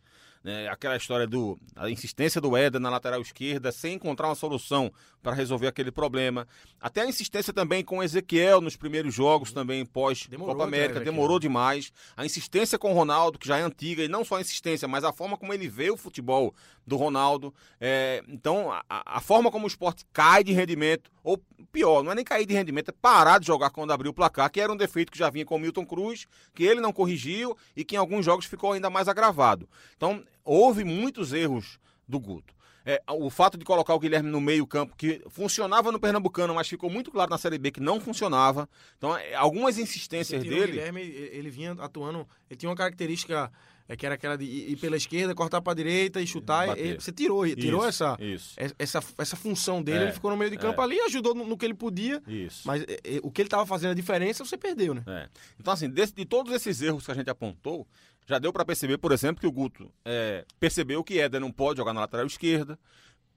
Né, 0.46 0.68
aquela 0.68 0.96
história 0.96 1.26
do 1.26 1.58
a 1.74 1.90
insistência 1.90 2.40
do 2.40 2.56
Éder 2.56 2.80
na 2.80 2.88
lateral 2.88 3.20
esquerda 3.20 3.72
sem 3.72 3.94
encontrar 3.94 4.28
uma 4.28 4.34
solução 4.36 4.92
para 5.20 5.34
resolver 5.34 5.66
aquele 5.66 5.90
problema. 5.90 6.46
Até 6.80 7.00
a 7.00 7.06
insistência 7.06 7.52
também 7.52 7.82
com 7.82 7.98
o 7.98 8.02
Ezequiel 8.02 8.60
nos 8.60 8.76
primeiros 8.76 9.12
jogos 9.12 9.50
também 9.50 9.84
pós 9.84 10.28
Copa 10.38 10.62
América, 10.62 11.00
demorou 11.00 11.40
demais. 11.40 11.92
A 12.16 12.24
insistência 12.24 12.78
com 12.78 12.92
o 12.92 12.94
Ronaldo, 12.94 13.40
que 13.40 13.48
já 13.48 13.58
é 13.58 13.62
antiga, 13.62 14.04
e 14.04 14.08
não 14.08 14.24
só 14.24 14.36
a 14.36 14.40
insistência, 14.40 14.86
mas 14.86 15.02
a 15.02 15.12
forma 15.12 15.36
como 15.36 15.52
ele 15.52 15.66
vê 15.66 15.90
o 15.90 15.96
futebol 15.96 16.54
do 16.86 16.96
Ronaldo. 16.96 17.52
É, 17.80 18.22
então, 18.28 18.70
a, 18.70 18.84
a, 18.88 19.20
forma 19.20 19.50
como 19.50 19.64
o 19.64 19.68
esporte 19.68 20.06
cai 20.12 20.44
de 20.44 20.52
rendimento, 20.52 21.10
ou 21.26 21.42
pior, 21.72 22.04
não 22.04 22.12
é 22.12 22.14
nem 22.14 22.24
cair 22.24 22.46
de 22.46 22.54
rendimento, 22.54 22.90
é 22.90 22.92
parar 22.92 23.40
de 23.40 23.48
jogar 23.48 23.70
quando 23.70 23.90
abriu 23.90 24.12
o 24.12 24.14
placar, 24.14 24.48
que 24.48 24.60
era 24.60 24.72
um 24.72 24.76
defeito 24.76 25.10
que 25.10 25.18
já 25.18 25.28
vinha 25.28 25.44
com 25.44 25.56
o 25.56 25.58
Milton 25.58 25.84
Cruz, 25.84 26.24
que 26.54 26.62
ele 26.62 26.80
não 26.80 26.92
corrigiu 26.92 27.56
e 27.74 27.84
que 27.84 27.96
em 27.96 27.98
alguns 27.98 28.24
jogos 28.24 28.46
ficou 28.46 28.70
ainda 28.70 28.88
mais 28.88 29.08
agravado. 29.08 29.68
Então, 29.96 30.22
houve 30.44 30.84
muitos 30.84 31.32
erros 31.32 31.80
do 32.06 32.20
Guto. 32.20 32.54
É, 32.84 33.02
o 33.10 33.28
fato 33.28 33.58
de 33.58 33.64
colocar 33.64 33.92
o 33.92 33.98
Guilherme 33.98 34.30
no 34.30 34.40
meio-campo, 34.40 34.94
que 34.96 35.20
funcionava 35.28 35.90
no 35.90 35.98
Pernambucano, 35.98 36.54
mas 36.54 36.68
ficou 36.68 36.88
muito 36.88 37.10
claro 37.10 37.28
na 37.28 37.38
Série 37.38 37.58
B 37.58 37.72
que 37.72 37.80
não 37.80 38.00
funcionava. 38.00 38.68
Então, 38.96 39.16
é, 39.16 39.34
algumas 39.34 39.78
insistências 39.78 40.44
dele. 40.44 40.62
O 40.62 40.66
Guilherme, 40.68 41.00
ele 41.00 41.50
vinha 41.50 41.72
atuando. 41.72 42.24
Ele 42.48 42.56
tinha 42.56 42.70
uma 42.70 42.76
característica 42.76 43.50
é 43.88 43.96
que 43.96 44.04
era 44.04 44.16
aquela 44.16 44.36
de 44.36 44.44
ir 44.44 44.76
pela 44.76 44.96
esquerda, 44.96 45.34
cortar 45.34 45.60
para 45.60 45.72
a 45.72 45.76
direita 45.76 46.20
e 46.20 46.26
chutar. 46.26 46.76
E, 46.78 46.94
você 46.94 47.12
tirou, 47.12 47.46
tirou 47.54 47.80
isso, 47.80 48.04
essa, 48.04 48.16
isso. 48.20 48.54
essa, 48.78 49.00
essa 49.18 49.36
função 49.36 49.82
dele, 49.82 49.98
é, 49.98 50.02
ele 50.04 50.12
ficou 50.12 50.30
no 50.30 50.36
meio 50.36 50.50
de 50.50 50.56
campo 50.56 50.80
é. 50.80 50.84
ali, 50.84 51.00
ajudou 51.02 51.34
no, 51.34 51.46
no, 51.46 51.56
que 51.56 51.64
ele 51.64 51.74
podia. 51.74 52.20
Isso. 52.26 52.62
Mas 52.66 52.82
é, 52.82 52.98
é 53.04 53.20
o 53.22 53.30
que 53.30 53.42
ele 53.42 53.46
estava 53.46 53.64
fazendo 53.64 53.92
a 53.92 53.94
diferença, 53.94 54.44
você 54.44 54.56
perdeu, 54.56 54.94
né? 54.94 55.02
É. 55.06 55.28
Então, 55.60 55.72
assim, 55.72 55.88
de, 55.88 56.04
de 56.06 56.24
todos 56.24 56.52
esses 56.52 56.82
erros 56.82 57.04
que 57.04 57.12
a 57.12 57.14
gente 57.14 57.30
apontou, 57.30 57.86
já 58.26 58.38
deu 58.38 58.52
para 58.52 58.64
perceber, 58.64 58.98
por 58.98 59.12
exemplo, 59.12 59.40
que 59.40 59.46
o 59.46 59.52
Guto 59.52 59.88
é, 60.04 60.44
percebeu 60.58 61.04
que 61.04 61.20
Éder 61.20 61.40
não 61.40 61.52
pode 61.52 61.78
jogar 61.78 61.92
na 61.92 62.00
lateral 62.00 62.26
esquerda. 62.26 62.76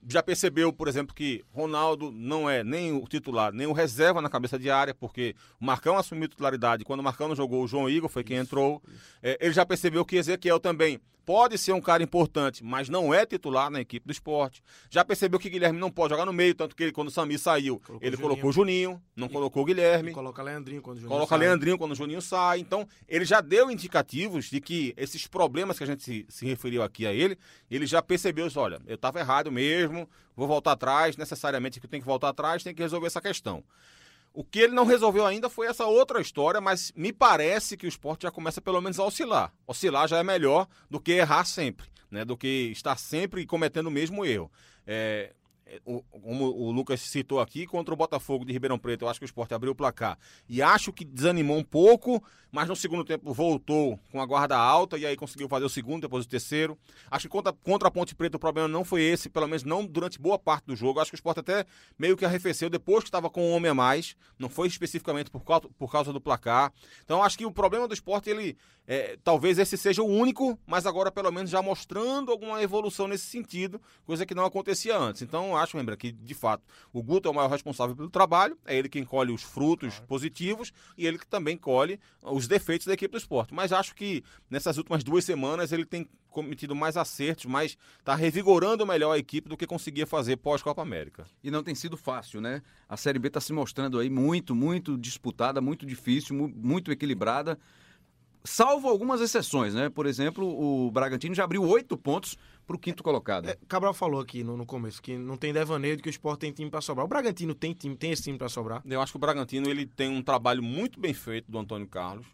Já 0.08 0.24
percebeu, 0.24 0.72
por 0.72 0.88
exemplo, 0.88 1.14
que 1.14 1.44
Ronaldo 1.52 2.12
não 2.12 2.50
é 2.50 2.64
nem 2.64 2.94
o 2.94 3.06
titular, 3.08 3.52
nem 3.52 3.68
o 3.68 3.74
reserva 3.74 4.22
na 4.22 4.30
cabeça 4.30 4.58
de 4.58 4.70
área, 4.70 4.94
porque 4.94 5.36
o 5.60 5.66
Marcão 5.66 5.98
assumiu 5.98 6.28
titularidade. 6.28 6.86
Quando 6.86 7.02
o 7.02 7.04
Marcão 7.04 7.28
não 7.28 7.36
jogou, 7.36 7.64
o 7.64 7.68
João 7.68 7.90
Igor 7.90 8.10
foi 8.10 8.24
quem 8.24 8.38
isso, 8.38 8.46
entrou. 8.46 8.82
Isso. 8.88 8.98
É, 9.22 9.38
ele 9.42 9.54
já 9.54 9.66
percebeu 9.66 10.06
que 10.06 10.16
Ezequiel 10.16 10.60
também 10.60 11.00
pode 11.30 11.60
ser 11.60 11.74
um 11.74 11.80
cara 11.80 12.02
importante, 12.02 12.63
mas 12.63 12.89
não 12.89 13.13
é 13.13 13.24
titular 13.24 13.70
na 13.70 13.80
equipe 13.80 14.04
do 14.04 14.12
esporte. 14.12 14.63
Já 14.89 15.06
percebeu 15.06 15.38
que 15.38 15.48
Guilherme 15.48 15.78
não 15.78 15.92
pode 15.92 16.12
jogar 16.12 16.26
no 16.26 16.34
meio, 16.34 16.56
tanto 16.56 16.76
que 16.76 16.82
ele, 16.82 16.92
quando 16.92 17.10
o 17.10 17.12
Sami 17.12 17.38
saiu, 17.38 17.80
colocou 17.80 18.08
ele 18.08 18.18
colocou 18.18 18.50
o 18.50 18.52
Juninho, 18.52 19.00
não 19.15 19.28
e, 19.28 19.30
colocou 19.30 19.62
o 19.62 19.65
Guilherme. 19.68 20.12
Coloca 20.12 20.42
Leandrinho 20.42 20.82
quando 20.82 20.98
o 20.98 21.00
Juninho 21.02 21.15
Coloca 21.15 21.38
sai. 21.38 21.38
Leandrinho 21.38 21.78
quando 21.78 21.92
o 21.92 21.96
Juninho 21.96 22.20
sai. 22.20 22.58
Então, 22.58 22.88
ele 23.08 23.26
já 23.26 23.42
deu 23.42 23.70
indicativos 23.70 24.46
de 24.46 24.60
que 24.60 24.92
esses 24.98 25.28
problemas 25.28 25.78
que 25.78 25.84
a 25.84 25.88
gente 25.88 26.02
se, 26.02 26.26
se 26.28 26.48
referiu 26.48 26.82
aqui 26.82 27.06
a 27.06 27.13
ele, 27.13 27.38
ele 27.70 27.86
já 27.86 28.02
percebeu 28.02 28.48
isso, 28.48 28.60
olha, 28.60 28.82
eu 28.88 28.96
estava 28.96 29.20
errado 29.20 29.52
mesmo, 29.52 30.10
vou 30.36 30.48
voltar 30.48 30.72
atrás, 30.72 31.15
necessariamente 31.15 31.80
que 31.80 31.86
eu 31.86 31.89
tenho 31.92 32.02
que 32.02 32.08
voltar 32.10 32.30
atrás, 32.30 32.63
tem 32.63 32.74
que 32.74 32.82
resolver 32.82 33.06
essa 33.06 33.22
questão. 33.22 33.63
O 34.34 34.44
que 34.44 34.60
ele 34.60 34.74
não 34.74 34.86
resolveu 34.86 35.26
ainda 35.26 35.50
foi 35.50 35.68
essa 35.68 35.86
outra 35.86 36.22
história, 36.22 36.62
mas 36.62 36.92
me 36.96 37.12
parece 37.12 37.76
que 37.76 37.86
o 37.86 37.89
esporte 37.89 38.24
já 38.24 38.32
começa 38.32 38.62
pelo 38.62 38.80
menos 38.82 39.00
a 39.00 39.04
oscilar. 39.04 39.54
Oscilar 39.68 40.08
já 40.08 40.18
é 40.18 40.24
melhor 40.24 40.68
do 40.89 41.00
que 41.00 41.12
errar 41.13 41.46
sempre, 41.46 41.88
né? 42.10 42.24
Do 42.24 42.38
que 42.38 42.70
estar 42.72 42.98
sempre 42.98 43.46
cometendo 43.46 43.88
o 43.88 43.92
mesmo 43.92 44.26
erro. 44.26 44.52
É, 44.86 45.34
como 46.23 46.45
o 46.45 46.71
Lucas 46.71 47.01
citou 47.01 47.39
aqui, 47.39 47.65
contra 47.65 47.93
o 47.93 47.97
Botafogo 47.97 48.45
de 48.45 48.53
Ribeirão 48.53 48.77
Preto, 48.77 49.05
eu 49.05 49.10
acho 49.10 49.19
que 49.19 49.25
o 49.25 49.27
esporte 49.27 49.53
abriu 49.53 49.71
o 49.71 49.75
placar. 49.75 50.17
E 50.47 50.62
acho 50.62 50.91
que 50.91 51.05
desanimou 51.05 51.58
um 51.58 51.63
pouco, 51.63 52.23
mas 52.51 52.67
no 52.67 52.75
segundo 52.75 53.03
tempo 53.03 53.34
voltou 53.34 53.99
com 54.12 54.21
a 54.21 54.25
guarda 54.25 54.58
alta 54.58 54.97
e 54.97 55.05
aí 55.05 55.15
conseguiu 55.15 55.47
fazer 55.47 55.65
o 55.65 55.69
segundo, 55.69 56.01
depois 56.01 56.25
o 56.25 56.27
terceiro. 56.27 56.77
Acho 57.10 57.27
que 57.27 57.29
contra, 57.29 57.53
contra 57.53 57.88
a 57.88 57.91
Ponte 57.91 58.15
Preta 58.15 58.38
o 58.38 58.39
problema 58.39 58.67
não 58.67 58.84
foi 58.84 59.03
esse, 59.03 59.29
pelo 59.29 59.47
menos 59.47 59.63
não 59.63 59.86
durante 59.86 60.19
boa 60.19 60.39
parte 60.39 60.65
do 60.65 60.75
jogo. 60.75 60.99
Acho 60.99 61.12
que 61.12 61.15
o 61.15 61.17
esporte 61.17 61.39
até 61.39 61.65
meio 61.97 62.17
que 62.17 62.25
arrefeceu 62.25 62.69
depois 62.69 63.03
que 63.03 63.10
estava 63.10 63.29
com 63.29 63.49
um 63.49 63.53
homem 63.53 63.71
a 63.71 63.73
mais, 63.73 64.15
não 64.38 64.49
foi 64.49 64.67
especificamente 64.67 65.29
por 65.29 65.43
causa, 65.43 65.69
por 65.77 65.91
causa 65.91 66.12
do 66.12 66.21
placar. 66.21 66.71
Então 67.03 67.23
acho 67.23 67.38
que 67.38 67.45
o 67.45 67.51
problema 67.51 67.88
do 67.88 67.93
esporte, 67.93 68.29
ele 68.29 68.58
é, 68.88 69.17
talvez 69.23 69.60
esse 69.60 69.77
seja 69.77 70.01
o 70.01 70.08
único, 70.08 70.58
mas 70.65 70.88
agora 70.88 71.11
pelo 71.11 71.32
menos 71.32 71.51
já 71.51 71.61
mostrando 71.61 72.32
alguma 72.32 72.61
evolução 72.63 73.07
nesse 73.07 73.28
sentido, 73.28 73.80
coisa 74.03 74.26
que 74.26 74.34
não 74.34 74.45
acontecia 74.45 74.97
antes. 74.97 75.22
Então 75.22 75.55
acho, 75.60 75.78
lembra, 75.78 75.95
que 75.95 76.12
de 76.12 76.34
fato 76.34 76.64
o 76.91 77.03
Guto 77.03 77.28
é 77.28 77.32
o 77.32 77.36
maior 77.36 77.49
responsável 77.49 77.95
pelo 77.95 78.10
trabalho, 78.10 78.57
é 78.66 78.76
ele 78.76 78.89
quem 78.89 79.03
colhe 79.03 79.32
os 79.32 79.43
frutos 79.43 79.99
positivos 80.01 80.72
e 80.97 81.05
ele 81.05 81.18
que 81.18 81.28
também 81.28 81.57
colhe 81.57 81.99
os 82.24 82.47
defeitos 82.47 82.88
da 82.88 82.93
equipe 82.93 83.12
do 83.12 83.18
esporte. 83.18 83.53
Mas 83.53 83.72
acho 83.72 83.93
que 83.93 84.24
nessas 84.49 84.78
últimas 84.78 85.03
duas 85.03 85.24
semanas 85.24 85.72
ele 85.72 85.86
tem 85.86 86.07
cometido 86.30 86.76
mais 86.76 86.95
acertos, 86.95 87.45
mas 87.45 87.78
está 87.99 88.16
revigorando 88.16 88.86
melhor 88.86 89.14
a 89.14 89.18
equipe 89.18 89.49
do 89.49 89.57
que 89.57 89.66
conseguia 89.66 90.05
fazer 90.05 90.38
pós-Copa 90.38 90.82
América. 90.82 91.26
E 91.43 91.51
não 91.51 91.64
tem 91.64 91.76
sido 91.76 91.97
fácil, 91.97 92.39
né? 92.39 92.62
A 92.88 92.95
Série 92.95 93.20
B 93.20 93.28
está 93.28 93.41
se 93.41 93.51
mostrando 93.51 93.99
aí 93.99 94.10
muito, 94.10 94.55
muito 94.55 94.97
disputada, 94.97 95.60
muito 95.60 95.86
difícil, 95.86 96.36
muito 96.36 96.91
equilibrada. 96.91 97.60
Salvo 98.44 98.88
algumas 98.88 99.20
exceções, 99.20 99.74
né? 99.74 99.90
Por 99.90 100.06
exemplo, 100.06 100.48
o 100.48 100.90
Bragantino 100.92 101.36
já 101.36 101.44
abriu 101.44 101.64
oito 101.64 101.98
pontos 101.98 102.38
para 102.66 102.76
o 102.76 102.80
quinto 102.80 103.04
colocado. 103.04 103.50
É, 103.50 103.58
Cabral 103.68 103.94
falou 103.94 104.22
aqui 104.22 104.44
no, 104.44 104.56
no, 104.56 104.66
começo 104.66 105.02
que 105.02 105.18
não 105.18 105.36
tem 105.36 105.52
devaneio 105.52 105.98
de 105.98 106.04
que 106.04 106.10
o 106.10 106.12
Sport 106.12 106.40
tem 106.40 106.52
time 106.52 106.70
para 106.70 106.82
sobrar. 106.82 107.06
O 107.06 107.10
Bragantino 107.10 107.54
tem 107.54 107.74
time, 107.74 107.96
tem 107.96 108.12
esse 108.12 108.24
time 108.24 108.38
para 108.38 108.48
sobrar. 108.48 108.82
Eu 108.86 109.02
acho 109.02 109.12
que 109.12 109.18
o 109.18 109.20
Bragantino 109.20 109.70
ele 109.70 109.86
tem 109.86 110.08
um 110.10 110.22
trabalho 110.22 110.64
muito 110.64 111.00
bem 111.00 111.14
feito 111.14 111.52
do 111.52 111.58
Antônio 111.58 111.88
Carlos 111.88 112.28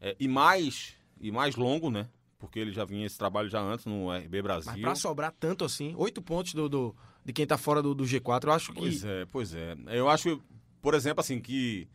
é, 0.00 0.14
e 0.20 0.28
mais 0.28 0.94
e 1.20 1.32
mais 1.32 1.56
longo, 1.56 1.90
né? 1.90 2.08
Porque 2.38 2.58
ele 2.58 2.70
já 2.70 2.84
vinha 2.84 3.04
esse 3.04 3.18
trabalho 3.18 3.48
já 3.48 3.60
antes 3.60 3.84
no 3.84 4.12
RB 4.12 4.42
Brasil. 4.42 4.70
Mas 4.72 4.80
para 4.80 4.94
sobrar 4.94 5.34
tanto 5.40 5.64
assim, 5.64 5.92
oito 5.96 6.22
pontos 6.22 6.54
do, 6.54 6.68
do, 6.68 6.94
de 7.24 7.32
quem 7.32 7.46
tá 7.46 7.58
fora 7.58 7.82
do, 7.82 7.94
do 7.94 8.04
G4, 8.04 8.44
eu 8.44 8.52
acho 8.52 8.72
que. 8.72 8.80
Pois 8.80 9.04
é, 9.04 9.26
pois 9.26 9.54
é. 9.54 9.76
Eu 9.88 10.08
acho, 10.08 10.40
por 10.80 10.94
exemplo, 10.94 11.20
assim, 11.20 11.40
que 11.40 11.88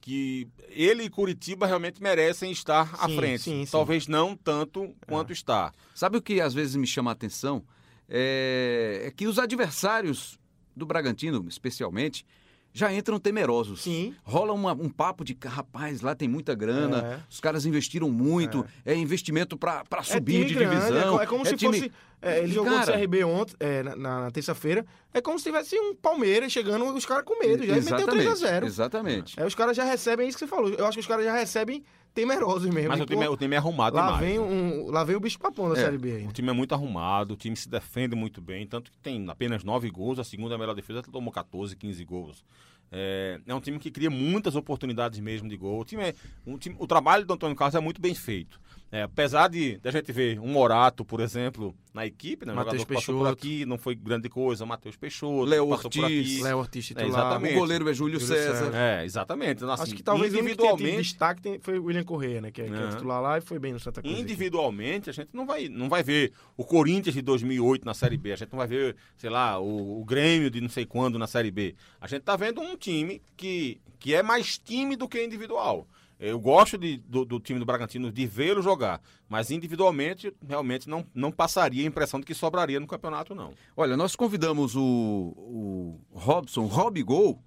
que 0.00 0.48
ele 0.68 1.04
e 1.04 1.10
Curitiba 1.10 1.66
realmente 1.66 2.02
merecem 2.02 2.50
estar 2.50 2.88
sim, 2.88 2.94
à 2.98 3.08
frente. 3.08 3.42
Sim, 3.42 3.64
sim. 3.66 3.70
Talvez 3.70 4.06
não 4.06 4.36
tanto 4.36 4.94
quanto 5.06 5.30
é. 5.30 5.32
está. 5.32 5.72
Sabe 5.94 6.16
o 6.16 6.22
que 6.22 6.40
às 6.40 6.54
vezes 6.54 6.76
me 6.76 6.86
chama 6.86 7.10
a 7.10 7.12
atenção? 7.12 7.62
É, 8.08 9.02
é 9.06 9.10
que 9.10 9.26
os 9.26 9.38
adversários 9.38 10.38
do 10.74 10.86
Bragantino, 10.86 11.44
especialmente, 11.48 12.24
já 12.72 12.92
entram 12.92 13.18
temerosos. 13.18 13.82
Sim. 13.82 14.14
Rola 14.22 14.52
uma, 14.52 14.72
um 14.72 14.88
papo 14.88 15.24
de, 15.24 15.36
rapaz, 15.44 16.00
lá 16.00 16.14
tem 16.14 16.28
muita 16.28 16.54
grana, 16.54 16.98
é. 16.98 17.20
os 17.28 17.40
caras 17.40 17.66
investiram 17.66 18.10
muito, 18.10 18.64
é, 18.84 18.92
é 18.92 18.96
investimento 18.96 19.56
para 19.56 19.84
é 19.92 20.02
subir 20.02 20.46
de 20.46 20.54
grande, 20.54 20.76
divisão. 20.76 21.20
É, 21.20 21.26
como 21.26 21.44
se 21.44 21.56
time... 21.56 21.78
fosse. 21.78 21.92
É, 22.22 22.40
ele 22.40 22.52
jogou 22.52 22.72
cara... 22.72 22.92
o 22.92 22.98
CRB 22.98 23.24
ontem, 23.24 23.54
é, 23.58 23.82
na, 23.82 23.96
na 23.96 24.30
terça-feira. 24.30 24.84
É 25.12 25.22
como 25.22 25.38
se 25.38 25.44
tivesse 25.44 25.74
um 25.78 25.94
Palmeiras 25.94 26.52
chegando, 26.52 26.84
os 26.94 27.06
caras 27.06 27.24
com 27.24 27.38
medo. 27.38 27.64
Já 27.64 27.76
meteu 27.76 28.06
3x0. 28.06 28.64
Exatamente. 28.64 29.40
É, 29.40 29.46
os 29.46 29.54
caras 29.54 29.76
já 29.76 29.84
recebem 29.84 30.28
isso 30.28 30.38
que 30.38 30.44
você 30.44 30.50
falou. 30.50 30.68
Eu 30.68 30.86
acho 30.86 30.96
que 30.96 31.00
os 31.00 31.06
caras 31.06 31.24
já 31.24 31.32
recebem 31.32 31.82
temerosos 32.14 32.68
mesmo. 32.72 32.90
Mas 32.90 33.00
o 33.00 33.06
time, 33.06 33.24
é, 33.24 33.28
o 33.28 33.36
time 33.36 33.54
é 33.54 33.58
arrumado 33.58 33.96
lá 33.96 34.06
demais. 34.06 34.24
Vem 34.24 34.38
né? 34.38 34.44
um, 34.44 34.90
lá 34.90 35.04
vem 35.04 35.16
o 35.16 35.20
bicho 35.20 35.38
papão 35.38 35.68
da 35.68 35.78
é, 35.78 35.84
Série 35.84 35.98
B. 35.98 36.16
Aí. 36.16 36.26
O 36.26 36.32
time 36.32 36.50
é 36.50 36.52
muito 36.52 36.74
arrumado, 36.74 37.34
o 37.34 37.36
time 37.36 37.56
se 37.56 37.68
defende 37.68 38.14
muito 38.14 38.40
bem, 38.40 38.66
tanto 38.66 38.90
que 38.90 38.98
tem 38.98 39.28
apenas 39.28 39.64
9 39.64 39.90
gols, 39.90 40.18
a 40.18 40.24
segunda 40.24 40.56
melhor 40.58 40.74
defesa 40.74 41.02
tomou 41.02 41.32
14, 41.32 41.76
15 41.76 42.04
gols. 42.04 42.44
É, 42.92 43.40
é, 43.46 43.54
um 43.54 43.60
time 43.60 43.78
que 43.78 43.90
cria 43.90 44.10
muitas 44.10 44.56
oportunidades 44.56 45.20
mesmo 45.20 45.48
de 45.48 45.56
gol. 45.56 45.80
O, 45.80 45.84
time 45.84 46.02
é, 46.02 46.14
um 46.44 46.58
time, 46.58 46.74
o 46.78 46.86
trabalho 46.86 47.24
do 47.24 47.32
Antônio 47.32 47.54
Carlos 47.54 47.74
é 47.74 47.80
muito 47.80 48.00
bem 48.00 48.14
feito. 48.14 48.60
É, 48.92 49.02
apesar 49.02 49.48
de, 49.48 49.78
de, 49.78 49.88
a 49.88 49.92
gente 49.92 50.10
ver 50.10 50.40
um 50.40 50.48
Morato, 50.48 51.04
por 51.04 51.20
exemplo, 51.20 51.72
na 51.94 52.04
equipe, 52.04 52.44
né? 52.44 52.52
Matheus 52.52 52.84
Peixoto. 52.84 53.18
por 53.18 53.28
aqui, 53.28 53.64
não 53.64 53.78
foi 53.78 53.94
grande 53.94 54.28
coisa. 54.28 54.66
Matheus 54.66 54.96
Peixoto, 54.96 55.44
Léo 55.44 55.68
Ortiz, 55.68 56.40
Léo 56.40 56.58
Ortiz 56.58 56.86
titular. 56.88 57.06
É, 57.06 57.08
exatamente. 57.08 57.54
O 57.54 57.58
goleiro 57.60 57.88
é 57.88 57.94
Júlio, 57.94 58.18
Júlio 58.18 58.34
César. 58.34 58.64
César. 58.64 58.76
É, 58.76 59.04
exatamente. 59.04 59.64
Assim, 59.64 59.82
Acho 59.84 59.94
que 59.94 60.02
talvez 60.02 60.34
individualmente... 60.34 60.82
o 60.82 60.86
único 60.86 61.02
destaque 61.02 61.60
foi 61.62 61.78
o 61.78 61.84
William 61.84 62.02
Correia, 62.02 62.40
né? 62.40 62.50
Que 62.50 62.62
é, 62.62 62.64
que 62.64 62.74
é 62.74 62.88
titular 62.88 63.22
lá 63.22 63.38
e 63.38 63.40
foi 63.40 63.60
bem 63.60 63.72
no 63.72 63.78
Santa 63.78 64.02
Cruz. 64.02 64.18
Individualmente, 64.18 65.08
aqui. 65.08 65.20
a 65.20 65.22
gente 65.22 65.30
não 65.32 65.46
vai, 65.46 65.68
não 65.68 65.88
vai 65.88 66.02
ver 66.02 66.32
o 66.56 66.64
Corinthians 66.64 67.14
de 67.14 67.22
2008 67.22 67.84
na 67.84 67.94
Série 67.94 68.18
B. 68.18 68.32
A 68.32 68.36
gente 68.36 68.50
não 68.50 68.58
vai 68.58 68.66
ver, 68.66 68.96
sei 69.16 69.30
lá, 69.30 69.60
o, 69.60 70.00
o 70.00 70.04
Grêmio 70.04 70.50
de 70.50 70.60
não 70.60 70.68
sei 70.68 70.84
quando 70.84 71.16
na 71.16 71.28
Série 71.28 71.52
B. 71.52 71.76
A 72.00 72.08
gente 72.08 72.22
tá 72.22 72.34
vendo 72.34 72.60
um 72.60 72.76
time 72.76 73.22
que, 73.36 73.80
que 74.00 74.16
é 74.16 74.22
mais 74.22 74.58
time 74.58 74.96
do 74.96 75.08
que 75.08 75.22
individual. 75.22 75.86
Eu 76.20 76.38
gosto 76.38 76.76
de, 76.76 76.98
do, 76.98 77.24
do, 77.24 77.40
time 77.40 77.58
do 77.58 77.64
Bragantino 77.64 78.12
de 78.12 78.26
vê-lo 78.26 78.60
jogar, 78.60 79.00
mas 79.26 79.50
individualmente 79.50 80.30
realmente 80.46 80.86
não, 80.86 81.02
não 81.14 81.32
passaria 81.32 81.82
a 81.82 81.86
impressão 81.86 82.20
de 82.20 82.26
que 82.26 82.34
sobraria 82.34 82.78
no 82.78 82.86
campeonato, 82.86 83.34
não. 83.34 83.54
Olha, 83.74 83.96
nós 83.96 84.14
convidamos 84.14 84.76
o, 84.76 84.82
o 84.82 86.00
Robson, 86.12 86.66
Rob 86.66 87.02
Gol, 87.02 87.42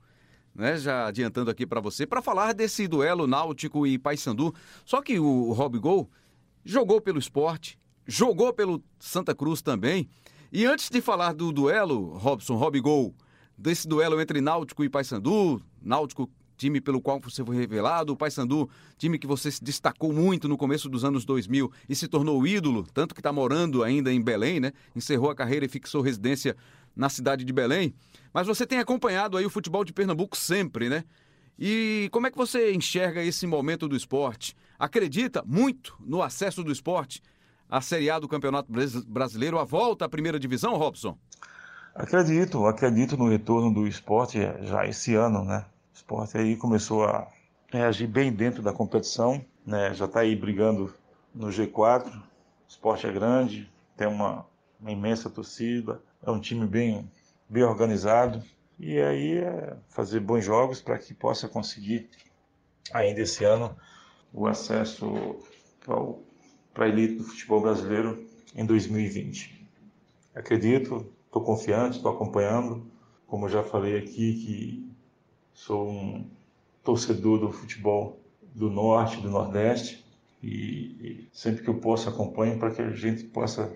né, 0.56 0.76
já 0.78 1.06
adiantando 1.06 1.52
aqui 1.52 1.68
para 1.68 1.80
você, 1.80 2.08
para 2.08 2.20
falar 2.20 2.52
desse 2.54 2.88
duelo 2.88 3.28
Náutico 3.28 3.86
e 3.86 4.00
Paysandu. 4.00 4.56
Só 4.84 5.04
que 5.04 5.20
o 5.20 5.52
Rob 5.52 5.78
Gol 5.78 6.10
jogou 6.66 7.00
pelo 7.00 7.20
esporte, 7.20 7.78
jogou 8.08 8.52
pelo 8.54 8.84
Santa 8.98 9.36
Cruz 9.36 9.62
também. 9.62 10.10
E 10.52 10.66
antes 10.66 10.90
de 10.90 11.00
falar 11.00 11.34
do 11.34 11.52
duelo, 11.52 12.18
Robson, 12.18 12.56
Rob 12.56 12.80
Gol, 12.80 13.14
desse 13.56 13.88
duelo 13.88 14.20
entre 14.20 14.42
Náutico 14.42 14.84
e 14.84 14.90
Paysandu, 14.90 15.62
Náutico 15.80 16.28
time 16.58 16.80
pelo 16.80 17.02
qual 17.02 17.20
você 17.20 17.44
foi 17.44 17.56
revelado, 17.56 18.14
o 18.14 18.18
Paysandu, 18.18 18.70
time 18.98 19.18
que 19.18 19.28
você 19.28 19.52
se 19.52 19.64
destacou 19.64 20.14
muito 20.14 20.48
no 20.48 20.58
começo 20.58 20.90
dos 20.90 21.04
anos 21.04 21.26
2000 21.26 21.72
e 21.88 21.96
se 21.96 22.08
tornou 22.08 22.46
ídolo, 22.46 22.86
tanto 22.94 23.14
que 23.14 23.20
está 23.20 23.32
morando 23.32 23.84
ainda 23.84 24.12
em 24.12 24.22
Belém, 24.22 24.60
né? 24.60 24.72
Encerrou 24.96 25.30
a 25.30 25.36
carreira 25.36 25.66
e 25.66 25.70
fixou 25.70 26.02
residência 26.02 26.56
na 26.96 27.10
cidade 27.10 27.44
de 27.44 27.54
Belém. 27.54 27.94
Mas 28.34 28.48
você 28.48 28.66
tem 28.66 28.80
acompanhado 28.80 29.38
aí 29.38 29.46
o 29.46 29.50
futebol 29.50 29.84
de 29.84 29.94
Pernambuco 29.94 30.38
sempre, 30.38 30.90
né? 30.90 31.04
E 31.58 32.10
como 32.12 32.28
é 32.28 32.32
que 32.32 32.38
você 32.38 32.74
enxerga 32.74 33.24
esse 33.24 33.46
momento 33.46 33.88
do 33.88 33.96
esporte? 33.96 34.56
Acredita 34.78 35.44
muito 35.46 35.96
no 36.00 36.22
acesso 36.22 36.64
do 36.64 36.72
esporte 36.72 37.22
à 37.70 37.80
Série 37.82 38.10
A 38.10 38.20
do 38.20 38.28
Campeonato 38.28 38.72
Brasileiro, 39.08 39.60
a 39.60 39.64
volta 39.64 40.06
à 40.06 40.10
primeira 40.10 40.40
divisão, 40.40 40.76
Robson? 40.76 41.18
Acredito, 41.96 42.66
acredito 42.66 43.16
no 43.16 43.30
retorno 43.30 43.72
do 43.72 43.88
esporte 43.88 44.40
já 44.62 44.88
esse 44.88 45.14
ano, 45.14 45.46
né? 45.46 45.64
Esporte 46.04 46.38
aí 46.38 46.58
começou 46.58 47.06
a 47.06 47.32
reagir 47.72 48.08
bem 48.08 48.30
dentro 48.30 48.62
da 48.62 48.74
competição, 48.74 49.44
né? 49.66 49.94
já 49.94 50.04
está 50.04 50.20
aí 50.20 50.36
brigando 50.36 50.94
no 51.34 51.48
G4. 51.48 52.14
O 52.14 52.22
esporte 52.68 53.08
é 53.08 53.12
grande, 53.12 53.72
tem 53.96 54.06
uma, 54.06 54.46
uma 54.82 54.92
imensa 54.92 55.30
torcida, 55.30 56.02
é 56.22 56.30
um 56.30 56.42
time 56.42 56.68
bem, 56.68 57.10
bem 57.48 57.64
organizado. 57.64 58.44
E 58.78 59.00
aí 59.00 59.38
é 59.38 59.78
fazer 59.88 60.20
bons 60.20 60.44
jogos 60.44 60.82
para 60.82 61.00
que 61.00 61.14
possa 61.14 61.48
conseguir 61.48 62.10
ainda 62.94 63.22
esse 63.22 63.46
ano 63.46 63.74
o 64.34 64.46
acesso 64.46 65.38
para 66.74 66.84
a 66.84 66.90
elite 66.90 67.16
do 67.16 67.24
futebol 67.24 67.62
brasileiro 67.62 68.28
em 68.54 68.66
2020. 68.66 69.70
Acredito, 70.36 71.10
estou 71.28 71.42
confiante, 71.42 71.96
estou 71.96 72.12
acompanhando. 72.12 72.92
Como 73.26 73.48
já 73.48 73.64
falei 73.64 73.98
aqui, 73.98 74.34
que 74.34 74.93
Sou 75.54 75.90
um 75.90 76.30
torcedor 76.84 77.40
do 77.40 77.52
futebol 77.52 78.20
do 78.56 78.70
Norte, 78.70 79.22
do 79.22 79.30
Nordeste 79.30 80.04
e, 80.42 81.28
sempre 81.32 81.64
que 81.64 81.70
eu 81.70 81.76
posso 81.76 82.10
acompanho 82.10 82.60
para 82.60 82.72
que 82.72 82.82
a 82.82 82.90
gente 82.92 83.24
possa 83.26 83.72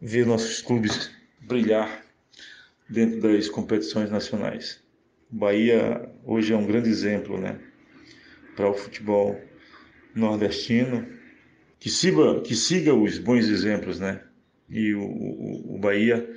ver 0.00 0.26
nossos 0.26 0.60
clubes 0.60 1.10
brilhar 1.40 2.02
dentro 2.88 3.20
das 3.20 3.48
competições 3.48 4.10
nacionais. 4.10 4.82
Bahia 5.30 6.10
hoje 6.24 6.52
é 6.52 6.56
um 6.56 6.66
grande 6.66 6.88
exemplo, 6.88 7.38
né, 7.38 7.60
para 8.56 8.68
o 8.68 8.74
futebol 8.74 9.38
nordestino, 10.14 11.06
que 11.78 11.90
siga, 11.90 12.40
que 12.40 12.56
siga 12.56 12.94
os 12.94 13.18
bons 13.18 13.46
exemplos, 13.46 14.00
né? 14.00 14.22
E 14.68 14.94
o, 14.94 15.02
o, 15.02 15.76
o 15.76 15.78
Bahia 15.78 16.28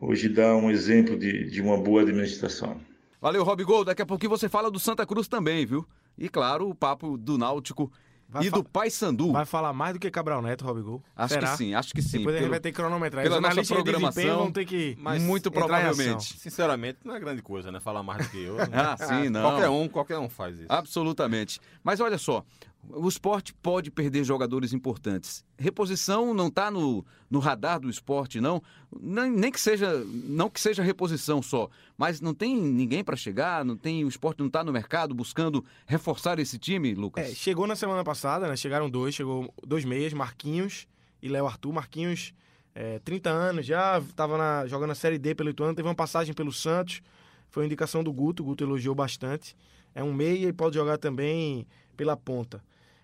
hoje 0.00 0.28
dá 0.28 0.54
um 0.54 0.70
exemplo 0.70 1.18
de, 1.18 1.50
de 1.50 1.60
uma 1.60 1.76
boa 1.76 2.02
administração. 2.02 2.80
Valeu, 3.22 3.44
Rob 3.44 3.62
Gol. 3.62 3.84
Daqui 3.84 4.02
a 4.02 4.06
pouquinho 4.06 4.30
você 4.30 4.48
fala 4.48 4.68
do 4.68 4.80
Santa 4.80 5.06
Cruz 5.06 5.28
também, 5.28 5.64
viu? 5.64 5.86
E 6.18 6.28
claro, 6.28 6.68
o 6.68 6.74
papo 6.74 7.16
do 7.16 7.38
Náutico 7.38 7.88
Vai 8.28 8.46
e 8.46 8.50
do 8.50 8.64
Paysandu. 8.64 9.30
Vai 9.30 9.44
falar 9.44 9.72
mais 9.72 9.92
do 9.92 10.00
que 10.00 10.10
Cabral 10.10 10.42
Neto, 10.42 10.64
Robigol? 10.64 11.00
Acho 11.14 11.34
Será? 11.34 11.50
que 11.50 11.56
sim, 11.58 11.74
acho 11.74 11.92
que 11.94 12.02
sim. 12.02 12.18
Depois 12.18 12.34
pelo, 12.34 12.38
gente 12.38 12.50
vai 12.50 12.60
ter 12.60 12.72
que 12.72 12.76
cronometrar. 12.76 13.22
Pela 13.22 13.40
nossa 13.40 13.62
programação, 13.62 14.38
vão 14.38 14.50
ter 14.50 14.64
que 14.64 14.96
mas 14.98 15.22
muito 15.22 15.52
provavelmente. 15.52 16.36
Sinceramente, 16.36 16.98
não 17.04 17.14
é 17.14 17.20
grande 17.20 17.42
coisa, 17.42 17.70
né? 17.70 17.78
Falar 17.78 18.02
mais 18.02 18.26
do 18.26 18.30
que 18.30 18.42
eu. 18.42 18.56
Né? 18.56 18.66
ah, 18.72 18.96
sim, 18.96 19.28
não. 19.30 19.42
Qualquer 19.42 19.68
um, 19.68 19.88
qualquer 19.88 20.18
um 20.18 20.28
faz 20.28 20.58
isso. 20.58 20.66
Absolutamente. 20.68 21.60
Mas 21.84 22.00
olha 22.00 22.16
só, 22.18 22.42
o 22.88 23.08
esporte 23.08 23.54
pode 23.54 23.90
perder 23.90 24.24
jogadores 24.24 24.72
importantes. 24.72 25.44
Reposição 25.56 26.34
não 26.34 26.48
está 26.48 26.70
no, 26.70 27.04
no 27.30 27.38
radar 27.38 27.80
do 27.80 27.88
esporte, 27.88 28.40
não. 28.40 28.62
Nem, 29.00 29.30
nem, 29.30 29.52
que 29.52 29.60
seja, 29.60 30.04
não 30.04 30.50
que 30.50 30.60
seja 30.60 30.82
reposição 30.82 31.40
só, 31.40 31.70
mas 31.96 32.20
não 32.20 32.34
tem 32.34 32.56
ninguém 32.56 33.04
para 33.04 33.16
chegar, 33.16 33.64
não 33.64 33.76
tem 33.76 34.04
o 34.04 34.08
esporte 34.08 34.40
não 34.40 34.48
está 34.48 34.64
no 34.64 34.72
mercado 34.72 35.14
buscando 35.14 35.64
reforçar 35.86 36.38
esse 36.38 36.58
time, 36.58 36.94
Lucas. 36.94 37.30
É, 37.30 37.34
chegou 37.34 37.66
na 37.66 37.76
semana 37.76 38.02
passada, 38.02 38.48
né? 38.48 38.56
Chegaram 38.56 38.90
dois, 38.90 39.14
chegou 39.14 39.52
dois 39.66 39.84
meias, 39.84 40.12
Marquinhos 40.12 40.86
e 41.22 41.28
Léo 41.28 41.46
Arthur. 41.46 41.72
Marquinhos, 41.72 42.34
é, 42.74 42.98
30 42.98 43.30
anos 43.30 43.66
já, 43.66 43.98
estava 43.98 44.66
jogando 44.66 44.90
a 44.90 44.96
Série 44.96 45.18
D 45.18 45.34
pelo 45.34 45.50
Ituano, 45.50 45.74
teve 45.74 45.88
uma 45.88 45.94
passagem 45.94 46.34
pelo 46.34 46.52
Santos, 46.52 47.00
foi 47.48 47.64
indicação 47.64 48.02
do 48.02 48.12
Guto, 48.12 48.42
o 48.42 48.46
Guto 48.46 48.64
elogiou 48.64 48.94
bastante. 48.94 49.56
É 49.94 50.02
um 50.02 50.12
meia 50.12 50.48
e 50.48 50.52
pode 50.52 50.74
jogar 50.74 50.98
também 50.98 51.66
pela 51.96 52.16
ponta. 52.16 52.62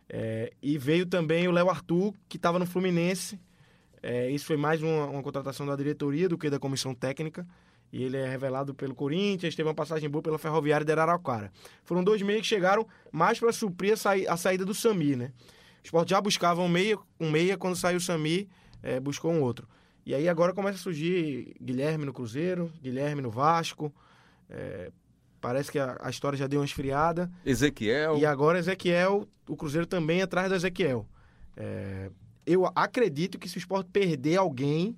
É, 0.09 0.52
e 0.62 0.78
veio 0.78 1.04
também 1.04 1.46
o 1.46 1.50
Léo 1.50 1.68
Arthur, 1.68 2.14
que 2.28 2.36
estava 2.36 2.59
no 2.59 2.66
Fluminense. 2.66 3.38
É, 4.02 4.30
isso 4.30 4.46
foi 4.46 4.56
mais 4.56 4.82
uma, 4.82 5.06
uma, 5.06 5.22
contratação 5.22 5.66
da 5.66 5.76
diretoria 5.76 6.28
do 6.28 6.38
que 6.38 6.48
da 6.48 6.59
comissão 6.59 6.94
técnica. 6.94 7.46
e 7.92 8.02
ele 8.02 8.16
é 8.16 8.28
revelado 8.28 8.74
pelo 8.74 8.94
Corinthians, 8.94 9.54
teve 9.54 9.68
uma 9.68 9.74
passagem 9.74 10.09
boa 10.09 10.22
pela 10.22 10.38
Ferroviária 10.38 10.84
de 10.84 10.92
Araraquara. 10.92 11.50
Foram 11.84 12.04
dois 12.04 12.22
meias 12.22 12.42
que 12.42 12.46
chegaram 12.46 12.86
mais 13.11 13.38
para 13.38 13.52
suprir 13.52 13.94
a, 13.94 14.32
a, 14.32 14.36
saída 14.36 14.64
do 14.64 14.74
Sami, 14.74 15.16
né? 15.16 15.32
O 15.82 15.86
Sport 15.86 16.09
já 16.09 16.20
buscava 16.20 16.61
um 16.61 16.68
meia, 16.68 16.98
um 17.18 17.30
meia 17.30 17.56
quando 17.56 17.76
saiu 17.76 17.98
o 17.98 18.00
Sami, 18.00 18.48
é, 18.82 19.00
buscou 19.00 19.32
um 19.32 19.42
outro. 19.42 19.66
E 20.04 20.14
aí 20.14 20.28
agora 20.28 20.54
começa 20.54 20.78
a 20.78 20.80
surgir 20.80 21.54
Guilherme 21.61 22.04
no 22.04 22.12
Cruzeiro, 22.12 22.72
Guilherme 22.82 23.20
no 23.20 23.30
Vasco. 23.30 23.92
É, 25.39 25.41
parece 25.41 25.70
que 25.70 25.78
a, 25.78 25.97
a, 26.01 26.11
história 26.11 26.36
já 26.36 26.47
deu 26.47 26.61
uma 26.61 26.66
esfriada. 26.66 27.30
Ezequiel. 27.45 28.18
E 28.18 28.26
agora 28.26 28.59
Ezequiel, 28.59 29.26
o 29.49 29.57
Cruzeiro 29.57 29.86
também 29.86 30.22
atrás 30.22 30.49
do 30.49 30.55
Ezequiel. 30.55 31.07
É, 31.57 32.11
eu 32.47 32.66
acredito 32.74 33.39
que 33.39 33.49
se 33.49 33.57
o 33.57 33.59
Sport 33.59 33.89
perder 33.93 34.36
alguém, 34.36 34.97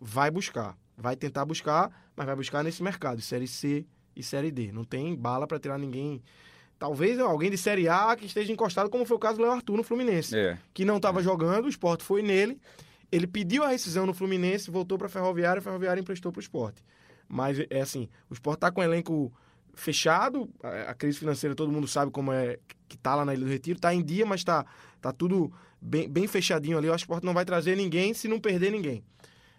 vai 0.00 0.30
buscar. 0.30 0.76
Vai 0.96 1.14
tentar 1.14 1.44
buscar, 1.44 1.90
mas 2.16 2.26
vai 2.26 2.34
buscar 2.34 2.64
nesse 2.64 2.82
mercado, 2.82 3.20
Série 3.20 3.46
C 3.46 3.84
e 4.14 4.22
Série 4.22 4.50
D. 4.50 4.72
Não 4.72 4.84
tem 4.84 5.14
bala 5.14 5.46
para 5.46 5.58
tirar 5.58 5.78
ninguém. 5.78 6.22
Talvez 6.78 7.18
alguém 7.18 7.50
de 7.50 7.58
Série 7.58 7.88
A 7.88 8.14
que 8.16 8.26
esteja 8.26 8.52
encostado, 8.52 8.88
como 8.88 9.04
foi 9.04 9.16
o 9.16 9.20
caso 9.20 9.38
do 9.38 9.42
Léo 9.42 9.52
Arthur 9.52 9.76
no 9.76 9.82
Fluminense. 9.82 10.36
É. 10.36 10.58
Que 10.72 10.84
não 10.84 10.96
estava 10.96 11.20
é. 11.20 11.22
jogando, 11.22 11.66
o 11.66 11.68
Sport 11.68 12.02
foi 12.02 12.22
nele. 12.22 12.58
Ele 13.10 13.26
pediu 13.26 13.62
a 13.62 13.68
rescisão 13.68 14.04
no 14.04 14.12
Fluminense, 14.12 14.70
voltou 14.70 14.98
para 14.98 15.06
a 15.06 15.10
Ferroviária, 15.10 15.60
a 15.60 15.62
Ferroviária 15.62 16.00
emprestou 16.00 16.32
para 16.32 16.40
o 16.40 16.42
Sport. 16.42 16.76
Mas 17.28 17.58
é 17.70 17.80
assim, 17.80 18.08
o 18.30 18.34
Sport 18.34 18.56
está 18.56 18.70
com 18.70 18.80
o 18.80 18.84
elenco 18.84 19.32
fechado, 19.76 20.50
a, 20.62 20.94
crise 20.94 21.18
financeira 21.18 21.54
todo 21.54 21.70
mundo 21.70 21.86
sabe 21.86 22.10
como 22.10 22.32
é 22.32 22.58
que 22.88 22.96
tá 22.96 23.14
lá 23.14 23.24
na 23.24 23.34
Ilha 23.34 23.44
do 23.44 23.50
Retiro, 23.50 23.78
tá 23.78 23.94
em 23.94 24.02
dia, 24.02 24.24
mas 24.24 24.42
tá, 24.42 24.64
tá 25.00 25.12
tudo 25.12 25.52
bem, 25.80 26.08
bem 26.08 26.26
fechadinho 26.26 26.78
ali. 26.78 26.88
Eu 26.88 26.94
acho 26.94 27.04
que 27.04 27.10
o 27.10 27.14
Sport 27.14 27.24
não 27.24 27.34
vai 27.34 27.44
trazer 27.44 27.76
ninguém 27.76 28.14
se 28.14 28.26
não 28.26 28.40
perder 28.40 28.72
ninguém. 28.72 29.04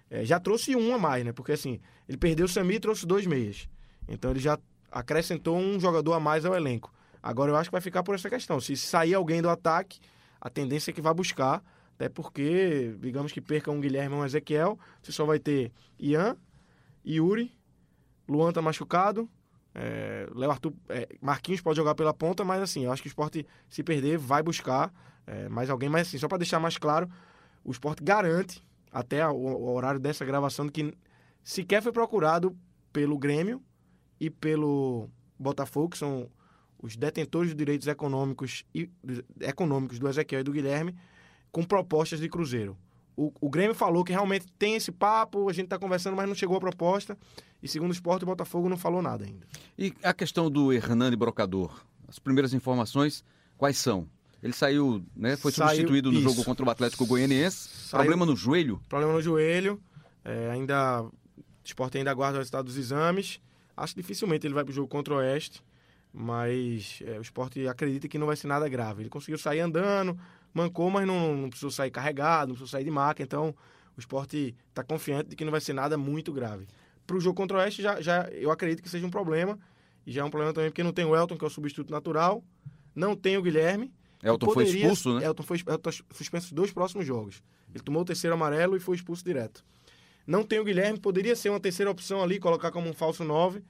É, 0.09 0.25
já 0.25 0.39
trouxe 0.39 0.75
um 0.75 0.93
a 0.93 0.97
mais, 0.97 1.23
né? 1.23 1.31
Porque 1.31 1.51
assim, 1.51 1.79
ele 2.09 2.17
perdeu 2.17 2.45
o 2.45 2.49
Sami 2.49 2.75
e 2.75 2.79
trouxe 2.79 3.05
dois 3.05 3.25
meias. 3.25 3.69
Então 4.07 4.31
ele 4.31 4.39
já 4.39 4.57
acrescentou 4.91 5.57
um 5.57 5.79
jogador 5.79 6.13
a 6.13 6.19
mais 6.19 6.45
ao 6.45 6.55
elenco. 6.55 6.93
Agora 7.21 7.51
eu 7.51 7.55
acho 7.55 7.69
que 7.69 7.73
vai 7.73 7.81
ficar 7.81 8.03
por 8.03 8.15
essa 8.15 8.29
questão. 8.29 8.59
Se 8.59 8.75
sair 8.75 9.13
alguém 9.13 9.41
do 9.41 9.49
ataque, 9.49 9.99
a 10.41 10.49
tendência 10.49 10.91
é 10.91 10.93
que 10.93 11.01
vai 11.01 11.13
buscar, 11.13 11.63
até 11.95 12.09
porque, 12.09 12.95
digamos 12.99 13.31
que 13.31 13.41
perca 13.41 13.71
um 13.71 13.81
Guilherme 13.81 14.15
ou 14.15 14.21
um 14.21 14.25
Ezequiel, 14.25 14.79
você 15.01 15.11
só 15.11 15.25
vai 15.25 15.39
ter 15.39 15.71
Ian, 15.99 16.37
Yuri, 17.05 17.51
Luan 18.27 18.51
tá 18.51 18.61
machucado, 18.61 19.29
é, 19.79 20.27
Léo 20.33 20.49
Arthur, 20.49 20.73
é, 20.89 21.07
Marquinhos 21.21 21.61
pode 21.61 21.77
jogar 21.77 21.93
pela 21.93 22.11
ponta, 22.11 22.43
mas 22.43 22.63
assim, 22.63 22.85
eu 22.85 22.91
acho 22.91 23.01
que 23.03 23.07
o 23.07 23.11
esporte, 23.11 23.45
se 23.69 23.83
perder, 23.83 24.17
vai 24.17 24.41
buscar 24.41 24.91
é, 25.27 25.47
mais 25.47 25.69
alguém. 25.69 25.87
Mas 25.87 26.07
assim, 26.07 26.17
só 26.17 26.27
para 26.27 26.39
deixar 26.39 26.59
mais 26.59 26.79
claro, 26.79 27.07
o 27.63 27.69
esporte 27.71 28.03
garante 28.03 28.65
até 28.91 29.25
o, 29.27 29.35
o 29.35 29.73
horário 29.75 29.99
dessa 29.99 30.25
gravação 30.25 30.67
que 30.67 30.97
sequer 31.43 31.83
foi 31.83 31.91
procurado 31.91 32.57
pelo 32.91 33.19
Grêmio 33.19 33.61
e 34.19 34.31
pelo 34.31 35.11
Botafogo, 35.37 35.89
que 35.89 35.97
são 35.99 36.27
os 36.81 36.95
detentores 36.95 37.51
de 37.51 37.55
direitos 37.55 37.87
econômicos 37.87 38.63
e 38.73 38.89
econômicos 39.41 39.99
do 39.99 40.09
Ezequiel 40.09 40.41
e 40.41 40.43
do 40.43 40.51
Guilherme, 40.51 40.95
com 41.51 41.63
propostas 41.63 42.19
de 42.19 42.27
Cruzeiro. 42.27 42.75
O, 43.17 43.33
o 43.41 43.49
Grêmio 43.49 43.73
falou 43.73 44.03
que 44.03 44.11
realmente 44.11 44.45
tem 44.59 44.75
esse 44.75 44.91
papo, 44.91 45.49
a 45.49 45.53
gente 45.53 45.65
está 45.65 45.79
conversando, 45.79 46.15
mas 46.15 46.27
não 46.27 46.35
chegou 46.35 46.55
a 46.55 46.59
proposta. 46.59 47.17
E 47.61 47.67
segundo 47.67 47.89
o 47.89 47.93
Esporte, 47.93 48.23
o 48.23 48.27
Botafogo 48.27 48.69
não 48.69 48.77
falou 48.77 49.01
nada 49.01 49.25
ainda. 49.25 49.47
E 49.77 49.91
a 50.03 50.13
questão 50.13 50.51
do 50.51 50.71
Hernani 50.71 51.15
Brocador? 51.15 51.83
As 52.07 52.19
primeiras 52.19 52.53
informações, 52.53 53.23
quais 53.57 53.77
são? 53.77 54.07
Ele 54.41 54.53
saiu, 54.53 55.03
né? 55.15 55.35
Foi 55.35 55.51
saiu, 55.51 55.69
substituído 55.69 56.11
no 56.11 56.19
isso. 56.19 56.29
jogo 56.29 56.45
contra 56.45 56.63
o 56.63 56.69
Atlético 56.69 57.07
Goianiense. 57.07 57.69
Saiu, 57.89 58.03
problema 58.03 58.25
no 58.25 58.35
joelho? 58.35 58.79
Problema 58.87 59.13
no 59.13 59.21
joelho. 59.21 59.81
É, 60.23 60.51
ainda. 60.51 61.01
O 61.01 61.11
esporte 61.65 61.97
ainda 61.97 62.11
aguarda 62.11 62.37
o 62.37 62.39
resultado 62.39 62.65
dos 62.65 62.77
exames. 62.77 63.41
Acho 63.75 63.95
que 63.95 64.01
dificilmente 64.01 64.45
ele 64.45 64.53
vai 64.53 64.63
para 64.63 64.71
o 64.71 64.75
jogo 64.75 64.87
contra 64.87 65.15
o 65.15 65.17
Oeste. 65.17 65.63
Mas 66.13 66.99
é, 67.05 67.17
o 67.17 67.21
esporte 67.21 67.67
acredita 67.67 68.07
que 68.07 68.17
não 68.17 68.27
vai 68.27 68.35
ser 68.35 68.47
nada 68.47 68.69
grave. 68.69 69.01
Ele 69.01 69.09
conseguiu 69.09 69.37
sair 69.37 69.59
andando, 69.59 70.17
mancou, 70.53 70.89
mas 70.89 71.05
não, 71.05 71.35
não 71.35 71.49
precisou 71.49 71.71
sair 71.71 71.91
carregado, 71.91 72.49
não 72.49 72.55
precisou 72.55 72.67
sair 72.67 72.83
de 72.83 72.91
maca. 72.91 73.21
Então 73.23 73.55
o 73.95 73.99
esporte 73.99 74.55
está 74.69 74.83
confiante 74.83 75.29
de 75.29 75.35
que 75.35 75.43
não 75.43 75.51
vai 75.51 75.61
ser 75.61 75.73
nada 75.73 75.97
muito 75.97 76.31
grave. 76.31 76.67
Para 77.05 77.15
o 77.15 77.19
jogo 77.19 77.35
contra 77.35 77.57
o 77.57 77.59
Oeste, 77.59 77.81
já, 77.81 78.01
já, 78.01 78.27
eu 78.31 78.51
acredito 78.51 78.83
que 78.83 78.89
seja 78.89 79.05
um 79.05 79.11
problema. 79.11 79.57
E 80.05 80.11
já 80.11 80.21
é 80.21 80.23
um 80.23 80.29
problema 80.29 80.53
também 80.53 80.69
porque 80.69 80.83
não 80.83 80.93
tem 80.93 81.05
o 81.05 81.15
Elton, 81.15 81.37
que 81.37 81.43
é 81.43 81.47
o 81.47 81.49
substituto 81.49 81.91
natural. 81.91 82.43
Não 82.95 83.15
tem 83.15 83.37
o 83.37 83.41
Guilherme 83.41 83.93
Elton 84.23 84.47
poderia, 84.47 84.71
foi 84.71 84.81
expulso, 84.81 85.19
né? 85.19 85.25
Elton 85.25 85.43
foi, 85.43 85.57
Elton 85.67 85.91
suspenso 86.11 86.55
dois 86.55 86.71
próximos 86.71 87.05
jogos. 87.05 87.41
Ele 87.73 87.83
tomou 87.83 88.01
o 88.01 88.05
terceiro 88.05 88.33
amarelo 88.33 88.75
e 88.75 88.79
foi 88.79 88.95
expulso 88.95 89.23
direto. 89.23 89.63
Não 90.25 90.43
tem 90.43 90.59
o 90.59 90.63
Guilherme, 90.63 90.99
poderia 90.99 91.35
ser 91.35 91.49
uma 91.49 91.59
terceira 91.59 91.89
opção 91.89 92.21
ali, 92.21 92.39
colocar 92.39 92.71
como 92.71 92.89
um 92.89 92.93
falso 92.93 93.23
9. 93.23 93.63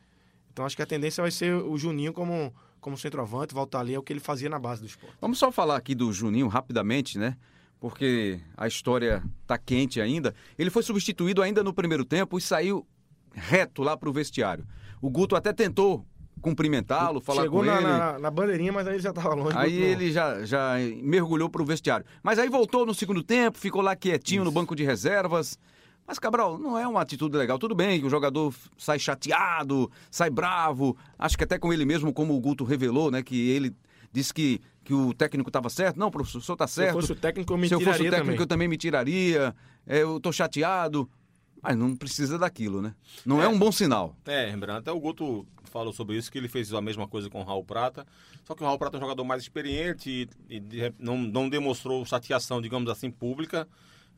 Então 0.52 0.66
acho 0.66 0.76
que 0.76 0.82
a 0.82 0.86
tendência 0.86 1.22
vai 1.22 1.32
ser 1.32 1.54
o 1.54 1.78
Juninho 1.78 2.14
como, 2.14 2.54
como 2.88 2.98
centroavante, 2.98 3.54
voltar 3.54 3.82
ali, 3.82 3.94
é 3.94 4.00
o 4.00 4.02
que 4.02 4.14
ele 4.14 4.22
fazia 4.22 4.48
na 4.48 4.58
base 4.58 4.80
do 4.80 4.88
esporte. 4.88 5.18
Vamos 5.20 5.38
só 5.38 5.52
falar 5.52 5.76
aqui 5.76 5.94
do 5.94 6.14
Juninho 6.14 6.48
rapidamente, 6.48 7.20
né? 7.20 7.36
Porque 7.82 8.40
a 8.56 8.66
história 8.66 9.22
tá 9.46 9.58
quente 9.58 10.00
ainda. 10.00 10.34
Ele 10.58 10.70
foi 10.70 10.82
substituído 10.82 11.42
ainda 11.42 11.62
no 11.62 11.74
primeiro 11.74 12.06
tempo 12.06 12.38
e 12.38 12.42
saiu 12.42 12.88
reto 13.34 13.84
lá 13.84 13.98
para 13.98 14.08
o 14.08 14.14
vestiário. 14.14 14.66
O 15.02 15.10
Guto 15.10 15.36
até 15.36 15.52
tentou 15.52 16.06
cumprimentá-lo, 16.42 17.20
falar 17.20 17.42
Chegou 17.42 17.60
com 17.60 17.66
na, 17.66 17.76
ele. 17.76 17.84
Na, 17.84 18.20
na 18.20 18.32
bandeirinha, 18.32 18.72
mas 18.72 18.88
aí 18.88 18.94
ele 18.94 19.04
já 19.04 19.10
estava 19.10 19.34
longe. 19.34 19.58
Aí 19.58 19.76
ele 19.76 20.10
já, 20.10 20.46
já 20.46 20.76
mergulhou 21.04 21.50
para 21.50 21.62
o 21.62 21.66
vestiário. 21.66 22.06
Mas 22.24 22.40
aí 22.40 22.48
voltou 22.48 22.86
no 22.86 22.94
segundo 22.94 23.22
tempo, 23.22 23.58
ficou 23.58 23.82
lá 23.82 23.98
quietinho 23.98 24.44
Isso. 24.44 24.46
no 24.46 24.52
banco 24.52 24.74
de 24.74 24.86
reservas. 24.86 25.60
Mas, 26.08 26.18
Cabral, 26.18 26.58
não 26.58 26.78
é 26.78 26.88
uma 26.88 27.02
atitude 27.02 27.36
legal. 27.36 27.60
Tudo 27.60 27.76
bem 27.76 28.00
que 28.00 28.06
o 28.06 28.10
jogador 28.10 28.54
sai 28.78 28.98
chateado, 28.98 29.92
sai 30.10 30.30
bravo. 30.30 30.96
Acho 31.20 31.38
que 31.38 31.44
até 31.44 31.60
com 31.60 31.74
ele 31.74 31.84
mesmo, 31.84 32.14
como 32.14 32.34
o 32.34 32.40
Guto 32.40 32.64
revelou, 32.64 33.12
né? 33.12 33.22
Que 33.22 33.50
ele 33.50 33.76
disse 34.14 34.34
que, 34.34 34.62
que 34.86 34.94
o 34.94 35.14
técnico 35.14 35.50
estava 35.50 35.70
certo. 35.70 36.00
Não, 36.00 36.10
professor, 36.10 36.38
o 36.38 36.42
senhor 36.42 36.56
está 36.56 36.66
certo. 36.66 36.92
Se 36.92 36.96
eu 36.96 37.02
fosse 37.02 37.12
o 37.12 37.16
técnico, 37.16 37.52
eu 37.52 37.58
me 37.58 37.68
Se 37.68 37.74
eu 37.74 37.82
fosse 37.82 38.00
o 38.00 38.04
técnico, 38.04 38.22
também. 38.26 38.40
eu 38.40 38.48
também 38.48 38.68
me 38.70 38.78
tiraria. 38.78 39.54
É, 39.86 40.02
eu 40.02 40.16
estou 40.16 40.32
chateado. 40.32 41.10
Mas 41.62 41.76
não 41.76 41.96
precisa 41.96 42.38
daquilo, 42.38 42.82
né? 42.82 42.94
Não 43.26 43.42
é, 43.42 43.46
é 43.46 43.48
um 43.50 43.58
bom 43.58 43.72
sinal. 43.72 44.16
É, 44.26 44.50
Rembrandt, 44.50 44.80
até 44.80 44.92
o 44.92 45.00
Guto 45.00 45.46
falou 45.66 45.92
sobre 45.92 46.16
isso, 46.16 46.32
que 46.32 46.38
ele 46.38 46.48
fez 46.48 46.72
a 46.74 46.80
mesma 46.80 47.08
coisa 47.08 47.30
com 47.30 47.42
o 47.42 47.44
Raul 47.44 47.64
Prata. 47.64 48.06
Só 48.46 48.56
que 48.56 48.64
o 48.64 48.66
Raul 48.66 48.78
Prata 48.78 48.96
é 48.96 49.00
um 49.00 49.02
jogador 49.02 49.26
mais 49.26 49.42
experiente 49.42 50.30
e, 50.50 50.56
e 50.56 50.94
não, 50.98 51.18
não 51.18 51.50
demonstrou 51.50 52.06
chateação, 52.06 52.62
digamos 52.62 52.90
assim, 52.90 53.12
pública. 53.12 53.68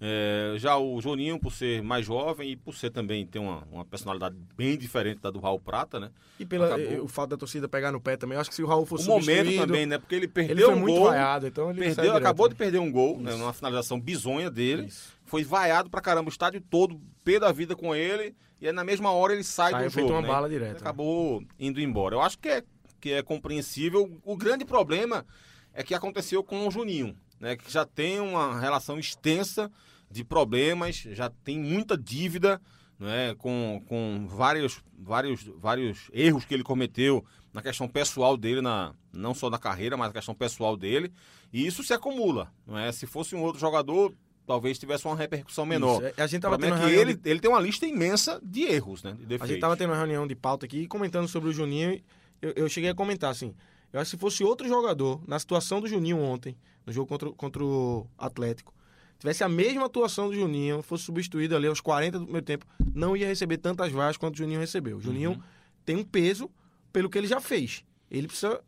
É, 0.01 0.53
já 0.57 0.77
o 0.77 1.01
Joninho, 1.01 1.37
por 1.37 1.51
ser 1.51 1.81
mais 1.81 2.05
jovem 2.05 2.51
e 2.51 2.55
por 2.55 2.73
ser 2.73 2.89
também 2.89 3.25
ter 3.25 3.39
uma, 3.39 3.67
uma 3.69 3.83
personalidade 3.83 4.35
bem 4.55 4.77
diferente 4.77 5.19
da 5.19 5.29
do 5.29 5.39
Raul 5.39 5.59
Prata, 5.59 5.99
né? 5.99 6.09
E 6.39 6.45
pelo 6.45 6.65
o 7.03 7.07
fato 7.07 7.31
da 7.31 7.37
torcida 7.37 7.67
pegar 7.67 7.91
no 7.91 7.99
pé 7.99 8.15
também. 8.15 8.35
Eu 8.35 8.41
acho 8.41 8.49
que 8.49 8.55
se 8.55 8.63
o 8.63 8.67
Raul 8.67 8.85
fosse 8.85 9.05
o 9.05 9.11
momento 9.11 9.57
também, 9.57 9.85
né? 9.85 9.97
Porque 9.97 10.15
ele 10.15 10.27
perdeu 10.27 10.55
ele 10.55 10.65
foi 10.65 10.73
um 10.73 10.79
muito 10.79 10.95
gol, 10.95 11.09
vaiado, 11.09 11.47
então 11.47 11.69
ele 11.69 11.81
perdeu, 11.81 12.15
acabou 12.15 12.47
de 12.47 12.55
perder 12.55 12.79
um 12.79 12.89
gol, 12.89 13.19
né, 13.19 13.33
uma 13.33 13.51
finalização 13.51 13.99
bizonha 13.99 14.49
dele. 14.49 14.85
Isso. 14.85 15.13
Foi 15.25 15.43
vaiado 15.43 15.89
pra 15.89 15.99
caramba 15.99 16.29
o 16.29 16.31
estádio 16.31 16.61
todo, 16.61 16.99
pé 17.23 17.37
da 17.37 17.51
vida 17.51 17.75
com 17.75 17.93
ele, 17.93 18.33
e 18.61 18.67
aí 18.67 18.73
na 18.73 18.85
mesma 18.85 19.11
hora 19.11 19.33
ele 19.33 19.43
sai 19.43 19.71
Saiu 19.71 19.89
do 19.89 19.93
jogo, 19.93 20.13
uma 20.13 20.21
né? 20.21 20.27
bala 20.27 20.47
direta. 20.47 20.79
Acabou 20.79 21.43
indo 21.59 21.81
embora. 21.81 22.15
Eu 22.15 22.21
acho 22.21 22.39
que 22.39 22.47
é 22.47 22.63
que 22.99 23.11
é 23.13 23.21
compreensível. 23.21 24.11
O 24.25 24.35
grande 24.35 24.65
problema 24.65 25.25
é 25.73 25.83
que 25.83 25.93
aconteceu 25.93 26.43
com 26.43 26.67
o 26.67 26.71
Juninho, 26.71 27.15
né? 27.39 27.55
Que 27.55 27.71
já 27.71 27.85
tem 27.85 28.19
uma 28.19 28.59
relação 28.59 28.99
extensa 28.99 29.71
de 30.09 30.23
problemas, 30.23 30.95
já 30.95 31.29
tem 31.29 31.59
muita 31.59 31.97
dívida, 31.97 32.59
né, 32.99 33.33
com, 33.37 33.81
com 33.87 34.27
vários, 34.27 34.83
vários, 34.97 35.49
vários 35.57 36.09
erros 36.11 36.43
que 36.43 36.53
ele 36.53 36.63
cometeu 36.63 37.23
na 37.53 37.61
questão 37.61 37.87
pessoal 37.87 38.35
dele, 38.35 38.61
na, 38.61 38.93
não 39.13 39.33
só 39.33 39.49
na 39.49 39.57
carreira, 39.57 39.95
mas 39.95 40.09
na 40.09 40.13
questão 40.13 40.35
pessoal 40.35 40.75
dele, 40.75 41.11
e 41.51 41.65
isso 41.65 41.83
se 41.83 41.93
acumula. 41.93 42.51
Não 42.67 42.77
é? 42.77 42.91
Se 42.91 43.07
fosse 43.07 43.35
um 43.35 43.41
outro 43.41 43.59
jogador, 43.59 44.13
talvez 44.45 44.77
tivesse 44.77 45.05
uma 45.05 45.15
repercussão 45.15 45.65
menor. 45.65 46.03
Isso. 46.03 46.21
A 46.21 46.27
gente 46.27 46.41
tava 46.41 46.57
tendo 46.57 46.75
é 46.75 46.79
que 46.79 46.93
ele, 46.93 47.19
ele 47.23 47.39
tem 47.39 47.49
uma 47.49 47.59
lista 47.59 47.85
imensa 47.87 48.39
de 48.43 48.63
erros, 48.63 49.01
né? 49.01 49.15
De 49.19 49.35
a 49.35 49.45
gente 49.45 49.55
estava 49.55 49.77
tendo 49.77 49.91
uma 49.91 49.97
reunião 49.97 50.27
de 50.27 50.35
pauta 50.35 50.65
aqui, 50.65 50.87
comentando 50.87 51.27
sobre 51.27 51.49
o 51.49 51.53
Juninho, 51.53 51.99
eu, 52.41 52.53
eu 52.55 52.69
cheguei 52.69 52.89
a 52.89 52.95
comentar 52.95 53.31
assim, 53.31 53.55
eu 53.91 53.99
acho 53.99 54.11
que 54.11 54.17
se 54.17 54.21
fosse 54.21 54.43
outro 54.43 54.67
jogador, 54.67 55.21
na 55.27 55.39
situação 55.39 55.81
do 55.81 55.87
Juninho 55.87 56.19
ontem, 56.19 56.55
no 56.85 56.93
jogo 56.93 57.07
contra, 57.07 57.31
contra 57.31 57.63
o 57.63 58.07
Atlético, 58.17 58.73
tivesse 59.17 59.43
a 59.43 59.49
mesma 59.49 59.85
atuação 59.85 60.29
do 60.29 60.35
Juninho, 60.35 60.81
fosse 60.81 61.03
substituído 61.03 61.55
ali 61.55 61.67
aos 61.67 61.81
40 61.81 62.19
do 62.19 62.25
primeiro 62.25 62.45
tempo, 62.45 62.65
não 62.93 63.17
ia 63.17 63.27
receber 63.27 63.57
tantas 63.57 63.91
vagas 63.91 64.17
quanto 64.17 64.35
o 64.35 64.37
Juninho 64.37 64.59
recebeu. 64.59 64.97
O 64.97 65.01
Juninho 65.01 65.31
uhum. 65.31 65.41
tem 65.85 65.95
um 65.95 66.03
peso 66.03 66.49
pelo 66.93 67.09
que 67.09 67.17
ele 67.17 67.27
já 67.27 67.39
fez. 67.39 67.83
Ele 68.09 68.27
precisa. 68.27 68.61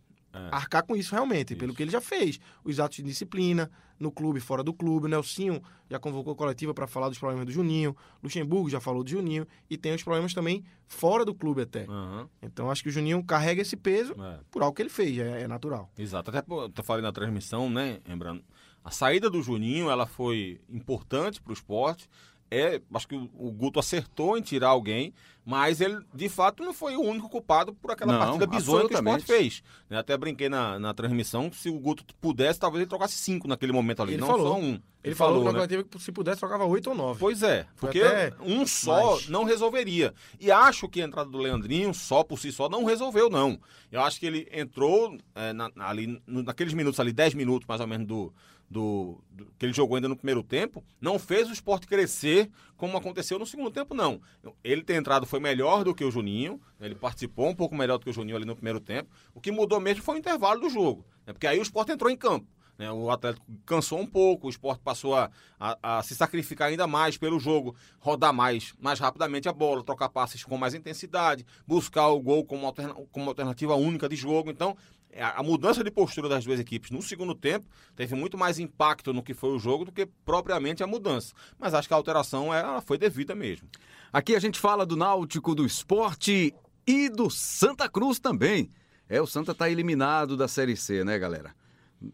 Arcar 0.51 0.86
com 0.86 0.95
isso 0.95 1.13
realmente, 1.13 1.53
isso. 1.53 1.59
pelo 1.59 1.73
que 1.73 1.84
ele 1.84 1.91
já 1.91 2.01
fez. 2.01 2.39
Os 2.63 2.79
atos 2.79 2.97
de 2.97 3.03
disciplina, 3.03 3.69
no 3.99 4.11
clube, 4.11 4.39
fora 4.39 4.63
do 4.63 4.73
clube. 4.73 5.05
O 5.05 5.09
Nelsinho 5.09 5.61
já 5.89 5.99
convocou 5.99 6.34
a 6.34 6.36
coletiva 6.36 6.73
para 6.73 6.88
falar 6.88 7.09
dos 7.09 7.19
problemas 7.19 7.45
do 7.45 7.51
Juninho. 7.51 7.95
Luxemburgo 8.23 8.69
já 8.69 8.79
falou 8.79 9.03
do 9.03 9.09
Juninho. 9.09 9.47
E 9.69 9.77
tem 9.77 9.93
os 9.93 10.03
problemas 10.03 10.34
também 10.34 10.63
fora 10.88 11.23
do 11.23 11.36
clube 11.36 11.61
até. 11.61 11.86
Uhum. 11.86 12.27
Então 12.41 12.71
acho 12.71 12.84
que 12.84 12.89
o 12.89 12.91
Juninho 12.91 13.23
carrega 13.23 13.61
esse 13.61 13.77
peso 13.77 14.13
é. 14.19 14.39
por 14.49 14.63
algo 14.63 14.75
que 14.75 14.82
ele 14.82 14.89
fez, 14.89 15.17
é, 15.17 15.43
é 15.43 15.47
natural. 15.47 15.91
Exato. 15.97 16.32
Até 16.32 16.43
eu 16.49 16.84
falei 16.84 17.03
na 17.03 17.11
transmissão, 17.11 17.69
né, 17.69 17.99
lembrando 18.07 18.43
a 18.84 18.89
saída 18.89 19.29
do 19.29 19.41
Juninho 19.41 19.89
ela 19.89 20.07
foi 20.07 20.59
importante 20.69 21.41
para 21.41 21.51
o 21.51 21.53
esporte. 21.53 22.09
É, 22.52 22.82
acho 22.93 23.08
que 23.08 23.16
o, 23.16 23.30
o 23.38 23.52
Guto 23.52 23.80
acertou 23.80 24.38
em 24.38 24.41
tirar 24.41 24.68
alguém, 24.68 25.14
mas 25.45 25.80
ele 25.82 25.97
de 26.14 26.28
fato 26.30 26.64
não 26.64 26.74
foi 26.74 26.95
o 26.97 27.02
único 27.02 27.28
culpado 27.30 27.74
por 27.74 27.91
aquela 27.91 28.12
Não, 28.14 28.20
partida 28.20 28.45
bizonha 28.45 28.88
que 28.88 28.93
o 28.93 28.97
Sport 28.97 29.24
fez. 29.24 29.64
né? 29.89 29.97
Até 29.97 30.16
brinquei 30.18 30.49
na, 30.49 30.78
na 30.78 30.93
transmissão, 30.93 31.52
se 31.52 31.70
o 31.70 31.80
Guto 31.80 32.04
pudesse, 32.20 32.60
talvez 32.60 32.82
ele 32.82 32.89
trocasse 32.89 33.16
cinco 33.16 33.47
naquele 33.47 33.72
momento 33.72 34.02
ali, 34.04 34.14
Ele 34.14 34.22
não 34.22 34.28
falou. 34.28 34.47
só 34.54 34.60
um. 34.60 34.80
Ele 35.04 35.16
falou, 35.16 35.52
na 35.52 35.66
né? 35.66 35.84
que 35.84 35.99
se 35.99 36.12
pudesse 36.12 36.39
trocava 36.39 36.64
8 36.64 36.88
ou 36.91 36.95
9. 36.95 37.20
Pois 37.20 37.41
é, 37.41 37.66
Foi 37.76 37.89
porque 37.89 38.04
um 38.45 38.68
só 38.68 39.14
mais. 39.14 39.30
não 39.30 39.43
resolveria. 39.45 40.14
E 40.39 40.52
acho 40.52 40.88
que 40.88 41.02
a 41.02 41.06
entrada 41.06 41.28
do 41.28 41.39
Leandrinho 41.39 41.91
só 41.91 42.24
por 42.24 42.38
si 42.38 42.52
só 42.52 42.70
não 42.70 42.86
resolveu, 42.86 43.28
não. 43.28 43.60
Eu 43.91 44.02
acho 44.02 44.20
que 44.20 44.28
ele 44.28 44.47
entrou 44.54 45.18
é, 45.34 45.54
na- 45.54 45.72
ali 45.80 46.22
naqueles 46.28 46.74
minutos 46.76 46.99
ali, 46.99 47.12
10 47.12 47.34
minutos 47.34 47.68
mais 47.68 47.82
ou 47.82 47.88
menos 47.88 48.06
do, 48.06 48.32
do, 48.72 49.22
do- 49.30 49.47
que 49.59 49.65
ele 49.65 49.74
jogou 49.74 49.95
ainda 49.97 50.07
no 50.07 50.15
primeiro 50.15 50.41
tempo, 50.41 50.82
não 51.01 51.19
fez 51.19 51.49
o 51.49 51.53
esporte 51.53 51.86
crescer 51.86 52.49
como 52.78 52.97
aconteceu 52.97 53.38
no 53.38 53.45
segundo 53.45 53.69
tempo, 53.69 53.93
não. 53.93 54.22
Ele 54.63 54.82
ter 54.82 54.95
entrado 54.95 55.26
foi 55.26 55.39
melhor 55.41 55.84
do 55.84 55.93
que 55.93 56.05
o 56.05 56.09
Juninho, 56.11 56.59
né? 56.80 56.88
ele 56.88 56.95
participou 56.95 57.49
um 57.49 57.55
pouco 57.55 57.76
melhor 57.76 57.97
do 57.97 58.05
que 58.05 58.09
o 58.09 58.13
Juninho 58.13 58.38
ali 58.38 58.45
no 58.45 58.55
primeiro 58.55 58.80
tempo. 58.80 59.09
O 59.34 59.41
que 59.41 59.51
mudou 59.51 59.80
mesmo 59.80 60.01
foi 60.01 60.15
o 60.15 60.17
intervalo 60.19 60.61
do 60.61 60.69
jogo, 60.69 61.05
né? 61.28 61.34
porque 61.34 61.45
aí 61.47 61.59
o 61.59 61.61
esporte 61.61 61.91
entrou 61.91 62.09
em 62.09 62.15
campo. 62.15 62.47
né? 62.78 62.89
O 62.91 63.11
Atlético 63.11 63.45
cansou 63.65 63.99
um 63.99 64.07
pouco, 64.07 64.47
o 64.47 64.49
esporte 64.49 64.82
passou 64.82 65.15
a, 65.15 65.30
a- 65.59 65.97
a 65.99 66.03
se 66.03 66.15
sacrificar 66.15 66.69
ainda 66.69 66.88
mais 66.88 67.17
pelo 67.17 67.39
jogo, 67.39 67.76
rodar 67.99 68.34
mais, 68.34 68.74
mais 68.80 68.99
rapidamente 68.99 69.49
a 69.49 69.53
bola, 69.53 69.84
trocar 69.84 70.07
passes 70.09 70.43
com 70.45 70.57
mais 70.57 70.74
intensidade, 70.74 71.45
buscar 71.67 72.07
o 72.07 72.22
gol 72.22 72.45
como, 72.45 72.65
alterna- 72.65 72.95
como 73.11 73.30
alternativa 73.30 73.76
única 73.76 74.07
de 74.07 74.15
jogo. 74.15 74.49
Então, 74.49 74.76
a, 75.18 75.39
a 75.39 75.43
mudança 75.43 75.84
de 75.84 75.91
postura 75.91 76.30
das 76.30 76.45
duas 76.45 76.59
equipes 76.59 76.91
no 76.91 77.01
segundo 77.01 77.36
tempo 77.36 77.66
teve 77.95 78.16
muito 78.16 78.38
mais 78.38 78.59
impacto 78.59 79.14
no 79.14 79.24
que 79.24 79.34
foi 79.34 79.51
o 79.51 79.59
jogo 79.59 79.86
do 79.86 79.91
que 79.91 80.05
propriamente 80.26 80.84
a 80.84 80.88
mudança. 80.88 81.34
Mas 81.59 81.74
acho 81.74 81.88
que 81.88 81.93
a 81.93 81.97
alteração 81.97 82.53
ela 82.53 82.82
foi 82.82 82.97
devida 82.97 83.36
mesmo. 83.36 83.68
Aqui 84.12 84.36
a 84.36 84.39
gente 84.39 84.59
fala 84.59 84.86
do 84.86 84.95
Náutico, 84.95 85.55
do 85.55 85.66
esporte 85.66 86.53
e 86.86 87.09
do 87.09 87.30
Santa 87.30 87.89
Cruz 87.89 88.20
também. 88.20 88.70
É, 89.07 89.22
o 89.22 89.28
Santa 89.28 89.53
tá 89.53 89.70
eliminado 89.70 90.38
da 90.38 90.47
Série 90.47 90.76
C, 90.76 91.03
né, 91.03 91.20
galera? 91.20 91.53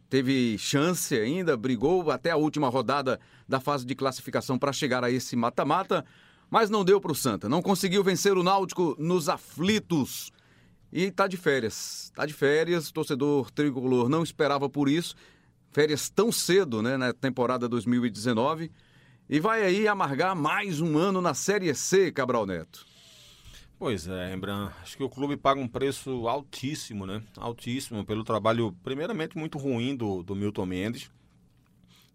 Teve 0.09 0.57
chance 0.57 1.15
ainda, 1.15 1.55
brigou 1.55 2.11
até 2.11 2.31
a 2.31 2.35
última 2.35 2.67
rodada 2.67 3.19
da 3.47 3.59
fase 3.59 3.85
de 3.85 3.95
classificação 3.95 4.57
para 4.59 4.73
chegar 4.73 5.03
a 5.03 5.09
esse 5.09 5.35
mata-mata, 5.35 6.03
mas 6.49 6.69
não 6.69 6.83
deu 6.83 6.99
para 6.99 7.11
o 7.11 7.15
Santa. 7.15 7.47
Não 7.47 7.61
conseguiu 7.61 8.03
vencer 8.03 8.37
o 8.37 8.43
Náutico 8.43 8.95
nos 8.99 9.29
aflitos. 9.29 10.31
E 10.91 11.11
tá 11.11 11.27
de 11.27 11.37
férias. 11.37 12.11
Tá 12.15 12.25
de 12.25 12.33
férias, 12.33 12.89
o 12.89 12.93
torcedor 12.93 13.51
tricolor 13.51 14.09
não 14.09 14.23
esperava 14.23 14.69
por 14.69 14.87
isso. 14.87 15.15
Férias 15.71 16.09
tão 16.09 16.31
cedo, 16.31 16.81
né, 16.81 16.97
na 16.97 17.13
temporada 17.13 17.67
2019. 17.67 18.71
E 19.29 19.39
vai 19.39 19.63
aí 19.63 19.87
amargar 19.87 20.35
mais 20.35 20.79
um 20.79 20.97
ano 20.97 21.21
na 21.21 21.33
Série 21.33 21.73
C, 21.75 22.11
Cabral 22.11 22.45
Neto. 22.45 22.85
Pois 23.77 24.07
é, 24.07 24.29
Rembrandt. 24.29 24.73
Acho 24.81 24.97
que 24.97 25.03
o 25.03 25.09
clube 25.09 25.37
paga 25.37 25.59
um 25.59 25.67
preço 25.67 26.27
altíssimo, 26.27 27.05
né? 27.05 27.21
Altíssimo 27.35 28.03
pelo 28.05 28.23
trabalho, 28.23 28.75
primeiramente, 28.81 29.37
muito 29.37 29.57
ruim 29.57 29.95
do, 29.95 30.23
do 30.23 30.35
Milton 30.35 30.65
Mendes. 30.65 31.11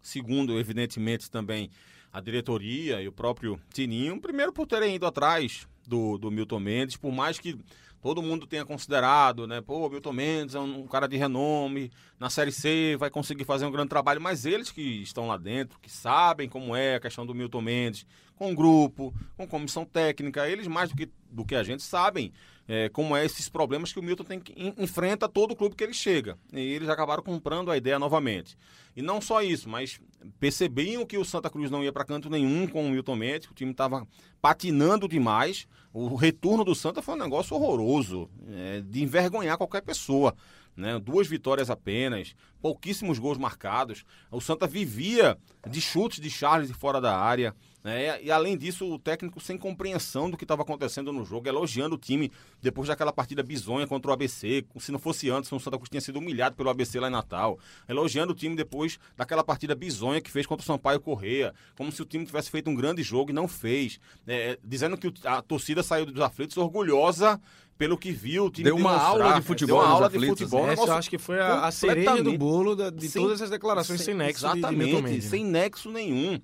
Segundo, 0.01 0.59
evidentemente, 0.59 1.31
também 1.31 1.69
a 2.11 2.19
diretoria 2.19 3.01
e 3.01 3.07
o 3.07 3.13
próprio 3.13 3.57
Tininho. 3.73 4.19
Primeiro, 4.19 4.51
por 4.51 4.67
terem 4.67 4.95
ido 4.95 5.05
atrás 5.05 5.65
do, 5.87 6.17
do 6.17 6.29
Milton 6.29 6.59
Mendes, 6.59 6.97
por 6.97 7.13
mais 7.13 7.39
que 7.39 7.57
todo 8.03 8.21
mundo 8.21 8.45
tenha 8.45 8.65
considerado, 8.65 9.47
né? 9.47 9.61
Pô, 9.61 9.89
Milton 9.89 10.11
Mendes 10.11 10.55
é 10.55 10.59
um, 10.59 10.85
cara 10.85 11.07
de 11.07 11.15
renome, 11.15 11.89
na 12.19 12.29
Série 12.29 12.51
C 12.51 12.97
vai 12.99 13.09
conseguir 13.09 13.45
fazer 13.45 13.65
um 13.65 13.71
grande 13.71 13.87
trabalho, 13.87 14.19
mas 14.19 14.45
eles 14.45 14.69
que 14.69 15.01
estão 15.01 15.25
lá 15.29 15.37
dentro, 15.37 15.79
que 15.79 15.89
sabem 15.89 16.49
como 16.49 16.75
é 16.75 16.95
a 16.95 16.99
questão 16.99 17.25
do 17.25 17.33
Milton 17.33 17.61
Mendes, 17.61 18.05
com 18.35 18.53
grupo, 18.53 19.13
com 19.37 19.47
comissão 19.47 19.85
técnica, 19.85 20.49
eles 20.49 20.67
mais 20.67 20.89
do 20.89 20.97
que, 20.97 21.09
do 21.31 21.45
que 21.45 21.55
a 21.55 21.63
gente 21.63 21.81
sabem 21.81 22.33
é, 22.67 22.89
como 22.89 23.15
é 23.15 23.25
esses 23.25 23.49
problemas 23.49 23.91
que 23.91 23.99
o 23.99 24.03
Milton 24.03 24.23
tem 24.23 24.39
que 24.39 24.53
en- 24.53 24.73
enfrenta 24.77 25.27
todo 25.27 25.51
o 25.51 25.55
clube 25.55 25.75
que 25.75 25.83
ele 25.83 25.93
chega. 25.93 26.37
E 26.51 26.59
eles 26.59 26.89
acabaram 26.89 27.21
comprando 27.23 27.69
a 27.71 27.77
ideia 27.77 27.99
novamente. 27.99 28.57
E 28.95 29.01
não 29.01 29.19
só 29.19 29.41
isso, 29.41 29.67
mas 29.69 29.99
percebiam 30.39 31.05
que 31.05 31.17
o 31.17 31.25
Santa 31.25 31.49
Cruz 31.49 31.69
não 31.71 31.83
ia 31.83 31.91
para 31.91 32.05
canto 32.05 32.29
nenhum 32.29 32.67
com 32.67 32.85
o 32.85 32.89
Milton 32.89 33.15
Mendes, 33.15 33.49
o 33.49 33.53
time 33.53 33.71
estava 33.71 34.07
patinando 34.41 35.07
demais. 35.07 35.67
O 35.91 36.15
retorno 36.15 36.63
do 36.63 36.73
Santa 36.73 37.01
foi 37.01 37.15
um 37.15 37.19
negócio 37.19 37.55
horroroso, 37.55 38.29
é, 38.51 38.81
de 38.81 39.03
envergonhar 39.03 39.57
qualquer 39.57 39.81
pessoa. 39.81 40.35
Né? 40.75 40.97
Duas 40.99 41.27
vitórias 41.27 41.69
apenas, 41.69 42.35
pouquíssimos 42.59 43.19
gols 43.19 43.37
marcados. 43.37 44.03
O 44.31 44.41
Santa 44.41 44.65
vivia 44.65 45.37
de 45.69 45.79
chutes 45.79 46.19
de 46.19 46.31
Charles 46.31 46.67
de 46.67 46.73
fora 46.73 46.99
da 46.99 47.15
área. 47.15 47.55
Né? 47.83 48.23
E 48.23 48.31
além 48.31 48.57
disso, 48.57 48.85
o 48.91 48.97
técnico 48.97 49.41
sem 49.41 49.57
compreensão 49.57 50.29
do 50.29 50.37
que 50.37 50.45
estava 50.45 50.61
acontecendo 50.61 51.11
no 51.11 51.25
jogo, 51.25 51.49
elogiando 51.49 51.95
o 51.95 51.97
time 51.97 52.31
depois 52.61 52.87
daquela 52.87 53.11
partida 53.11 53.43
bizonha 53.43 53.85
contra 53.85 54.09
o 54.09 54.13
ABC. 54.13 54.63
Se 54.79 54.91
não 54.91 54.99
fosse 54.99 55.29
antes, 55.29 55.51
o 55.51 55.59
Santa 55.59 55.75
Cruz 55.77 55.89
tinha 55.89 55.99
sido 55.99 56.17
humilhado 56.19 56.55
pelo 56.55 56.69
ABC 56.69 56.97
lá 56.99 57.09
em 57.09 57.11
Natal. 57.11 57.59
Elogiando 57.87 58.31
o 58.31 58.35
time 58.35 58.55
depois 58.55 58.97
daquela 59.17 59.43
partida 59.43 59.75
bizonha 59.75 60.21
que 60.21 60.31
fez 60.31 60.45
contra 60.45 60.63
o 60.63 60.65
Sampaio 60.65 61.01
Correia. 61.01 61.53
Como 61.75 61.91
se 61.91 62.01
o 62.01 62.05
time 62.05 62.25
tivesse 62.25 62.49
feito 62.49 62.69
um 62.69 62.75
grande 62.75 63.03
jogo 63.03 63.31
e 63.31 63.33
não 63.33 63.47
fez. 63.49 63.99
É, 64.25 64.57
dizendo 64.63 64.97
que 64.97 65.11
a 65.27 65.41
torcida 65.41 65.83
saiu 65.83 66.05
dos 66.05 66.21
aflitos 66.21 66.55
orgulhosa 66.55 67.39
pelo 67.77 67.97
que 67.97 68.11
viu 68.11 68.45
o 68.45 68.49
time 68.49 68.63
Deu 68.65 68.75
uma 68.77 68.91
demonstrar. 68.91 69.09
aula 69.27 69.39
de 69.41 69.45
futebol 69.45 69.77
Deu 69.79 69.85
uma 69.85 69.93
aula 69.93 70.09
de 70.09 70.15
aflitos, 70.15 70.39
futebol. 70.39 70.67
né? 70.67 70.73
Essa 70.73 70.83
eu 70.83 70.93
acho 70.93 71.09
que 71.09 71.17
foi 71.17 71.39
a, 71.39 71.65
a 71.65 71.71
cereja 71.71 72.23
do 72.23 72.37
bolo 72.37 72.75
da- 72.75 72.89
de 72.91 73.09
sem- 73.09 73.21
todas 73.21 73.39
essas 73.41 73.49
declarações 73.49 73.99
sem, 73.99 74.13
nexo 74.13 74.45
de- 74.47 74.53
de 74.53 74.59
Exatamente, 74.59 75.01
Mendes. 75.01 75.23
né? 75.25 75.29
sem 75.29 75.43
nexo 75.43 75.91
nenhum. 75.91 76.39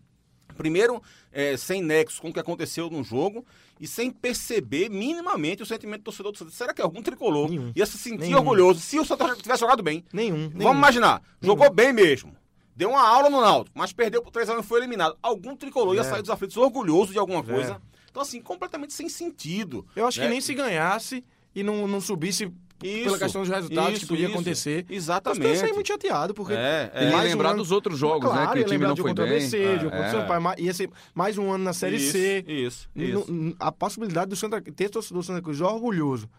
Primeiro, 0.58 1.02
é, 1.32 1.56
sem 1.56 1.82
nexo 1.82 2.22
com 2.22 2.30
o 2.30 2.34
que 2.34 2.40
aconteceu 2.40 2.90
no 2.90 3.04
jogo 3.04 3.46
e 3.80 3.88
sem 3.88 4.12
perceber 4.12 4.90
minimamente 4.90 5.64
o 5.64 5.66
sentimento 5.66 6.02
do 6.02 6.06
torcedor 6.06 6.32
do 6.32 6.38
Santa. 6.38 6.52
Será 6.52 6.74
que 6.74 6.82
algum 6.82 7.02
tricolor 7.02 7.50
Nenhum. 7.50 7.72
ia 7.76 7.86
se 7.86 7.98
sentir 7.98 8.26
Nenhum. 8.26 8.40
orgulhoso 8.40 8.80
se 8.80 9.00
o 9.00 9.06
Santa 9.06 9.36
tivesse 9.36 9.62
jogado 9.62 9.82
bem? 9.82 10.04
Nenhum. 10.12 10.38
nenhum. 10.38 10.58
Vamos 10.58 10.78
imaginar, 10.78 11.22
jogou 11.42 11.72
bem 11.72 11.94
mesmo. 11.94 12.36
Deu 12.76 12.90
uma 12.92 13.02
aula 13.06 13.30
no 13.30 13.42
Náutico, 13.42 13.78
mas 13.78 13.92
perdeu 13.92 14.22
por 14.22 14.32
3 14.32 14.50
anos 14.52 14.66
e 14.66 14.68
foi 14.68 14.80
eliminado. 14.80 15.18
Algum 15.22 15.56
tricolor 15.56 15.96
ia 15.96 16.02
Zero. 16.02 16.16
sair 16.16 16.22
dos 16.22 16.32
aflitos 16.32 16.56
orgulhoso 16.56 17.12
de 17.12 17.20
alguma 17.20 17.42
Zero. 17.44 17.54
coisa. 17.54 17.82
Então, 18.10 18.22
assim, 18.22 18.42
completamente 18.42 18.94
sem 18.94 19.10
sentido. 19.10 19.86
Eu 19.96 20.08
acho 20.08 20.20
né? 20.20 20.26
que 20.26 20.32
nem 20.32 20.42
se 20.42 20.54
ganhasse 20.54 21.24
e 21.54 21.62
não, 21.62 21.88
não 21.88 22.00
subisse 22.00 22.52
Isso, 22.84 23.04
pela 23.06 23.20
questão 23.20 23.42
dos 23.42 23.50
resultados 23.50 23.90
que 23.92 23.98
isso, 23.98 24.08
podia 24.08 24.26
isso. 24.26 24.34
acontecer. 24.36 24.86
Exatamente. 24.90 25.46
Eu 25.48 25.56
saí 25.56 25.74
muito 25.74 25.88
chateado, 25.88 26.34
porque 26.34 26.54
É, 26.54 26.90
é. 26.94 27.12
Mais 27.12 27.26
um 27.28 27.32
lembrar 27.32 27.50
ano- 27.50 27.58
dos 27.60 27.72
outros 27.72 27.98
jogos, 27.98 28.30
claro, 28.30 28.48
né? 28.50 28.54
Que 28.54 28.60
o 28.62 28.66
time 28.66 28.86
não 28.88 28.96
foi 28.96 29.12
o 29.12 29.14
bem. 29.14 29.26
ABC, 29.26 29.58
de 29.78 29.86
É, 29.88 29.90
contra 29.90 30.28
o 30.30 30.34
é. 30.34 30.40
Ma- 30.40 30.56
ia 30.58 30.74
ser 30.74 30.90
mais 31.14 31.38
um 31.38 31.52
ano 31.52 31.64
na 31.64 31.74
Série 31.74 31.98
isso, 31.98 32.12
C. 32.14 32.44
Isso, 32.48 32.90
isso. 32.96 33.56
A 33.60 33.72
possibilidade 33.72 34.30
do 34.30 34.36
Santa 34.36 34.62
ter 34.62 34.90
torcedor 34.90 35.22
do 35.22 35.26
Santa 35.26 35.42
Cruz 35.42 35.60
orgulhoso, 35.62 36.30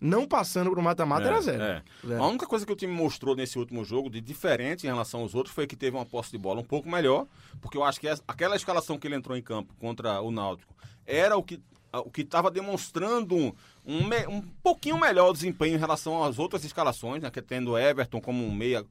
não 0.00 0.26
passando 0.28 0.70
pro 0.70 0.80
mata-mata, 0.80 1.26
era 1.26 1.40
zero. 1.40 1.60
é. 1.62 1.82
Zero. 2.06 2.22
A 2.22 2.26
única 2.28 2.46
coisa 2.46 2.64
que 2.64 2.72
o 2.72 2.76
time 2.76 2.92
mostrou 2.92 3.34
nesse 3.34 3.58
último 3.58 3.84
jogo, 3.84 4.08
de 4.08 4.20
diferente 4.20 4.84
em 4.84 4.90
relação 4.90 5.22
aos 5.22 5.34
outros, 5.34 5.52
foi 5.52 5.66
que 5.66 5.74
teve 5.74 5.96
uma 5.96 6.06
posse 6.06 6.30
de 6.30 6.38
bola 6.38 6.60
um 6.60 6.64
pouco 6.64 6.88
melhor, 6.88 7.26
porque 7.60 7.76
eu 7.76 7.82
acho 7.82 7.98
que 7.98 8.06
aquela 8.28 8.54
escalação 8.54 8.96
que 8.96 9.08
ele 9.08 9.16
entrou 9.16 9.36
em 9.36 9.42
campo 9.42 9.74
contra 9.80 10.20
o 10.20 10.30
Náutico 10.30 10.72
era 11.04 11.36
o 11.36 11.42
que 11.42 11.60
o 11.92 12.10
que 12.10 12.22
estava 12.22 12.50
demonstrando 12.50 13.34
um, 13.36 13.52
um, 13.86 14.08
um 14.28 14.40
pouquinho 14.62 14.98
melhor 14.98 15.32
desempenho 15.32 15.74
em 15.76 15.78
relação 15.78 16.22
às 16.22 16.38
outras 16.38 16.64
escalações, 16.64 17.22
né, 17.22 17.30
que 17.30 17.40
tendo 17.42 17.76
Everton 17.78 18.20
como 18.20 18.44
um 18.44 18.52
meia, 18.54 18.84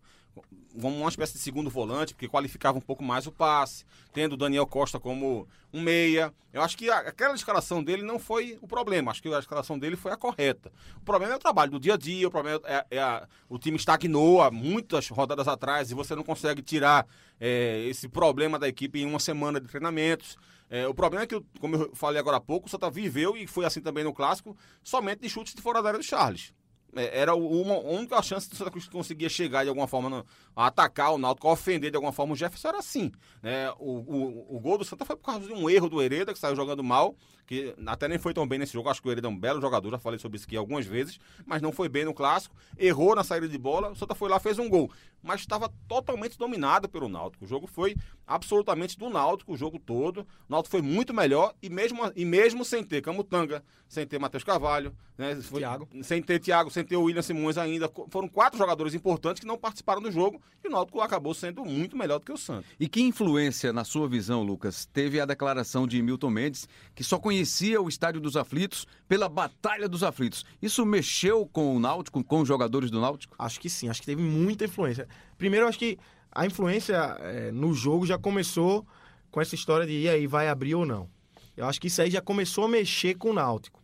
como 0.80 0.96
uma 0.98 1.10
espécie 1.10 1.34
de 1.34 1.40
segundo 1.40 1.70
volante, 1.70 2.14
porque 2.14 2.28
qualificava 2.28 2.78
um 2.78 2.82
pouco 2.82 3.04
mais 3.04 3.26
o 3.26 3.32
passe, 3.32 3.84
tendo 4.14 4.38
Daniel 4.38 4.68
Costa 4.68 5.00
como 5.00 5.48
um 5.74 5.82
meia. 5.82 6.32
Eu 6.54 6.62
acho 6.62 6.78
que 6.78 6.90
a- 6.90 7.00
aquela 7.00 7.34
escalação 7.34 7.84
dele 7.84 8.04
não 8.04 8.20
foi 8.20 8.58
o 8.62 8.68
problema, 8.68 9.10
acho 9.12 9.22
que 9.22 9.34
a 9.34 9.40
escalação 9.40 9.78
dele 9.80 9.96
foi 9.96 10.12
a 10.12 10.18
correta. 10.18 10.72
O 10.98 11.02
problema 11.02 11.34
é 11.34 11.36
o 11.36 11.40
trabalho 11.40 11.72
do 11.72 11.80
dia 11.80 11.96
a 11.96 11.98
dia, 11.98 12.28
o 12.28 12.32
problema 12.32 12.62
é, 12.66 12.86
é 12.92 13.00
a- 13.00 13.28
o 13.50 13.58
time 13.58 13.78
estagnou 13.78 14.42
há 14.42 14.52
muitas 14.52 15.08
rodadas 15.10 15.48
atrás 15.48 15.90
e 15.90 15.96
você 15.96 16.16
não 16.16 16.24
consegue 16.24 16.62
tirar 16.62 17.08
é, 17.40 17.86
esse 17.88 18.08
problema 18.10 18.58
da 18.58 18.68
equipe 18.68 19.00
em 19.00 19.06
uma 19.06 19.20
semana 19.20 19.60
de 19.60 19.68
treinamentos. 19.68 20.36
É, 20.70 20.88
o 20.88 20.94
problema 20.94 21.24
é 21.24 21.28
que, 21.28 21.42
como 21.60 21.76
eu 21.76 21.92
falei 21.96 22.20
agora 22.20 22.38
há 22.38 22.42
pouco, 22.42 22.68
o 22.68 22.70
Santa 22.70 22.90
viveu, 22.90 23.38
e 23.38 23.48
foi 23.48 23.66
assim 23.66 23.82
também 23.82 24.04
no 24.04 24.14
Clássico, 24.14 24.56
somente 24.84 25.22
de 25.22 25.30
chutes 25.30 25.54
de 25.54 25.62
fora 25.62 25.82
da 25.82 25.90
área 25.90 26.00
do 26.00 26.06
Charles. 26.06 26.54
É, 26.96 27.20
Era 27.22 27.36
o- 27.36 27.62
uma 27.62 27.76
a 27.76 27.80
única 27.80 28.22
chance 28.22 28.50
do 28.50 28.56
Santa 28.56 28.72
Cruz 28.72 28.86
que 28.86 28.92
conseguia 28.92 29.30
chegar 29.30 29.64
de 29.64 29.70
alguma 29.70 29.88
forma, 29.88 30.10
no- 30.10 30.26
atacar 30.56 31.14
o 31.14 31.18
Náutico, 31.18 31.50
ofender 31.52 31.92
de 31.92 31.96
alguma 31.98 32.12
forma 32.14 32.34
o 32.34 32.36
Jefferson, 32.36 32.68
era 32.70 32.80
assim. 32.80 33.12
Né? 33.42 33.70
O, 33.80 34.00
o, 34.00 34.56
o 34.58 34.60
gol 34.60 34.78
do 34.78 34.86
Santa 34.86 35.06
foi 35.06 35.16
por 35.16 35.24
causa 35.26 35.46
de 35.48 35.54
um 35.54 35.70
erro 35.70 35.90
do 35.90 36.02
Hereda, 36.02 36.34
que 36.34 36.40
saiu 36.40 36.56
jogando 36.56 36.84
mal, 36.84 37.16
que 37.48 37.74
até 37.86 38.10
nem 38.10 38.20
foi 38.20 38.34
tão 38.34 38.46
bem 38.46 38.60
nesse 38.60 38.74
jogo. 38.74 38.90
Acho 38.90 39.02
que 39.02 39.08
o 39.08 39.12
Hereda 39.12 39.28
é 39.28 39.32
um 39.32 39.40
belo 39.40 39.62
jogador, 39.62 39.90
já 39.90 39.98
falei 39.98 40.20
sobre 40.20 40.36
isso 40.36 40.46
aqui 40.46 40.58
algumas 40.58 40.86
vezes, 40.86 41.18
mas 41.46 41.62
não 41.62 41.72
foi 41.72 41.88
bem 41.88 42.04
no 42.04 42.14
clássico. 42.14 42.54
Errou 42.78 43.16
na 43.16 43.24
saída 43.24 43.48
de 43.48 43.58
bola, 43.58 43.90
o 43.90 43.96
Santa 43.96 44.14
foi 44.14 44.30
lá, 44.30 44.38
fez 44.38 44.60
um 44.60 44.70
gol. 44.70 44.92
Mas 45.24 45.42
estava 45.42 45.72
totalmente 45.88 46.38
dominado 46.38 46.88
pelo 46.88 47.10
Náutico. 47.10 47.46
O 47.46 47.48
jogo 47.48 47.66
foi 47.66 47.96
absolutamente 48.26 48.98
do 48.98 49.10
Náutico, 49.10 49.54
o 49.54 49.58
jogo 49.58 49.80
todo. 49.80 50.22
O 50.22 50.26
Náutico 50.50 50.72
foi 50.72 50.82
muito 50.82 51.14
melhor 51.14 51.54
e 51.62 51.70
mesmo, 51.70 52.02
e 52.16 52.26
mesmo 52.26 52.64
sem 52.64 52.84
ter 52.84 53.02
Camutanga, 53.02 53.64
sem 53.88 54.06
ter 54.06 54.20
Matheus 54.20 54.44
Carvalho, 54.44 54.94
né? 55.18 55.36
Foi, 55.42 55.62
Thiago. 55.62 55.88
sem 56.04 56.22
ter 56.22 56.40
Thiago, 56.40 56.70
sem 56.70 56.84
ter 56.84 56.98
o 56.98 57.04
William 57.04 57.22
Simões 57.22 57.58
ainda. 57.58 57.90
Foram 58.10 58.28
quatro 58.28 58.58
jogadores 58.58 58.94
importantes 58.94 59.40
que 59.40 59.48
não 59.48 59.58
participaram 59.58 60.02
do 60.02 60.12
jogo 60.12 60.42
e 60.64 60.68
o 60.68 60.72
Náutico 60.72 61.00
acabou 61.02 61.34
sendo 61.34 61.66
muito 61.66 61.98
melhor 61.98 62.20
do 62.20 62.26
que 62.26 62.32
o 62.32 62.38
Santos. 62.38 62.70
E 62.80 62.88
que 62.88 63.02
influência, 63.02 63.72
na 63.72 63.84
sua 63.84 64.08
visão, 64.08 64.44
Lucas, 64.44 64.86
teve 64.86 65.20
a 65.20 65.26
declaração 65.26 65.88
de 65.88 66.02
Milton 66.02 66.30
Mendes, 66.30 66.68
que 66.94 67.04
só 67.04 67.18
conhecia 67.18 67.37
o 67.80 67.90
Estádio 67.90 68.22
dos 68.22 68.36
Aflitos 68.36 68.88
pela 69.08 69.28
Batalha 69.28 69.88
dos 69.88 70.04
Aflitos? 70.04 70.46
Isso 70.62 70.86
mexeu 70.86 71.46
com 71.46 71.76
o 71.76 71.80
Náutico, 71.80 72.24
com 72.24 72.42
os 72.42 72.48
jogadores 72.48 72.90
do 72.90 73.02
Náutico? 73.02 73.36
Acho 73.38 73.60
que 73.60 73.70
sim, 73.70 73.90
acho 73.90 74.02
que 74.02 74.06
teve 74.06 74.22
muita 74.22 74.66
influência. 74.66 75.08
Primeiro, 75.38 75.68
acho 75.68 75.80
que 75.80 75.98
a 76.32 76.46
influência 76.46 76.96
é, 77.20 77.52
no 77.52 77.74
jogo 77.74 78.06
já 78.06 78.18
começou 78.18 78.86
com 79.32 79.42
essa 79.42 79.56
história 79.56 79.86
de 79.86 79.94
e 79.94 80.10
aí, 80.10 80.28
vai 80.28 80.48
abrir 80.48 80.76
ou 80.76 80.86
não. 80.86 81.10
Eu 81.56 81.66
acho 81.66 81.82
que 81.82 81.88
isso 81.88 82.02
aí 82.02 82.12
já 82.12 82.22
começou 82.22 82.66
a 82.66 82.68
mexer 82.68 83.16
com 83.16 83.32
o 83.32 83.34
Náutico. 83.34 83.82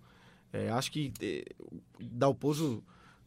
É, 0.51 0.69
acho 0.69 0.91
que 0.91 1.11
é, 1.19 1.43
Dalpozo 1.99 2.83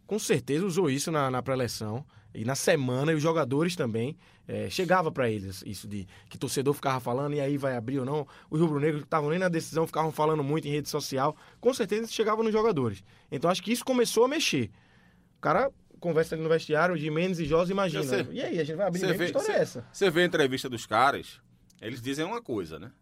com 0.06 0.18
certeza 0.18 0.64
usou 0.64 0.88
isso 0.90 1.10
na, 1.10 1.30
na 1.30 1.42
pré-eleção 1.42 2.04
e 2.34 2.44
na 2.44 2.54
semana, 2.54 3.12
e 3.12 3.14
os 3.14 3.22
jogadores 3.22 3.74
também. 3.76 4.16
É, 4.48 4.70
chegava 4.70 5.10
para 5.10 5.28
eles 5.28 5.60
isso 5.66 5.88
de 5.88 6.06
que 6.30 6.38
torcedor 6.38 6.72
ficava 6.72 7.00
falando 7.00 7.34
e 7.34 7.40
aí 7.40 7.58
vai 7.58 7.76
abrir 7.76 7.98
ou 7.98 8.04
não. 8.04 8.24
Os 8.48 8.60
rubro-negros 8.60 9.00
que 9.00 9.06
estavam 9.06 9.28
nem 9.30 9.40
na 9.40 9.48
decisão 9.48 9.84
ficavam 9.88 10.12
falando 10.12 10.44
muito 10.44 10.68
em 10.68 10.70
rede 10.70 10.88
social. 10.88 11.36
Com 11.60 11.74
certeza 11.74 12.06
chegava 12.06 12.44
nos 12.44 12.52
jogadores. 12.52 13.02
Então 13.32 13.50
acho 13.50 13.60
que 13.60 13.72
isso 13.72 13.84
começou 13.84 14.24
a 14.24 14.28
mexer. 14.28 14.70
O 15.36 15.40
cara 15.40 15.68
conversa 15.98 16.36
ali 16.36 16.44
no 16.44 16.48
vestiário, 16.48 16.96
de 16.96 17.10
Mendes 17.10 17.40
e 17.40 17.44
Josi, 17.44 17.72
imagina. 17.72 18.04
Você- 18.04 18.26
e 18.30 18.40
aí, 18.40 18.60
a 18.60 18.64
gente 18.64 18.76
vai 18.76 18.86
abrir 18.86 19.00
mesmo? 19.00 19.18
vê, 19.18 19.24
Que 19.24 19.30
história 19.36 19.46
você- 19.46 19.52
é 19.58 19.62
essa? 19.62 19.86
você 19.92 20.10
vê 20.10 20.22
a 20.22 20.24
entrevista 20.26 20.68
dos 20.68 20.86
caras, 20.86 21.40
eles 21.82 22.00
dizem 22.00 22.24
uma 22.24 22.40
coisa, 22.40 22.78
né? 22.78 22.92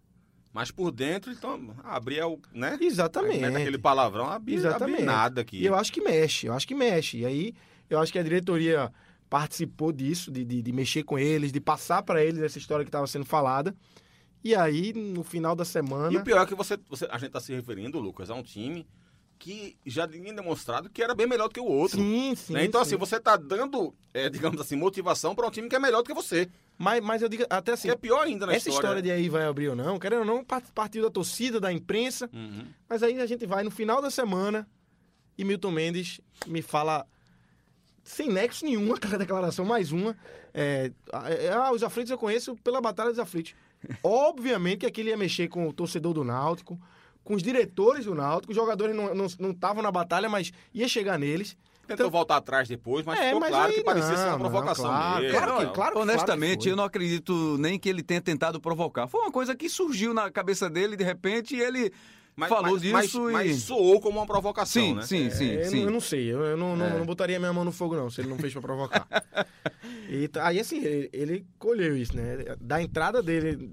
Mas 0.55 0.71
por 0.71 0.93
dentro, 0.93 1.33
então, 1.33 1.75
abrir 1.83 2.19
é 2.21 2.25
o. 2.25 2.39
né? 2.53 2.79
Exatamente. 2.81 3.41
Mete 3.41 3.57
aquele 3.57 3.77
palavrão, 3.77 4.27
abrir, 4.31 4.55
Exatamente. 4.55 4.95
abrir 4.95 5.05
nada 5.05 5.41
aqui. 5.41 5.59
E 5.59 5.67
eu 5.67 5.75
acho 5.75 5.93
que 5.93 6.01
mexe, 6.01 6.47
eu 6.47 6.53
acho 6.55 6.67
que 6.67 6.75
mexe. 6.77 7.19
E 7.19 7.27
aí, 7.27 7.55
eu 7.91 7.99
acho 7.99 8.13
que 8.13 8.19
a 8.21 8.23
diretoria 8.23 8.93
participou 9.29 9.91
disso, 9.91 10.31
de, 10.31 10.45
de, 10.45 10.63
de 10.63 10.73
mexer 10.73 11.03
com 11.03 11.19
eles, 11.19 11.51
de 11.51 11.61
passar 11.61 12.03
para 12.05 12.25
eles 12.25 12.41
essa 12.41 12.57
história 12.57 12.85
que 12.85 12.89
estava 12.89 13.07
sendo 13.09 13.25
falada. 13.25 13.75
E 14.45 14.55
aí, 14.55 14.93
no 14.93 15.25
final 15.25 15.57
da 15.57 15.65
E 15.65 15.67
semana. 15.67 16.17
o 16.19 16.23
pior 16.23 16.43
é 16.43 16.47
que 16.47 16.55
você, 16.55 16.79
você- 16.89 17.09
a 17.11 17.19
gente 17.19 17.29
está 17.29 17.41
se 17.41 17.53
referindo, 17.53 17.99
Lucas, 17.99 18.31
a 18.31 18.35
um 18.35 18.43
time 18.43 18.87
que 19.41 19.77
já 19.85 20.07
tinha 20.07 20.33
demonstrado 20.33 20.89
que 20.89 21.03
era 21.03 21.15
bem 21.15 21.27
melhor 21.27 21.49
do 21.49 21.55
que 21.55 21.61
o 21.61 21.65
outro. 21.67 21.99
Sim, 21.99 22.35
sim. 22.37 22.53
né? 22.53 22.65
Então, 22.65 22.81
sim. 22.85 22.91
assim, 22.91 22.97
você 22.97 23.19
tá 23.19 23.37
dando, 23.37 23.93
é, 24.15 24.29
digamos 24.31 24.61
assim, 24.61 24.77
motivação 24.77 25.35
para 25.35 25.47
um 25.47 25.51
time 25.51 25.69
que 25.69 25.75
é 25.75 25.81
melhor 25.81 26.03
do 26.03 26.07
que 26.07 26.15
você. 26.15 26.49
Mas, 26.77 27.03
mas 27.03 27.22
eu 27.22 27.29
digo, 27.29 27.45
até 27.49 27.72
assim, 27.72 27.89
que 27.89 27.95
é 27.95 27.97
pior 27.97 28.22
ainda 28.27 28.47
na 28.47 28.55
essa 28.55 28.68
história 28.68 29.01
de 29.01 29.11
aí 29.11 29.29
vai 29.29 29.45
abrir 29.45 29.68
ou 29.68 29.77
não, 29.77 29.99
querendo 29.99 30.20
ou 30.20 30.25
não, 30.25 30.45
part- 30.45 30.72
partiu 30.75 31.03
da 31.03 31.11
torcida, 31.11 31.61
da 31.61 31.72
imprensa. 31.72 32.29
Uhum. 32.33 32.66
Mas 32.89 33.03
aí 33.03 33.20
a 33.20 33.27
gente 33.27 33.47
vai 33.47 33.62
no 33.62 33.70
final 33.70 34.03
da 34.03 34.11
semana 34.11 34.66
e 35.39 35.45
Milton 35.45 35.70
Mendes 35.70 36.20
me 36.47 36.62
fala 36.62 37.07
sem 38.03 38.29
nexo 38.29 38.64
nenhum 38.64 38.93
aquela 38.95 39.16
declaração, 39.18 39.64
mais 39.64 39.93
uma. 39.93 40.16
É, 40.53 40.91
ah, 41.12 41.72
os 41.72 41.83
aflitos 41.83 42.11
eu 42.11 42.18
conheço 42.18 42.57
pela 42.57 42.81
Batalha 42.81 43.11
dos 43.11 43.18
Aflitos. 43.18 43.55
Obviamente 44.03 44.81
que 44.81 44.87
aquilo 44.87 45.09
ia 45.11 45.16
mexer 45.16 45.49
com 45.49 45.68
o 45.68 45.72
torcedor 45.72 46.12
do 46.12 46.25
Náutico, 46.25 46.81
com 47.22 47.35
os 47.35 47.43
diretores 47.43 48.05
do 48.05 48.14
Náutico, 48.14 48.53
os 48.53 48.57
jogadores 48.57 48.95
não 48.95 49.07
estavam 49.07 49.37
não, 49.39 49.51
estavam 49.51 49.83
na 49.83 49.91
batalha, 49.91 50.29
mas 50.29 50.53
ia 50.72 50.89
chegar 50.89 51.18
neles. 51.18 51.57
Tentou 51.87 52.11
voltar 52.11 52.37
atrás 52.37 52.68
depois, 52.68 53.05
mas 53.05 53.18
É, 53.20 53.26
ficou 53.26 53.41
mas 53.41 53.51
claro 53.51 53.70
aí 53.70 53.74
que 53.78 53.85
parecia 53.85 54.16
ser 54.16 54.22
uma 54.22 54.24
não, 54.24 54.39
não, 54.39 54.51
provocação 54.51 54.85
claro, 54.87 55.20
dele. 55.20 55.32
claro 55.32 55.57
que- 55.68 55.74
claro 55.74 55.93
que- 55.95 55.99
Honestamente, 56.03 56.62
foi. 56.64 56.72
eu 56.72 56.76
não 56.76 56.85
acredito 56.85 57.57
nem 57.59 57.78
que 57.78 57.89
ele 57.89 58.03
tenha 58.03 58.20
tentado 58.20 58.61
provocar. 58.61 59.07
Foi 59.07 59.20
uma 59.20 59.30
coisa 59.32 59.55
que 59.55 59.68
surgiu 59.68 60.12
na 60.14 60.30
cabeça 60.30 60.68
dele 60.70 60.97
de 60.97 61.05
repente 61.05 61.55
e 61.57 61.61
ele 61.61 61.93
mas- 62.37 62.49
falou 62.49 62.72
mas- 62.72 62.80
disso 62.82 62.93
mas, 62.95 63.14
e. 63.14 63.18
mas 63.32 63.62
soou 63.62 64.01
como 64.01 64.18
uma 64.18 64.26
provocação, 64.26 64.82
sim, 64.82 64.95
né? 64.95 65.03
sim, 65.03 65.30
sim, 65.30 65.51
É, 65.51 65.66
eu, 65.66 65.70
sim. 65.70 65.76
não, 65.80 65.85
eu 65.85 65.91
não 65.91 66.01
sei, 66.01 66.32
eu, 66.32 66.43
eu 66.43 66.57
não, 66.57 66.76
não, 66.76 66.87
É. 66.87 66.99
não 66.99 67.07
botaria 67.07 67.39
minha 67.39 67.53
mão 67.53 67.64
no 67.64 67.72
fogo, 67.72 67.95
não, 67.97 68.11
se 68.11 68.20
ele 68.20 68.28
não 68.28 68.39
fez 68.39 68.53
pra 68.53 68.62
provocar. 68.62 69.07
e, 70.09 70.30
aí, 70.41 70.59
assim, 70.61 70.78
ele, 70.85 71.11
ele 71.12 71.47
colheu 71.59 71.97
isso, 71.97 72.16
né? 72.16 72.57
Da 72.61 72.82
entrada 72.82 73.22
dele, 73.22 73.70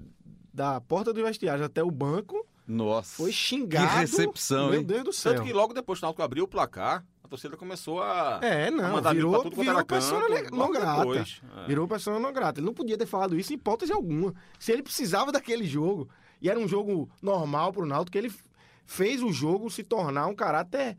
da 0.52 0.80
porta 0.80 1.12
do 1.12 1.22
vestiário 1.24 1.64
até 1.64 1.82
o 1.82 1.90
banco, 1.90 2.46
Nossa. 2.68 3.16
foi 3.16 3.32
xingado. 3.32 3.88
Que 3.88 3.96
recepção, 3.96 4.70
Meu 4.70 4.80
hein? 4.80 4.86
Deus 4.86 5.04
do 5.04 5.12
céu. 5.12 5.34
Tanto 5.34 5.44
que 5.46 5.52
logo 5.52 5.72
depois 5.74 5.98
que 5.98 6.04
o 6.04 6.06
Náutico 6.06 6.22
abriu 6.22 6.44
o 6.44 6.48
placar, 6.48 7.04
torcida 7.32 7.56
começou 7.56 8.02
a, 8.02 8.38
É, 8.42 8.68
a 8.68 8.70
não, 8.70 8.92
mandar 8.92 9.10
amigo 9.10 9.14
virou, 9.28 9.32
pra 9.32 9.42
tudo 9.50 9.56
virou 9.62 9.74
era 9.74 9.84
persona 9.84 10.26
canto, 10.28 10.56
não 10.56 10.70
grata. 10.70 10.98
depois. 11.00 11.40
É. 11.56 11.66
Virou 11.66 11.88
persona 11.88 12.18
não 12.18 12.32
grata. 12.32 12.60
Ele 12.60 12.66
não 12.66 12.74
podia 12.74 12.96
ter 12.98 13.06
falado 13.06 13.38
isso 13.38 13.52
em 13.52 13.56
hipótese 13.56 13.92
alguma. 13.92 14.34
Se 14.58 14.70
ele 14.72 14.82
precisava 14.82 15.32
daquele 15.32 15.64
jogo, 15.66 16.08
e 16.40 16.48
era 16.50 16.58
um 16.58 16.68
jogo 16.68 17.08
normal 17.22 17.72
pro 17.72 17.86
Náutico, 17.86 18.16
ele 18.18 18.28
f- 18.28 18.42
fez 18.84 19.22
o 19.22 19.32
jogo 19.32 19.70
se 19.70 19.82
tornar 19.82 20.26
um 20.26 20.34
caráter 20.34 20.96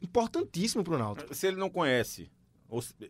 importantíssimo 0.00 0.82
pro 0.84 0.98
Náutico. 0.98 1.34
Se 1.34 1.46
ele 1.46 1.56
não 1.56 1.70
conhece, 1.70 2.30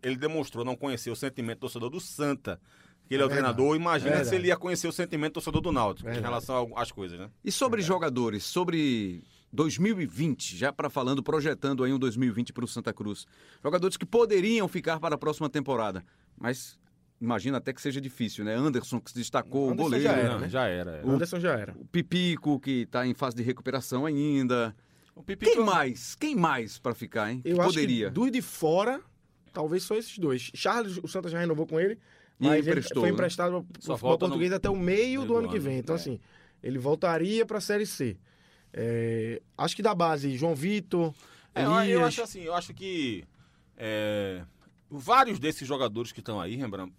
ele 0.03 0.17
demonstrou 0.17 0.65
não 0.65 0.77
conhecer 0.77 1.11
o 1.11 1.17
sentimento 1.17 1.59
do 1.59 1.61
torcedor 1.61 1.91
do 1.91 2.01
Santa, 2.01 2.61
que 3.07 3.15
ele 3.15 3.23
é, 3.23 3.25
É 3.25 3.27
o 3.27 3.29
verdade. 3.29 3.55
treinador, 3.55 3.77
imagina 3.77 4.11
Verdade. 4.11 4.29
se 4.31 4.35
ele 4.35 4.49
ia 4.49 4.57
conhecer 4.57 4.89
o 4.89 4.93
sentimento 4.93 5.33
do 5.33 5.35
torcedor 5.35 5.61
do 5.61 5.73
Náutico 5.73 6.09
em 6.09 6.13
Verdade. 6.13 6.27
relação 6.33 6.73
às 6.77 6.91
coisas, 6.91 7.19
né? 7.19 7.31
E 7.45 7.53
sobre 7.53 7.83
jogadores, 7.83 8.45
sobre 8.45 9.23
2020, 9.55 10.57
já 10.57 10.73
para 10.73 10.91
falando, 10.91 11.23
projetando 11.23 11.85
aí 11.85 11.93
um 11.93 11.99
2020 11.99 12.53
para 12.53 12.65
o 12.65 12.69
Santa 12.69 12.93
Cruz. 12.93 13.27
Jogadores 13.63 13.97
que 13.97 14.05
poderiam 14.05 14.67
ficar 14.69 14.99
para 14.99 15.15
a 15.15 15.19
próxima 15.19 15.49
temporada, 15.49 16.05
mas 16.37 16.79
imagina 17.21 17.59
até 17.59 17.73
que 17.73 17.81
seja 17.81 18.01
difícil, 18.01 18.45
né? 18.45 18.55
Anderson 18.55 19.01
que 19.01 19.11
se 19.11 19.17
destacou, 19.17 19.69
o 19.69 19.73
Anderson 19.73 19.83
goleiro, 19.85 20.05
já 20.05 20.13
era, 20.13 20.39
né? 20.39 20.49
já 20.49 20.67
era. 20.67 20.91
é. 20.97 21.05
O 21.05 21.11
Anderson 21.13 21.39
já 21.41 21.53
era. 21.57 21.73
o 21.79 21.85
Pipico 21.87 22.59
que 22.61 22.83
está 22.83 23.07
em 23.07 23.15
fase 23.15 23.37
de 23.37 23.43
recuperação 23.43 24.05
ainda. 24.05 24.75
O 25.15 25.23
Pipico- 25.23 25.53
Quem 25.53 25.65
mais? 25.65 26.15
Quem 26.17 26.35
mais 26.35 26.79
para 26.79 26.95
ficar, 26.95 27.31
hein? 27.33 27.41
Que 27.41 27.51
Eu 27.51 27.61
acho 27.61 27.71
poderia. 27.71 28.09
que 28.09 28.15
dos 28.15 28.31
de 28.33 28.43
fora, 28.43 29.01
talvez 29.53 29.85
só 29.85 29.95
esses 29.95 30.19
dois. 30.19 30.51
Charles, 30.55 30.99
o 31.03 31.07
Santa 31.07 31.29
já 31.29 31.39
renovou 31.39 31.67
com 31.67 31.79
ele, 31.79 31.95
E 32.41 32.47
mas 32.49 32.59
ele 32.67 32.71
emprestou, 32.71 33.01
foi 33.03 33.11
né? 33.11 33.15
emprestado 33.15 33.53
Só 33.53 33.61
para 33.61 33.63
o 33.63 33.65
futebol 33.79 33.99
volta 33.99 34.25
no- 34.27 34.31
português 34.33 34.53
até 34.53 34.69
o 34.69 34.75
meio 34.77 34.85
meio 34.97 35.21
do 35.21 35.27
do 35.29 35.37
ano 35.37 35.49
que 35.49 35.59
vem. 35.61 35.79
Então, 35.79 35.95
é. 35.95 35.99
assim, 35.99 36.19
ele 36.61 36.79
voltaria 36.79 37.47
para 37.47 37.59
a 37.59 37.61
Série 37.61 37.87
C. 37.87 38.17
É, 38.77 39.41
acho 39.57 39.77
que 39.77 39.83
da 39.83 39.95
base, 39.95 40.37
João 40.37 40.55
Vitor, 40.55 41.15
É, 41.55 41.65
eu, 41.65 41.81
Elias... 41.81 42.01
eu 42.01 42.05
acho 42.05 42.23
assim, 42.23 42.41
eu 42.41 42.55
acho 42.55 42.75
que 42.75 43.25
é, 43.77 44.45
vários 44.91 45.39
desses 45.39 45.67
jogadores 45.67 46.11
que 46.11 46.19
estão 46.19 46.41
aí, 46.41 46.57
Rembrandt, 46.57 46.93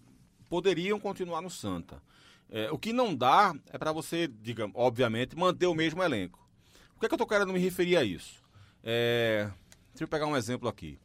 poderiam 0.48 0.98
continuar 0.98 1.42
no 1.42 1.50
Santa. 1.50 2.02
É, 2.48 2.70
o 2.70 2.78
que 2.78 2.94
não 2.94 3.14
dá 3.14 3.54
é 3.70 3.76
para 3.76 3.92
você, 3.92 4.26
digamos, 4.26 4.74
obviamente, 4.74 5.36
manter 5.36 5.66
o 5.66 5.74
mesmo 5.74 6.02
elenco. 6.02 6.48
O 6.96 7.00
que 7.00 7.06
é 7.06 7.08
que 7.08 7.14
eu 7.14 7.18
tô 7.18 7.26
querendo 7.26 7.52
me 7.52 7.58
referir 7.58 7.98
a 7.98 8.04
isso? 8.04 8.42
É, 8.82 9.50
deixa 9.90 10.04
eu 10.04 10.08
pegar 10.08 10.26
um 10.26 10.36
exemplo 10.36 10.68
aqui. 10.68 10.98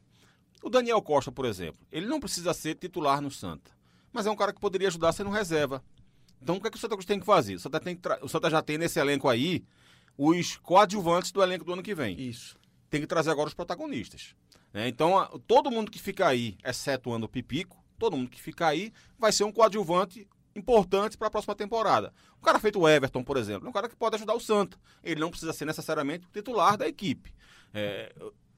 O 0.64 0.70
Daniel 0.70 1.02
Costa, 1.02 1.32
por 1.32 1.44
exemplo, 1.46 1.86
ele 1.92 2.06
não 2.06 2.20
precisa 2.20 2.54
ser 2.54 2.76
titular 2.76 3.20
no 3.20 3.32
Santa, 3.32 3.72
mas 4.14 4.26
é 4.26 4.32
um 4.32 4.36
cara 4.38 4.54
que 4.54 4.62
poderia 4.62 4.88
ajudar 4.88 5.12
sendo 5.12 5.32
reserva. 5.32 5.84
Então 6.42 6.56
o 6.56 6.62
que, 6.62 6.68
é 6.68 6.72
que 6.72 6.78
o 6.78 6.80
Santa 6.80 6.96
Cruz 6.96 7.06
tem 7.06 7.20
que 7.20 7.26
fazer? 7.26 7.56
O 7.56 7.60
Santa, 7.60 7.80
tem 7.80 7.96
que 7.96 8.02
o 8.22 8.30
Santa 8.30 8.50
já 8.50 8.62
tem 8.62 8.78
nesse 8.78 9.00
elenco 9.00 9.28
aí 9.28 9.66
os 10.18 10.58
coadjuvantes 10.58 11.32
do 11.32 11.42
elenco 11.42 11.66
do 11.66 11.74
ano 11.74 11.84
que 11.84 11.96
vem 11.96 12.20
Isso. 12.20 12.58
tem 12.90 13.02
que 13.02 13.08
trazer 13.08 13.32
agora 13.32 13.48
os 13.48 13.54
protagonistas. 13.54 14.36
né? 14.74 14.88
Então, 14.88 15.18
a- 15.18 15.28
todo 15.48 15.70
mundo 15.72 15.90
que 15.92 16.00
fica 16.00 16.28
aí, 16.28 16.58
excetuando 16.64 17.26
o 17.26 17.30
Pipico, 17.30 17.84
todo 18.00 18.16
mundo 18.18 18.30
que 18.30 18.42
fica 18.42 18.68
aí 18.68 18.92
vai 19.20 19.32
ser 19.32 19.44
um 19.44 19.52
coadjuvante 19.52 20.28
importante 20.56 21.18
para 21.18 21.28
a 21.28 21.32
próxima 21.32 21.56
temporada. 21.56 22.14
Um 22.38 22.42
cara 22.44 22.60
feito 22.60 22.80
o 22.80 22.88
Everton, 22.88 23.24
por 23.24 23.38
exemplo, 23.38 23.68
é 23.68 23.70
um 23.70 23.74
cara 23.74 23.88
que 23.90 23.96
pode 23.96 24.16
ajudar 24.16 24.34
o 24.34 24.40
Santa. 24.40 24.78
Ele 25.04 25.20
não 25.20 25.30
precisa 25.30 25.54
ser 25.54 25.66
necessariamente 25.66 26.26
o 26.26 26.30
titular 26.30 26.78
da 26.78 26.88
equipe. 26.88 27.34
É, 27.74 28.14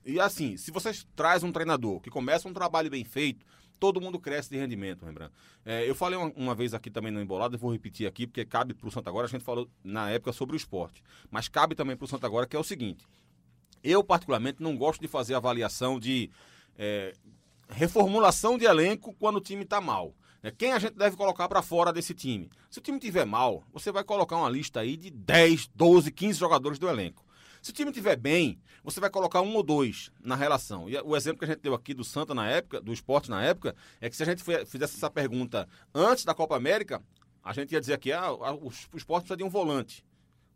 e 0.05 0.19
assim, 0.19 0.57
se 0.57 0.71
você 0.71 0.91
traz 1.15 1.43
um 1.43 1.51
treinador 1.51 1.99
que 1.99 2.09
começa 2.09 2.47
um 2.47 2.53
trabalho 2.53 2.89
bem 2.89 3.03
feito, 3.03 3.45
todo 3.83 3.99
mundo 3.99 4.17
cresce 4.17 4.49
de 4.49 4.55
rendimento, 4.55 5.05
Rembrandt. 5.05 5.33
É, 5.65 5.89
eu 5.89 5.93
falei 5.93 6.17
uma, 6.17 6.31
uma 6.37 6.55
vez 6.55 6.73
aqui 6.73 6.89
também 6.89 7.11
no 7.11 7.21
Embolado, 7.21 7.57
e 7.57 7.59
vou 7.59 7.69
repetir 7.69 8.07
aqui, 8.07 8.25
porque 8.25 8.45
cabe 8.45 8.73
para 8.73 8.87
o 8.87 8.89
Santa 8.89 9.09
agora, 9.09 9.27
a 9.27 9.29
gente 9.29 9.43
falou 9.43 9.69
na 9.83 10.09
época 10.09 10.31
sobre 10.31 10.55
o 10.55 10.57
esporte, 10.57 11.03
mas 11.29 11.49
cabe 11.49 11.75
também 11.75 11.97
para 11.97 12.05
o 12.05 12.07
Santa 12.07 12.25
agora, 12.25 12.47
que 12.47 12.55
é 12.55 12.59
o 12.59 12.63
seguinte, 12.63 13.05
eu, 13.83 14.01
particularmente, 14.01 14.63
não 14.63 14.77
gosto 14.77 15.01
de 15.01 15.07
fazer 15.09 15.35
avaliação 15.35 15.99
de 15.99 16.31
é, 16.77 17.13
reformulação 17.67 18.57
de 18.57 18.63
elenco 18.63 19.13
quando 19.19 19.35
o 19.35 19.41
time 19.41 19.63
está 19.63 19.81
mal. 19.81 20.15
né? 20.41 20.49
Quem 20.57 20.71
a 20.71 20.79
gente 20.79 20.93
deve 20.93 21.17
colocar 21.17 21.49
para 21.49 21.61
fora 21.61 21.91
desse 21.91 22.13
time? 22.13 22.49
Se 22.69 22.79
o 22.79 22.81
time 22.81 22.97
estiver 22.97 23.25
mal, 23.25 23.65
você 23.73 23.91
vai 23.91 24.05
colocar 24.05 24.37
uma 24.37 24.49
lista 24.49 24.79
aí 24.79 24.95
de 24.95 25.11
10, 25.11 25.71
12, 25.75 26.09
15 26.09 26.39
jogadores 26.39 26.79
do 26.79 26.87
elenco. 26.87 27.22
Se 27.63 27.69
o 27.69 27.73
time 27.73 27.91
estiver 27.91 28.17
bem, 28.17 28.59
você 28.83 28.99
vai 28.99 29.09
colocar 29.09 29.39
um 29.41 29.55
ou 29.55 29.63
dois 29.63 30.11
na 30.19 30.35
relação. 30.35 30.89
E 30.89 30.97
o 30.97 31.15
exemplo 31.15 31.39
que 31.39 31.45
a 31.45 31.47
gente 31.47 31.61
deu 31.61 31.73
aqui 31.73 31.93
do 31.93 32.03
Santa 32.03 32.35
na 32.35 32.45
época, 32.45 32.81
do 32.81 32.91
esporte 32.91 33.29
na 33.29 33.41
época, 33.41 33.73
é 34.01 34.09
que 34.09 34.17
se 34.17 34.21
a 34.21 34.25
gente 34.25 34.43
fizesse 34.43 34.97
essa 34.97 35.09
pergunta 35.09 35.65
antes 35.95 36.25
da 36.25 36.33
Copa 36.33 36.57
América, 36.57 37.01
a 37.41 37.53
gente 37.53 37.71
ia 37.71 37.79
dizer 37.79 37.93
aqui, 37.93 38.11
ah, 38.11 38.33
o 38.33 38.69
esporte 38.93 39.23
precisa 39.23 39.37
de 39.37 39.45
um 39.45 39.49
volante 39.49 40.03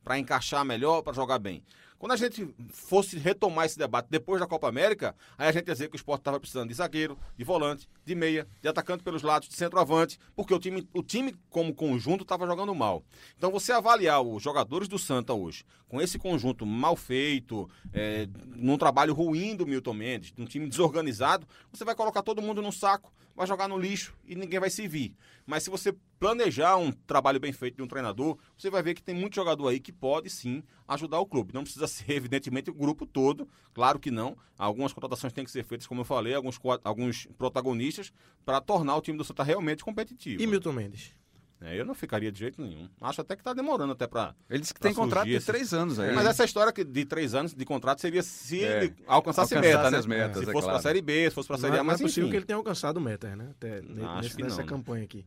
para 0.04 0.20
encaixar 0.20 0.66
melhor, 0.66 1.02
para 1.02 1.14
jogar 1.14 1.40
bem. 1.40 1.64
Quando 2.00 2.12
a 2.12 2.16
gente 2.16 2.48
fosse 2.70 3.18
retomar 3.18 3.66
esse 3.66 3.78
debate 3.78 4.08
depois 4.10 4.40
da 4.40 4.46
Copa 4.46 4.70
América, 4.70 5.16
aí 5.38 5.48
a 5.48 5.52
gente 5.52 5.68
ia 5.68 5.74
dizer 5.74 5.90
que 5.90 5.96
o 5.96 5.98
esporte 5.98 6.22
estava 6.22 6.40
precisando 6.40 6.70
de 6.70 6.76
zagueiro, 6.76 7.18
de 7.36 7.44
volante, 7.44 7.90
de 8.06 8.14
meia, 8.14 8.48
de 8.62 8.68
atacante 8.68 9.04
pelos 9.04 9.24
lados, 9.24 9.50
de 9.50 9.56
centroavante, 9.56 10.20
porque 10.36 10.54
o 10.54 10.60
time, 10.60 10.88
o 10.94 11.02
time 11.02 11.36
como 11.50 11.74
conjunto 11.74 12.22
estava 12.22 12.46
jogando 12.46 12.74
mal. 12.76 13.04
Então 13.36 13.50
você 13.50 13.72
avaliar 13.72 14.22
os 14.22 14.44
jogadores 14.44 14.88
do 14.88 15.00
Santa 15.00 15.34
hoje, 15.34 15.66
com 15.88 16.00
esse 16.00 16.20
conjunto 16.20 16.66
mal 16.66 16.96
feito, 16.96 17.68
é, 17.92 18.28
num 18.56 18.78
trabalho 18.78 19.14
ruim 19.14 19.56
do 19.56 19.66
Milton 19.66 19.94
Mendes, 19.94 20.34
num 20.38 20.46
time 20.46 20.68
desorganizado, 20.68 21.48
você 21.72 21.84
vai 21.84 21.96
colocar 21.96 22.22
todo 22.22 22.42
mundo 22.44 22.62
num 22.62 22.72
saco, 22.72 23.12
vai 23.36 23.48
jogar 23.48 23.68
no 23.68 23.78
lixo 23.78 24.16
e 24.26 24.36
ninguém 24.36 24.60
vai 24.60 24.70
se 24.70 24.88
vir. 24.88 25.16
Mas 25.46 25.64
se 25.64 25.70
você 25.70 25.96
planejar 26.20 26.78
um 26.78 26.92
trabalho 26.92 27.40
bem 27.40 27.52
feito 27.52 27.76
de 27.76 27.84
um 27.84 27.88
treinador, 27.88 28.38
você 28.58 28.70
vai 28.70 28.82
ver 28.82 28.94
que 28.94 29.04
tem 29.04 29.16
muito 29.16 29.36
jogador 29.36 29.68
aí 29.68 29.80
que 29.80 29.92
pode 29.92 30.30
sim 30.30 30.64
ajudar 30.88 31.20
o 31.20 31.26
clube. 31.26 31.54
Não 31.54 31.64
precisa 31.64 31.88
ser, 31.88 32.12
evidentemente, 32.14 32.70
o 32.70 32.74
grupo 32.74 33.06
todo, 33.06 33.48
claro 33.74 34.00
que 34.00 34.12
não. 34.12 34.38
Algumas 34.58 34.94
contratações 34.94 35.34
têm 35.34 35.46
que 35.46 35.52
ser 35.52 35.64
feitas, 35.64 35.88
como 35.88 36.02
eu 36.02 36.06
falei, 36.06 36.34
alguns, 36.34 36.60
alguns 36.84 37.28
protagonistas, 37.38 38.12
para 38.46 38.62
tornar 38.62 38.96
o 38.96 39.02
time 39.02 39.18
do 39.18 39.24
Santa 39.24 39.44
realmente 39.44 39.84
competitivo. 39.84 40.42
E 40.42 40.48
Milton 40.48 40.74
Mendes? 40.74 41.14
É, 41.60 41.80
eu 41.80 41.84
não 41.84 41.96
ficaria 41.96 42.32
de 42.32 42.38
jeito 42.38 42.62
nenhum. 42.62 42.88
Acho 43.02 43.22
até 43.22 43.36
que 43.36 43.42
está 43.42 43.52
demorando 43.52 43.92
até 43.92 44.06
para. 44.06 44.36
Ele 44.48 44.60
disse 44.60 44.74
que 44.74 44.80
tem 44.80 44.94
contrato 44.94 45.28
de 45.28 45.40
três 45.40 45.74
anos 45.74 46.00
aí. 46.00 46.14
Mas 46.14 46.28
essa 46.28 46.46
história 46.46 46.72
de 46.72 47.06
três 47.06 47.34
anos 47.34 47.54
de 47.54 47.66
contrato 47.66 48.00
seria 48.00 48.22
se 48.22 48.64
é. 48.64 48.84
ele 48.84 48.96
alcançasse, 49.08 49.56
alcançasse 49.56 49.78
meta, 49.78 49.92
né? 49.92 49.98
As 49.98 50.06
metas, 50.06 50.44
se 50.44 50.50
é 50.50 50.52
fosse 50.52 50.52
claro. 50.52 50.66
para 50.68 50.76
a 50.78 50.82
Série 50.82 51.02
B, 51.02 51.30
se 51.30 51.32
fosse 51.34 51.48
para 51.48 51.58
a 51.58 51.60
Série 51.60 51.80
A, 51.80 51.84
mas 51.84 52.00
é 52.00 52.04
possível 52.04 52.26
enfim. 52.26 52.32
que 52.32 52.38
ele 52.38 52.46
tenha 52.46 52.58
alcançado 52.58 53.02
metas, 53.02 53.36
né? 53.36 53.50
Até 53.50 53.82
Acho 54.20 54.36
que 54.36 54.44
nessa 54.44 54.58
não, 54.58 54.64
né? 54.66 54.70
campanha 54.70 55.04
aqui. 55.04 55.26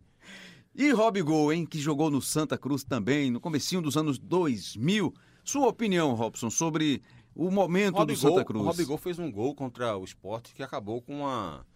E 0.74 0.90
Rob 0.92 1.20
Gol, 1.22 1.52
hein, 1.52 1.66
que 1.66 1.78
jogou 1.78 2.10
no 2.10 2.22
Santa 2.22 2.56
Cruz 2.56 2.84
também, 2.84 3.30
no 3.30 3.40
comecinho 3.40 3.82
dos 3.82 3.96
anos 3.96 4.18
2000. 4.18 5.12
Sua 5.44 5.68
opinião, 5.68 6.14
Robson, 6.14 6.48
sobre 6.48 7.02
o 7.34 7.50
momento 7.50 7.96
Rob 7.96 8.12
do 8.12 8.20
Gol, 8.20 8.30
Santa 8.30 8.44
Cruz? 8.44 8.64
O 8.64 8.66
Rob 8.66 8.84
Gol 8.84 8.98
fez 8.98 9.18
um 9.18 9.30
gol 9.30 9.54
contra 9.54 9.96
o 9.96 10.04
esporte 10.04 10.54
que 10.54 10.62
acabou 10.62 11.02
com 11.02 11.20
uma, 11.20 11.66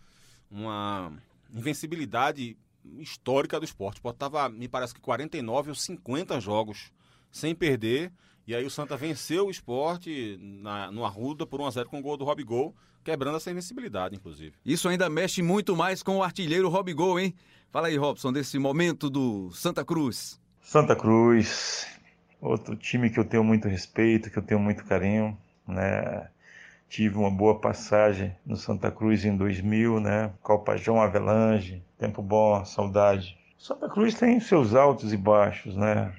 uma 0.51 1.13
invencibilidade 1.53 2.57
histórica 2.99 3.59
do 3.59 3.65
esporte. 3.65 3.97
O 3.97 3.99
esporte 3.99 4.17
estava, 4.17 4.49
me 4.49 4.69
parece 4.69 4.95
que 4.95 5.01
49 5.01 5.71
ou 5.71 5.75
50 5.75 6.41
jogos 6.41 6.93
sem 7.31 7.55
perder. 7.55 8.13
E 8.47 8.55
aí 8.55 8.65
o 8.65 8.71
Santa 8.71 8.97
venceu 8.97 9.47
o 9.47 9.51
esporte 9.51 10.39
na, 10.41 10.91
no 10.93 11.05
Arruda 11.05 11.47
por 11.47 11.61
1x0 11.61 11.87
com 11.87 11.99
o 11.99 12.03
gol 12.03 12.17
do 12.17 12.25
Rob 12.25 12.43
Gol, 12.45 12.75
quebrando 13.03 13.39
essa 13.39 13.51
invencibilidade, 13.51 14.15
inclusive. 14.15 14.55
Isso 14.65 14.87
ainda 14.87 15.09
mexe 15.09 15.41
muito 15.41 15.75
mais 15.75 16.03
com 16.03 16.19
o 16.19 16.23
artilheiro 16.23 16.69
Rob 16.69 16.93
Gol, 16.93 17.19
hein? 17.19 17.35
Fala 17.75 17.89
aí, 17.89 17.97
Robson, 17.97 18.33
desse 18.33 18.57
momento 18.57 19.11
do 19.11 19.51
Santa 19.51 19.85
Cruz. 19.85 20.41
Santa 20.61 20.95
Cruz, 20.95 21.89
outro 22.41 22.77
time 22.77 23.11
que 23.11 23.19
eu 23.19 23.25
tenho 23.25 23.43
muito 23.43 23.67
respeito, 23.67 24.31
que 24.31 24.39
eu 24.39 24.45
tenho 24.45 24.61
muito 24.61 24.85
carinho, 24.85 25.37
né? 25.67 26.29
Tive 26.89 27.17
uma 27.17 27.33
boa 27.33 27.59
passagem 27.59 28.33
no 28.47 28.57
Santa 28.57 28.93
Cruz 28.93 29.25
em 29.25 29.37
2000, 29.37 29.99
né? 29.99 30.31
Copa 30.41 30.77
João 30.77 31.03
Avelange, 31.03 31.83
tempo 31.99 32.23
bom, 32.23 32.65
saudade. 32.65 33.37
Santa 33.59 33.89
Cruz 33.89 34.15
tem 34.15 34.39
seus 34.39 34.73
altos 34.73 35.13
e 35.13 35.17
baixos, 35.17 35.75
né? 35.75 36.15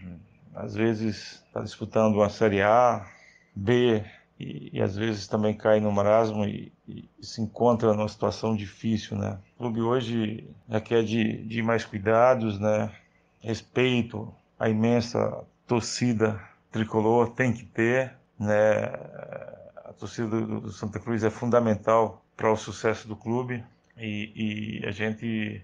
Às 0.54 0.76
vezes 0.76 1.42
está 1.48 1.62
disputando 1.62 2.16
uma 2.16 2.28
Série 2.28 2.62
A, 2.62 3.08
B, 3.56 4.04
e, 4.40 4.70
e, 4.74 4.82
às 4.82 4.96
vezes 4.96 5.28
também 5.28 5.54
cai 5.54 5.80
no 5.80 5.92
marasmo 5.92 6.46
e, 6.46 6.72
e, 6.88 7.08
se 7.22 7.42
encontra 7.42 7.94
numa 7.94 8.08
situação 8.08 8.56
difícil, 8.56 9.18
né? 9.18 9.40
O 9.56 9.60
clube 9.60 9.82
hoje 9.82 10.50
requer 10.70 11.04
de, 11.04 11.44
de 11.46 11.62
mais 11.62 11.86
cuidados, 11.86 12.60
né? 12.60 12.92
Respeito 13.42 14.34
à 14.60 14.70
imensa 14.70 15.44
torcida 15.66 16.42
tricolor 16.72 17.30
tem 17.30 17.54
que 17.54 17.64
ter, 17.64 18.14
né? 18.38 18.86
A 19.86 19.94
torcida 19.98 20.28
do, 20.28 20.62
do 20.62 20.72
Santa 20.72 21.00
Cruz 21.00 21.24
é 21.24 21.30
fundamental 21.30 22.22
para 22.36 22.52
o 22.52 22.58
sucesso 22.58 23.08
do 23.08 23.16
clube 23.16 23.64
e, 23.98 24.82
e 24.82 24.86
a 24.86 24.92
gente 24.92 25.64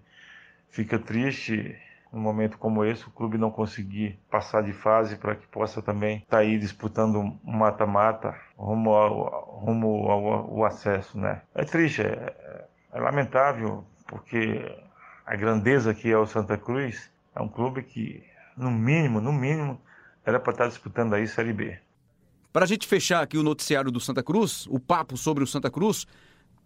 fica 0.69 0.97
triste 0.97 1.77
num 2.11 2.19
momento 2.19 2.57
como 2.57 2.83
esse, 2.83 3.07
o 3.07 3.11
clube 3.11 3.37
não 3.37 3.49
conseguir 3.49 4.19
passar 4.29 4.61
de 4.61 4.73
fase 4.73 5.15
para 5.15 5.35
que 5.35 5.47
possa 5.47 5.81
também 5.81 6.17
estar 6.17 6.37
tá 6.37 6.37
aí 6.39 6.57
disputando 6.59 7.37
mata-mata 7.43 8.35
rumo, 8.57 8.91
ao, 8.91 9.61
rumo 9.63 10.09
ao, 10.09 10.27
ao, 10.27 10.65
acesso, 10.65 11.17
né? 11.17 11.41
É 11.55 11.63
triste, 11.63 12.01
é, 12.01 12.67
é, 12.91 12.99
lamentável, 12.99 13.85
porque 14.07 14.61
a 15.25 15.35
grandeza 15.35 15.93
que 15.93 16.11
é 16.11 16.17
o 16.17 16.25
Santa 16.25 16.57
Cruz 16.57 17.09
é 17.33 17.41
um 17.41 17.47
clube 17.47 17.81
que, 17.81 18.23
no 18.57 18.69
mínimo, 18.69 19.21
no 19.21 19.31
mínimo, 19.31 19.79
era 20.25 20.39
para 20.39 20.51
estar 20.51 20.67
disputando 20.67 21.13
aí 21.13 21.27
Série 21.27 21.53
B. 21.53 21.79
Para 22.51 22.65
a 22.65 22.67
gente 22.67 22.85
fechar 22.85 23.23
aqui 23.23 23.37
o 23.37 23.43
noticiário 23.43 23.89
do 23.89 23.99
Santa 24.01 24.21
Cruz, 24.21 24.67
o 24.69 24.77
papo 24.77 25.15
sobre 25.15 25.41
o 25.41 25.47
Santa 25.47 25.71
Cruz, 25.71 26.05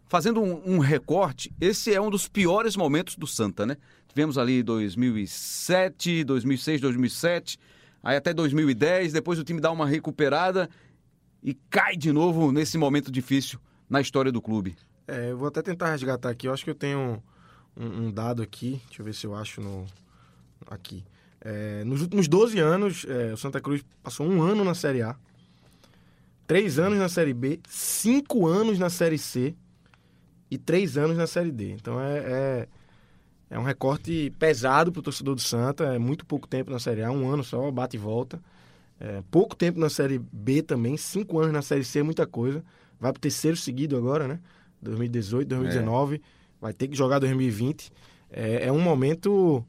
fazendo 0.08 0.42
um, 0.42 0.76
um, 0.76 0.80
recorte, 0.80 1.52
esse 1.60 1.94
é 1.94 2.00
um 2.00 2.10
dos 2.10 2.28
piores 2.28 2.76
momentos 2.76 3.16
do 3.16 3.28
Santa, 3.28 3.66
né? 3.66 3.78
Tivemos 4.08 4.38
ali 4.38 4.64
2007, 4.64 6.24
2006, 6.24 6.82
2007, 6.82 7.60
aí 8.04 8.16
até 8.16 8.34
2010, 8.34 9.14
depois 9.14 9.40
o 9.40 9.44
time 9.44 9.60
dá 9.60 9.72
uma 9.72 9.88
recuperada 9.88 10.70
e 11.44 11.54
cai 11.70 11.96
de 11.96 12.12
novo 12.12 12.52
nesse 12.52 12.78
momento 12.78 13.12
difícil 13.12 13.60
na 13.90 14.00
história 14.00 14.32
do 14.32 14.42
clube. 14.42 14.76
É, 15.08 15.32
eu 15.32 15.38
vou 15.38 15.48
até 15.48 15.62
tentar 15.62 15.92
resgatar 15.92 16.30
aqui, 16.30 16.48
eu 16.48 16.54
acho 16.54 16.64
que 16.64 16.70
eu 16.70 16.76
tenho 16.76 17.22
um, 17.76 17.86
um 17.86 18.12
dado 18.12 18.42
aqui, 18.42 18.82
deixa 18.88 19.02
eu 19.02 19.06
ver 19.06 19.14
se 19.14 19.26
eu 19.26 19.36
acho 19.36 19.62
no 19.62 19.86
aqui. 20.68 21.04
É, 21.42 21.84
nos 21.84 22.02
últimos 22.02 22.28
12 22.28 22.58
anos, 22.60 23.06
é, 23.08 23.34
o 23.34 23.38
Santa 23.38 23.62
Cruz 23.62 23.84
passou 24.02 24.26
um 24.26 24.42
ano 24.42 24.64
na 24.64 24.74
Série 24.74 25.04
A, 25.04 25.16
três 26.48 26.80
anos 26.80 26.98
na 26.98 27.10
Série 27.10 27.34
B, 27.34 27.60
cinco 27.68 28.48
anos 28.48 28.80
na 28.80 28.90
Série 28.90 29.18
C, 29.18 29.56
e 30.50 30.58
três 30.58 30.98
anos 30.98 31.18
na 31.18 31.28
Série 31.28 31.52
D. 31.52 31.72
Então 31.72 32.00
é, 32.00 32.18
é, 32.18 32.68
é 33.52 33.60
um 33.60 33.64
recorte 33.64 34.32
pesado 34.38 34.92
para 34.92 35.00
o 35.00 35.04
torcedor 35.04 35.36
do 35.36 35.42
Santa. 35.42 35.86
É 35.86 36.00
muito 36.00 36.26
pouco 36.26 36.48
tempo 36.48 36.72
na 36.72 36.80
Série 36.80 37.04
A, 37.04 37.12
um 37.12 37.30
ano 37.30 37.44
só, 37.44 37.70
bate 37.72 37.98
e 37.98 38.00
volta. 38.00 38.40
É, 39.00 39.22
pouco 39.30 39.56
tempo 39.56 39.80
na 39.80 39.90
Série 39.90 40.20
B 40.20 40.62
também, 40.62 40.96
cinco 40.96 41.40
anos 41.40 41.52
na 41.52 41.62
Série 41.62 41.84
C, 41.84 42.02
muita 42.02 42.26
coisa. 42.26 42.64
Vai 43.00 43.12
para 43.12 43.20
o 43.20 43.22
terceiro 43.22 43.58
seguido 43.58 43.98
agora, 43.98 44.28
né? 44.28 44.40
2018, 44.82 45.48
2019. 45.48 46.16
É. 46.16 46.20
Vai 46.62 46.74
ter 46.74 46.88
que 46.88 46.96
jogar 46.96 47.20
2020. 47.20 47.92
É, 48.30 48.68
é 48.68 48.72
um 48.72 48.80
momento 48.80 49.66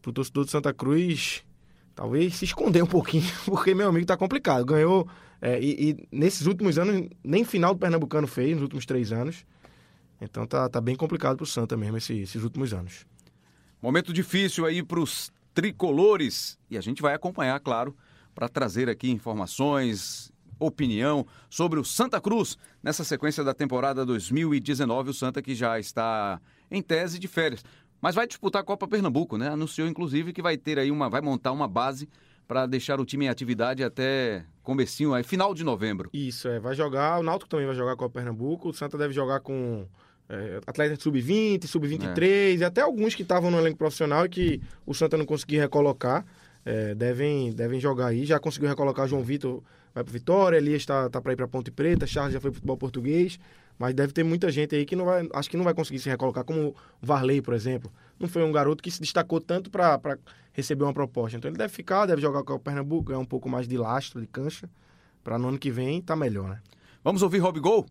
para 0.00 0.10
o 0.10 0.12
torcedor 0.12 0.44
do 0.44 0.50
Santa 0.50 0.72
Cruz 0.72 1.44
talvez 2.00 2.36
se 2.36 2.46
esconder 2.46 2.82
um 2.82 2.86
pouquinho, 2.86 3.30
porque 3.44 3.74
meu 3.74 3.88
amigo 3.88 4.06
tá 4.06 4.16
complicado. 4.16 4.64
Ganhou. 4.64 5.06
É, 5.42 5.60
e, 5.60 5.90
e 5.90 6.08
nesses 6.10 6.46
últimos 6.46 6.78
anos, 6.78 7.08
nem 7.22 7.44
final 7.44 7.74
do 7.74 7.80
Pernambucano 7.80 8.26
fez, 8.26 8.52
nos 8.54 8.62
últimos 8.62 8.86
três 8.86 9.12
anos. 9.12 9.44
Então 10.20 10.46
tá, 10.46 10.68
tá 10.68 10.80
bem 10.80 10.96
complicado 10.96 11.36
pro 11.36 11.46
Santa 11.46 11.76
mesmo 11.76 11.96
esses, 11.96 12.18
esses 12.18 12.42
últimos 12.42 12.72
anos. 12.74 13.06
Momento 13.80 14.12
difícil 14.12 14.66
aí 14.66 14.82
pros 14.82 15.32
tricolores. 15.54 16.58
E 16.70 16.76
a 16.76 16.80
gente 16.80 17.00
vai 17.00 17.14
acompanhar, 17.14 17.58
claro, 17.60 17.96
para 18.34 18.48
trazer 18.48 18.88
aqui 18.88 19.10
informações, 19.10 20.30
opinião 20.58 21.26
sobre 21.48 21.80
o 21.80 21.84
Santa 21.84 22.20
Cruz 22.20 22.58
nessa 22.82 23.02
sequência 23.02 23.42
da 23.42 23.54
temporada 23.54 24.04
2019. 24.04 25.10
O 25.10 25.14
Santa 25.14 25.40
que 25.40 25.54
já 25.54 25.78
está 25.78 26.40
em 26.70 26.82
tese 26.82 27.18
de 27.18 27.26
férias. 27.26 27.64
Mas 28.00 28.14
vai 28.14 28.26
disputar 28.26 28.62
a 28.62 28.64
Copa 28.64 28.88
Pernambuco, 28.88 29.36
né? 29.36 29.48
Anunciou, 29.48 29.86
inclusive, 29.88 30.32
que 30.32 30.40
vai 30.40 30.56
ter 30.56 30.78
aí 30.78 30.90
uma. 30.90 31.10
vai 31.10 31.20
montar 31.20 31.52
uma 31.52 31.68
base 31.68 32.08
para 32.48 32.66
deixar 32.66 32.98
o 32.98 33.04
time 33.04 33.26
em 33.26 33.28
atividade 33.28 33.84
até 33.84 34.44
comecinho, 34.62 35.14
aí, 35.14 35.22
final 35.22 35.54
de 35.54 35.62
novembro. 35.62 36.10
Isso, 36.12 36.48
é. 36.48 36.58
Vai 36.58 36.74
jogar, 36.74 37.20
o 37.20 37.22
Náutico 37.22 37.48
também 37.48 37.66
vai 37.66 37.76
jogar 37.76 37.94
com 37.94 38.04
o 38.04 38.10
Pernambuco, 38.10 38.70
o 38.70 38.74
Santa 38.74 38.98
deve 38.98 39.12
jogar 39.12 39.40
com 39.40 39.86
é, 40.30 40.60
atleta 40.64 40.96
sub-20, 40.96 41.66
sub-23, 41.66 42.22
é. 42.22 42.54
e 42.54 42.64
até 42.64 42.80
alguns 42.80 43.14
que 43.14 43.22
estavam 43.22 43.50
no 43.50 43.58
elenco 43.58 43.76
profissional 43.76 44.24
e 44.24 44.28
que 44.28 44.62
o 44.86 44.94
Santa 44.94 45.16
não 45.16 45.26
conseguiu 45.26 45.60
recolocar, 45.60 46.24
é, 46.64 46.94
devem, 46.94 47.52
devem 47.52 47.80
jogar 47.80 48.06
aí. 48.06 48.24
Já 48.24 48.38
conseguiu 48.38 48.68
recolocar 48.68 49.08
João 49.08 49.22
Vitor, 49.22 49.60
vai 49.92 50.04
para 50.04 50.12
Vitória, 50.12 50.56
Elias 50.56 50.82
está 50.82 51.10
tá 51.10 51.20
para 51.20 51.32
ir 51.32 51.36
para 51.36 51.48
Ponte 51.48 51.72
Preta, 51.72 52.06
Charles 52.06 52.32
já 52.32 52.40
foi 52.40 52.50
para 52.50 52.58
futebol 52.58 52.76
português, 52.76 53.40
mas 53.76 53.92
deve 53.92 54.12
ter 54.12 54.22
muita 54.22 54.52
gente 54.52 54.74
aí 54.76 54.86
que 54.86 54.94
não 54.94 55.04
vai, 55.04 55.28
acho 55.34 55.50
que 55.50 55.56
não 55.56 55.64
vai 55.64 55.74
conseguir 55.74 55.98
se 55.98 56.08
recolocar, 56.08 56.44
como 56.44 56.68
o 56.68 56.74
Varley, 57.02 57.42
por 57.42 57.54
exemplo. 57.54 57.90
Não 58.18 58.28
foi 58.28 58.44
um 58.44 58.52
garoto 58.52 58.82
que 58.82 58.90
se 58.90 59.00
destacou 59.00 59.40
tanto 59.40 59.68
para 59.68 59.98
receber 60.52 60.84
uma 60.84 60.92
proposta. 60.92 61.36
Então 61.36 61.50
ele 61.50 61.58
deve 61.58 61.72
ficar, 61.72 62.06
deve 62.06 62.22
jogar 62.22 62.44
com 62.44 62.52
o 62.52 62.58
Pernambuco, 62.58 63.08
ganhar 63.08 63.18
um 63.18 63.24
pouco 63.24 63.48
mais 63.48 63.66
de 63.66 63.76
lastro, 63.76 64.20
de 64.20 64.28
cancha, 64.28 64.70
para 65.24 65.38
no 65.38 65.48
ano 65.48 65.58
que 65.58 65.70
vem 65.70 66.00
tá 66.00 66.14
melhor, 66.14 66.50
né? 66.50 66.60
Vamos 67.02 67.22
ouvir 67.22 67.38
Rob 67.38 67.58
Gol? 67.58 67.86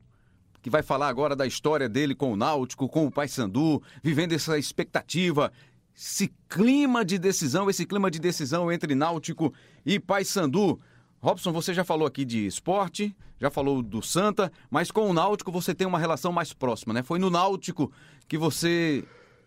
Que 0.62 0.70
vai 0.70 0.84
falar 0.84 1.08
agora 1.08 1.36
da 1.36 1.46
história 1.46 1.88
dele 1.88 2.14
com 2.14 2.34
o 2.34 2.36
Náutico, 2.36 2.90
com 2.90 3.06
o 3.06 3.12
Paysandu, 3.12 3.82
vivendo 4.04 4.34
essa 4.34 4.58
expectativa, 4.58 5.52
esse 5.96 6.34
clima 6.48 7.04
de 7.04 7.18
decisão, 7.18 7.70
esse 7.70 7.86
clima 7.86 8.10
de 8.10 8.20
decisão 8.20 8.72
entre 8.72 8.96
Náutico 8.96 9.54
e 9.86 10.00
Paysandu. 10.00 10.80
Robson, 11.22 11.52
você 11.52 11.74
já 11.74 11.84
falou 11.84 12.08
aqui 12.08 12.24
de 12.24 12.46
esporte, 12.46 13.16
já 13.40 13.50
falou 13.50 13.82
do 13.82 14.02
Santa, 14.02 14.52
mas 14.70 14.92
com 14.92 15.10
o 15.10 15.14
Náutico 15.14 15.52
você 15.52 15.76
tem 15.76 15.86
uma 15.86 16.00
relação 16.00 16.32
mais 16.32 16.54
próxima, 16.54 16.94
né? 16.94 17.04
Foi 17.04 17.20
no 17.20 17.30
Náutico 17.30 17.92
que 18.28 18.38
você 18.38 19.04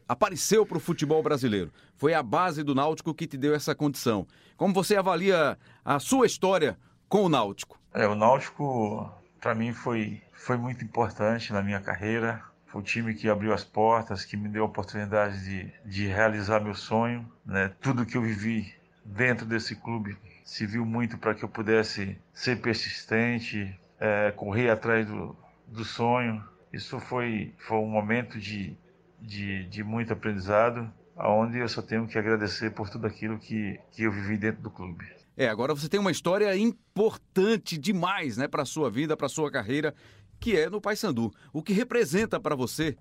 apareceu 0.06 0.66
para 0.66 0.76
o 0.76 0.80
futebol 0.80 1.22
brasileiro. 1.22 1.72
Foi 1.96 2.12
a 2.12 2.22
base 2.22 2.62
do 2.62 2.74
Náutico 2.74 3.14
que 3.14 3.26
te 3.26 3.38
deu 3.38 3.54
essa 3.54 3.74
condição. 3.74 4.26
Como 4.56 4.74
você 4.74 4.96
avalia 4.96 5.58
a 5.84 5.98
sua 5.98 6.26
história 6.26 6.78
com 7.08 7.24
o 7.24 7.28
Náutico? 7.28 7.80
É, 7.94 8.06
o 8.06 8.14
Náutico, 8.14 9.10
para 9.42 9.56
mim, 9.56 9.72
foi, 9.72 10.22
foi 10.32 10.56
muito 10.56 10.84
importante 10.84 11.52
na 11.52 11.60
minha 11.60 11.80
carreira. 11.80 12.40
Foi 12.66 12.80
o 12.80 12.84
time 12.84 13.12
que 13.12 13.28
abriu 13.28 13.52
as 13.52 13.64
portas, 13.64 14.24
que 14.24 14.36
me 14.36 14.48
deu 14.48 14.62
a 14.62 14.66
oportunidade 14.66 15.44
de, 15.44 15.72
de 15.84 16.06
realizar 16.06 16.60
meu 16.60 16.74
sonho. 16.74 17.28
Né? 17.44 17.72
Tudo 17.80 18.06
que 18.06 18.16
eu 18.16 18.22
vivi 18.22 18.72
dentro 19.04 19.44
desse 19.44 19.74
clube 19.74 20.16
se 20.44 20.64
viu 20.64 20.86
muito 20.86 21.18
para 21.18 21.34
que 21.34 21.44
eu 21.44 21.48
pudesse 21.48 22.16
ser 22.32 22.60
persistente, 22.60 23.78
é, 23.98 24.30
correr 24.30 24.70
atrás 24.70 25.08
do, 25.08 25.36
do 25.66 25.84
sonho. 25.84 26.42
Isso 26.72 27.00
foi, 27.00 27.52
foi 27.58 27.78
um 27.78 27.90
momento 27.90 28.38
de, 28.38 28.76
de, 29.20 29.64
de 29.64 29.82
muito 29.82 30.12
aprendizado, 30.12 30.88
aonde 31.16 31.58
eu 31.58 31.68
só 31.68 31.82
tenho 31.82 32.06
que 32.06 32.16
agradecer 32.16 32.70
por 32.70 32.88
tudo 32.88 33.08
aquilo 33.08 33.38
que, 33.38 33.78
que 33.90 34.04
eu 34.04 34.12
vivi 34.12 34.36
dentro 34.36 34.62
do 34.62 34.70
clube. 34.70 35.04
É, 35.36 35.48
agora 35.48 35.74
você 35.74 35.88
tem 35.88 35.98
uma 35.98 36.10
história 36.10 36.54
importante 36.56 37.78
demais, 37.78 38.36
né, 38.36 38.46
para 38.46 38.64
sua 38.64 38.90
vida, 38.90 39.16
para 39.16 39.28
sua 39.28 39.50
carreira, 39.50 39.94
que 40.38 40.56
é 40.56 40.68
no 40.68 40.80
Paysandu. 40.80 41.32
O 41.52 41.62
que 41.62 41.72
representa 41.72 42.38
para 42.38 42.54
você 42.54 42.96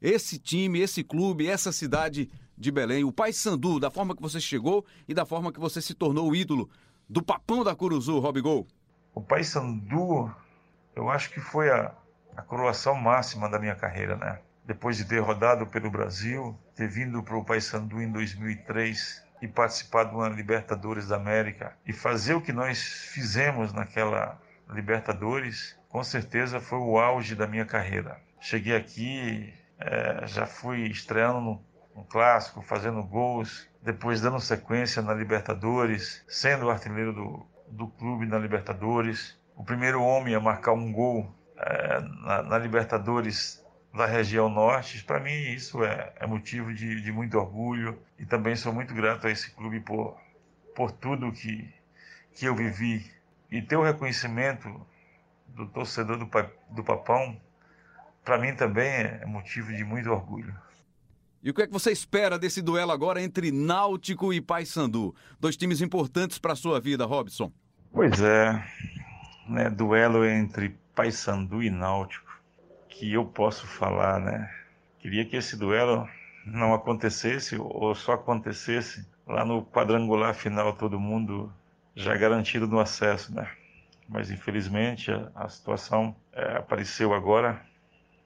esse 0.00 0.38
time, 0.38 0.80
esse 0.80 1.02
clube, 1.02 1.46
essa 1.46 1.72
cidade 1.72 2.28
de 2.58 2.70
Belém, 2.70 3.04
o 3.04 3.12
Paysandu, 3.12 3.80
da 3.80 3.90
forma 3.90 4.14
que 4.14 4.22
você 4.22 4.40
chegou 4.40 4.84
e 5.08 5.14
da 5.14 5.24
forma 5.24 5.52
que 5.52 5.60
você 5.60 5.80
se 5.80 5.94
tornou 5.94 6.30
o 6.30 6.36
ídolo 6.36 6.68
do 7.08 7.22
Papão 7.22 7.64
da 7.64 7.74
Curuzu, 7.74 8.18
Robigol? 8.18 8.66
O 9.14 9.20
Paysandu, 9.20 10.30
eu 10.94 11.08
acho 11.08 11.30
que 11.30 11.40
foi 11.40 11.70
a, 11.70 11.94
a 12.36 12.42
coroação 12.42 12.94
máxima 12.94 13.48
da 13.48 13.58
minha 13.58 13.74
carreira, 13.74 14.16
né? 14.16 14.40
Depois 14.64 14.96
de 14.96 15.04
ter 15.04 15.20
rodado 15.20 15.66
pelo 15.66 15.90
Brasil, 15.90 16.58
ter 16.74 16.88
vindo 16.88 17.22
para 17.22 17.36
o 17.36 17.44
Paysandu 17.44 18.00
em 18.00 18.10
2003 18.10 19.22
e 19.42 19.48
participar 19.48 20.04
de 20.04 20.14
uma 20.14 20.28
Libertadores 20.28 21.08
da 21.08 21.16
América 21.16 21.76
e 21.84 21.92
fazer 21.92 22.34
o 22.34 22.40
que 22.40 22.52
nós 22.52 22.80
fizemos 23.12 23.72
naquela 23.72 24.40
Libertadores, 24.70 25.76
com 25.88 26.02
certeza 26.04 26.60
foi 26.60 26.78
o 26.78 26.96
auge 26.96 27.34
da 27.34 27.46
minha 27.46 27.66
carreira. 27.66 28.18
Cheguei 28.40 28.76
aqui, 28.76 29.52
é, 29.78 30.26
já 30.28 30.46
fui 30.46 30.86
estreando 30.86 31.60
no, 31.94 32.04
clássico, 32.04 32.62
fazendo 32.62 33.02
gols, 33.02 33.68
depois 33.82 34.20
dando 34.20 34.38
sequência 34.38 35.02
na 35.02 35.12
Libertadores, 35.12 36.24
sendo 36.28 36.70
artilheiro 36.70 37.12
do, 37.12 37.46
do 37.68 37.88
clube 37.88 38.26
na 38.26 38.38
Libertadores, 38.38 39.38
o 39.56 39.64
primeiro 39.64 40.02
homem 40.02 40.34
a 40.36 40.40
marcar 40.40 40.72
um 40.72 40.92
gol 40.92 41.34
é, 41.58 42.00
na, 42.00 42.42
na 42.44 42.58
Libertadores 42.58 43.61
da 43.94 44.06
região 44.06 44.48
norte. 44.48 45.04
Para 45.04 45.20
mim, 45.20 45.52
isso 45.52 45.84
é, 45.84 46.12
é 46.16 46.26
motivo 46.26 46.72
de, 46.72 47.00
de, 47.00 47.12
muito 47.12 47.36
orgulho 47.38 47.98
e 48.18 48.24
também 48.24 48.56
sou 48.56 48.72
muito 48.72 48.94
grato 48.94 49.26
a 49.26 49.30
esse 49.30 49.50
clube 49.50 49.80
por, 49.80 50.16
por 50.74 50.90
tudo 50.92 51.30
que, 51.32 51.72
que 52.34 52.46
eu 52.46 52.56
vivi. 52.56 53.04
E 53.50 53.60
ter 53.60 53.76
o 53.76 53.82
reconhecimento 53.82 54.68
do 55.48 55.66
torcedor 55.66 56.16
do, 56.16 56.30
do 56.70 56.82
Papão, 56.82 57.38
para 58.24 58.38
mim 58.38 58.54
também 58.54 58.88
é 58.88 59.26
motivo 59.26 59.72
de 59.74 59.84
muito 59.84 60.10
orgulho. 60.10 60.54
E 61.42 61.50
o 61.50 61.54
que 61.54 61.62
é 61.62 61.66
que 61.66 61.72
você 61.72 61.90
espera 61.90 62.38
desse 62.38 62.62
duelo 62.62 62.92
agora 62.92 63.20
entre 63.20 63.50
Náutico 63.50 64.32
e 64.32 64.40
Paysandu? 64.40 65.14
Dois 65.40 65.56
times 65.56 65.80
importantes 65.80 66.38
para 66.38 66.52
a 66.52 66.56
sua 66.56 66.80
vida, 66.80 67.04
Robson. 67.04 67.52
Pois 67.92 68.20
é, 68.22 68.64
né, 69.48 69.68
duelo 69.68 70.24
entre 70.24 70.78
Paysandu 70.94 71.62
e 71.62 71.68
Náutico 71.68 72.31
que 72.92 73.12
eu 73.12 73.24
posso 73.24 73.66
falar, 73.66 74.20
né? 74.20 74.50
Queria 74.98 75.24
que 75.24 75.36
esse 75.36 75.56
duelo 75.56 76.08
não 76.46 76.74
acontecesse 76.74 77.56
ou 77.58 77.94
só 77.94 78.12
acontecesse 78.12 79.06
lá 79.26 79.44
no 79.44 79.64
quadrangular 79.64 80.34
final, 80.34 80.72
todo 80.72 81.00
mundo 81.00 81.52
já 81.94 82.16
garantido 82.16 82.66
no 82.66 82.78
acesso, 82.78 83.34
né? 83.34 83.48
Mas 84.08 84.30
infelizmente 84.30 85.10
a, 85.10 85.30
a 85.34 85.48
situação 85.48 86.14
é, 86.32 86.56
apareceu 86.56 87.14
agora 87.14 87.60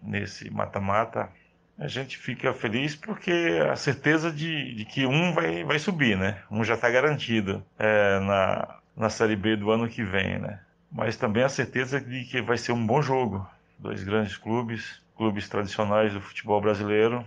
nesse 0.02 0.50
mata-mata. 0.50 1.30
A 1.78 1.88
gente 1.88 2.16
fica 2.16 2.52
feliz 2.54 2.96
porque 2.96 3.60
a 3.70 3.76
certeza 3.76 4.32
de, 4.32 4.74
de 4.74 4.84
que 4.84 5.06
um 5.06 5.32
vai, 5.32 5.62
vai 5.64 5.78
subir, 5.78 6.16
né? 6.16 6.42
Um 6.50 6.64
já 6.64 6.74
está 6.74 6.90
garantido 6.90 7.64
é, 7.78 8.18
na, 8.20 8.78
na 8.96 9.10
Série 9.10 9.36
B 9.36 9.56
do 9.56 9.70
ano 9.70 9.88
que 9.88 10.02
vem, 10.02 10.38
né? 10.38 10.60
Mas 10.90 11.16
também 11.16 11.42
a 11.42 11.48
certeza 11.48 12.00
de 12.00 12.24
que 12.24 12.40
vai 12.40 12.56
ser 12.56 12.72
um 12.72 12.86
bom 12.86 13.02
jogo 13.02 13.46
dois 13.78 14.02
grandes 14.02 14.36
clubes, 14.36 15.02
clubes 15.16 15.48
tradicionais 15.48 16.12
do 16.12 16.20
futebol 16.20 16.60
brasileiro, 16.60 17.24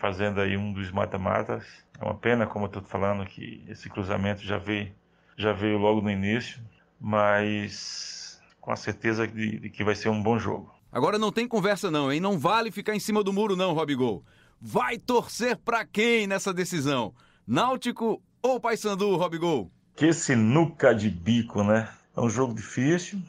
fazendo 0.00 0.40
aí 0.40 0.56
um 0.56 0.72
dos 0.72 0.90
mata-matas. 0.90 1.64
É 2.00 2.04
uma 2.04 2.14
pena, 2.14 2.46
como 2.46 2.64
eu 2.64 2.68
estou 2.68 2.82
falando, 2.82 3.24
que 3.24 3.64
esse 3.68 3.88
cruzamento 3.88 4.42
já 4.42 4.58
veio, 4.58 4.92
já 5.36 5.52
veio 5.52 5.78
logo 5.78 6.00
no 6.00 6.10
início, 6.10 6.60
mas 7.00 8.40
com 8.60 8.72
a 8.72 8.76
certeza 8.76 9.26
de, 9.26 9.58
de 9.58 9.70
que 9.70 9.84
vai 9.84 9.94
ser 9.94 10.08
um 10.08 10.22
bom 10.22 10.38
jogo. 10.38 10.72
Agora 10.90 11.18
não 11.18 11.32
tem 11.32 11.48
conversa 11.48 11.90
não, 11.90 12.12
hein? 12.12 12.20
Não 12.20 12.38
vale 12.38 12.70
ficar 12.70 12.94
em 12.94 13.00
cima 13.00 13.24
do 13.24 13.32
muro 13.32 13.56
não, 13.56 13.72
Robigol. 13.72 14.24
Vai 14.60 14.98
torcer 14.98 15.56
para 15.56 15.84
quem 15.84 16.26
nessa 16.26 16.52
decisão? 16.52 17.14
Náutico 17.46 18.22
ou 18.40 18.60
Paysandu, 18.60 19.16
Robigol? 19.16 19.70
Que 19.96 20.12
sinuca 20.12 20.94
de 20.94 21.10
bico, 21.10 21.64
né? 21.64 21.88
É 22.16 22.20
um 22.20 22.28
jogo 22.28 22.54
difícil, 22.54 23.20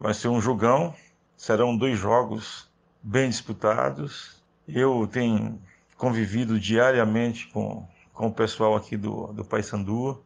vai 0.00 0.14
ser 0.14 0.28
um 0.28 0.40
jogão, 0.40 0.94
Serão 1.42 1.76
dois 1.76 1.98
jogos 1.98 2.70
bem 3.02 3.28
disputados. 3.28 4.40
Eu 4.64 5.08
tenho 5.08 5.60
convivido 5.96 6.56
diariamente 6.56 7.48
com, 7.48 7.84
com 8.12 8.28
o 8.28 8.32
pessoal 8.32 8.76
aqui 8.76 8.96
do, 8.96 9.32
do 9.32 9.44
Paysandu, 9.44 10.22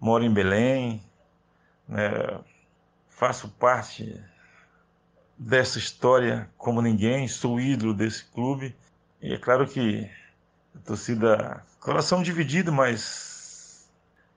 moro 0.00 0.24
em 0.24 0.34
Belém, 0.34 1.00
né, 1.86 2.40
faço 3.08 3.48
parte 3.48 4.20
dessa 5.38 5.78
história 5.78 6.50
como 6.58 6.82
ninguém, 6.82 7.28
sou 7.28 7.60
ídolo 7.60 7.94
desse 7.94 8.24
clube. 8.24 8.74
E 9.22 9.32
é 9.32 9.38
claro 9.38 9.68
que 9.68 10.10
a 10.74 10.80
torcida, 10.80 11.64
coração 11.78 12.24
dividido, 12.24 12.72
mas 12.72 13.88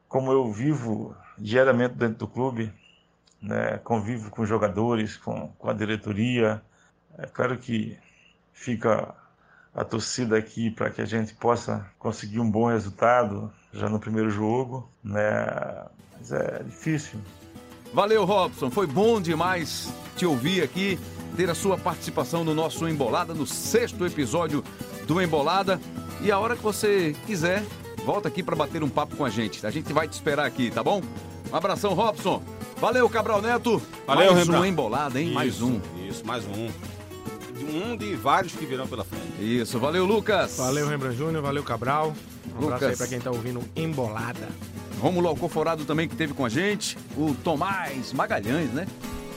como 0.07 0.31
eu 0.31 0.53
vivo 0.53 1.17
diariamente 1.39 1.95
dentro 1.95 2.19
do 2.19 2.27
clube, 2.27 2.71
né, 3.43 3.77
convivo 3.83 4.31
com 4.31 4.45
jogadores, 4.45 5.17
com, 5.17 5.49
com 5.59 5.69
a 5.69 5.73
diretoria. 5.73 6.61
É 7.17 7.27
claro 7.27 7.57
que 7.57 7.97
fica 8.53 9.13
a 9.75 9.83
torcida 9.83 10.37
aqui 10.37 10.71
para 10.71 10.89
que 10.89 11.01
a 11.01 11.05
gente 11.05 11.33
possa 11.33 11.85
conseguir 11.99 12.39
um 12.39 12.49
bom 12.49 12.67
resultado 12.67 13.51
já 13.73 13.89
no 13.89 13.99
primeiro 13.99 14.29
jogo, 14.29 14.89
né? 15.03 15.85
Mas 16.17 16.31
é 16.31 16.63
difícil. 16.63 17.19
Valeu, 17.93 18.23
Robson. 18.23 18.71
Foi 18.71 18.87
bom 18.87 19.19
demais 19.19 19.91
te 20.15 20.25
ouvir 20.25 20.63
aqui, 20.63 20.97
ter 21.35 21.49
a 21.49 21.55
sua 21.55 21.77
participação 21.77 22.43
no 22.43 22.53
nosso 22.53 22.87
Embolada, 22.87 23.33
no 23.33 23.45
sexto 23.45 24.05
episódio 24.05 24.63
do 25.05 25.21
Embolada. 25.21 25.79
E 26.21 26.31
a 26.31 26.39
hora 26.39 26.55
que 26.55 26.63
você 26.63 27.15
quiser, 27.25 27.63
volta 28.05 28.29
aqui 28.29 28.41
para 28.41 28.55
bater 28.55 28.83
um 28.83 28.89
papo 28.89 29.15
com 29.15 29.25
a 29.25 29.29
gente. 29.29 29.65
A 29.65 29.71
gente 29.71 29.91
vai 29.91 30.07
te 30.07 30.13
esperar 30.13 30.45
aqui, 30.45 30.71
tá 30.71 30.83
bom? 30.83 31.01
Um 31.51 31.55
abração, 31.55 31.93
Robson. 31.93 32.41
Valeu, 32.83 33.09
Cabral 33.09 33.41
Neto. 33.41 33.81
Valeu, 34.05 34.33
Mais 34.33 34.39
Rembrandt. 34.39 34.61
um 34.61 34.65
embolada, 34.65 35.17
hein? 35.21 35.27
Isso, 35.27 35.33
Mais 35.35 35.61
um. 35.61 35.79
Isso, 36.05 36.27
mais 36.27 36.43
um. 36.45 36.69
Um 37.65 37.95
de 37.95 38.13
vários 38.13 38.51
que 38.51 38.65
virão 38.65 38.85
pela 38.85 39.05
frente. 39.05 39.23
Isso, 39.39 39.79
valeu, 39.79 40.03
Lucas. 40.05 40.57
Valeu, 40.57 40.85
Rembrandt 40.89 41.17
Júnior, 41.17 41.41
valeu, 41.41 41.63
Cabral. 41.63 42.07
Um 42.53 42.65
abraço 42.65 42.73
Lucas. 42.73 42.89
aí 42.89 42.97
pra 42.97 43.07
quem 43.07 43.21
tá 43.21 43.31
ouvindo 43.31 43.61
Embolada. 43.73 44.49
Rômulo 44.99 45.29
Alcoforado 45.29 45.85
também 45.85 46.09
que 46.09 46.15
teve 46.17 46.33
com 46.33 46.43
a 46.45 46.49
gente. 46.49 46.97
O 47.15 47.33
Tomás 47.41 48.11
Magalhães, 48.11 48.69
né? 48.71 48.85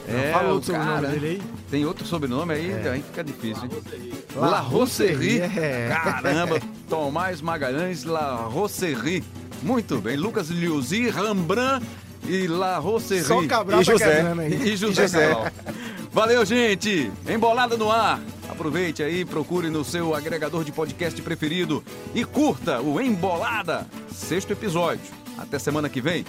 Não 0.09 0.33
fala 0.33 0.49
o 0.49 0.53
outro 0.55 0.73
sobrenome 0.73 1.07
dele 1.07 1.27
aí? 1.27 1.41
Tem 1.71 1.85
outro 1.85 2.05
sobrenome 2.05 2.53
aí, 2.53 2.73
aí 2.89 3.01
fica 3.01 3.23
difícil. 3.23 3.63
hein? 3.63 4.13
La 4.35 4.47
La 4.49 4.59
Rosserie. 4.59 5.39
Rosserie, 5.39 5.57
é. 5.57 5.89
Caramba, 6.03 6.59
Tomás 6.89 7.39
Magalhães, 7.41 8.03
La 8.03 8.35
Rosserie. 8.35 9.23
Muito 9.63 10.01
bem. 10.01 10.17
Lucas 10.17 10.49
Liuzi, 10.49 11.09
Rembrandt 11.09 11.85
e 12.25 12.47
La 12.47 12.77
Rosserie. 12.77 13.23
Só 13.23 13.45
Cabral 13.47 13.81
E 13.81 13.85
tá 13.85 13.91
José. 13.91 14.25
E 14.65 14.75
José 14.77 15.07
Cabral. 15.09 15.51
Valeu, 16.11 16.45
gente. 16.45 17.11
Embolada 17.27 17.77
no 17.77 17.91
ar. 17.91 18.19
Aproveite 18.49 19.03
aí, 19.03 19.23
procure 19.23 19.69
no 19.69 19.83
seu 19.83 20.15
agregador 20.15 20.63
de 20.63 20.71
podcast 20.71 21.21
preferido 21.21 21.83
e 22.15 22.23
curta 22.23 22.81
o 22.81 22.99
Embolada, 22.99 23.85
sexto 24.11 24.51
episódio. 24.51 25.01
Até 25.37 25.59
semana 25.59 25.89
que 25.89 26.01
vem. 26.01 26.25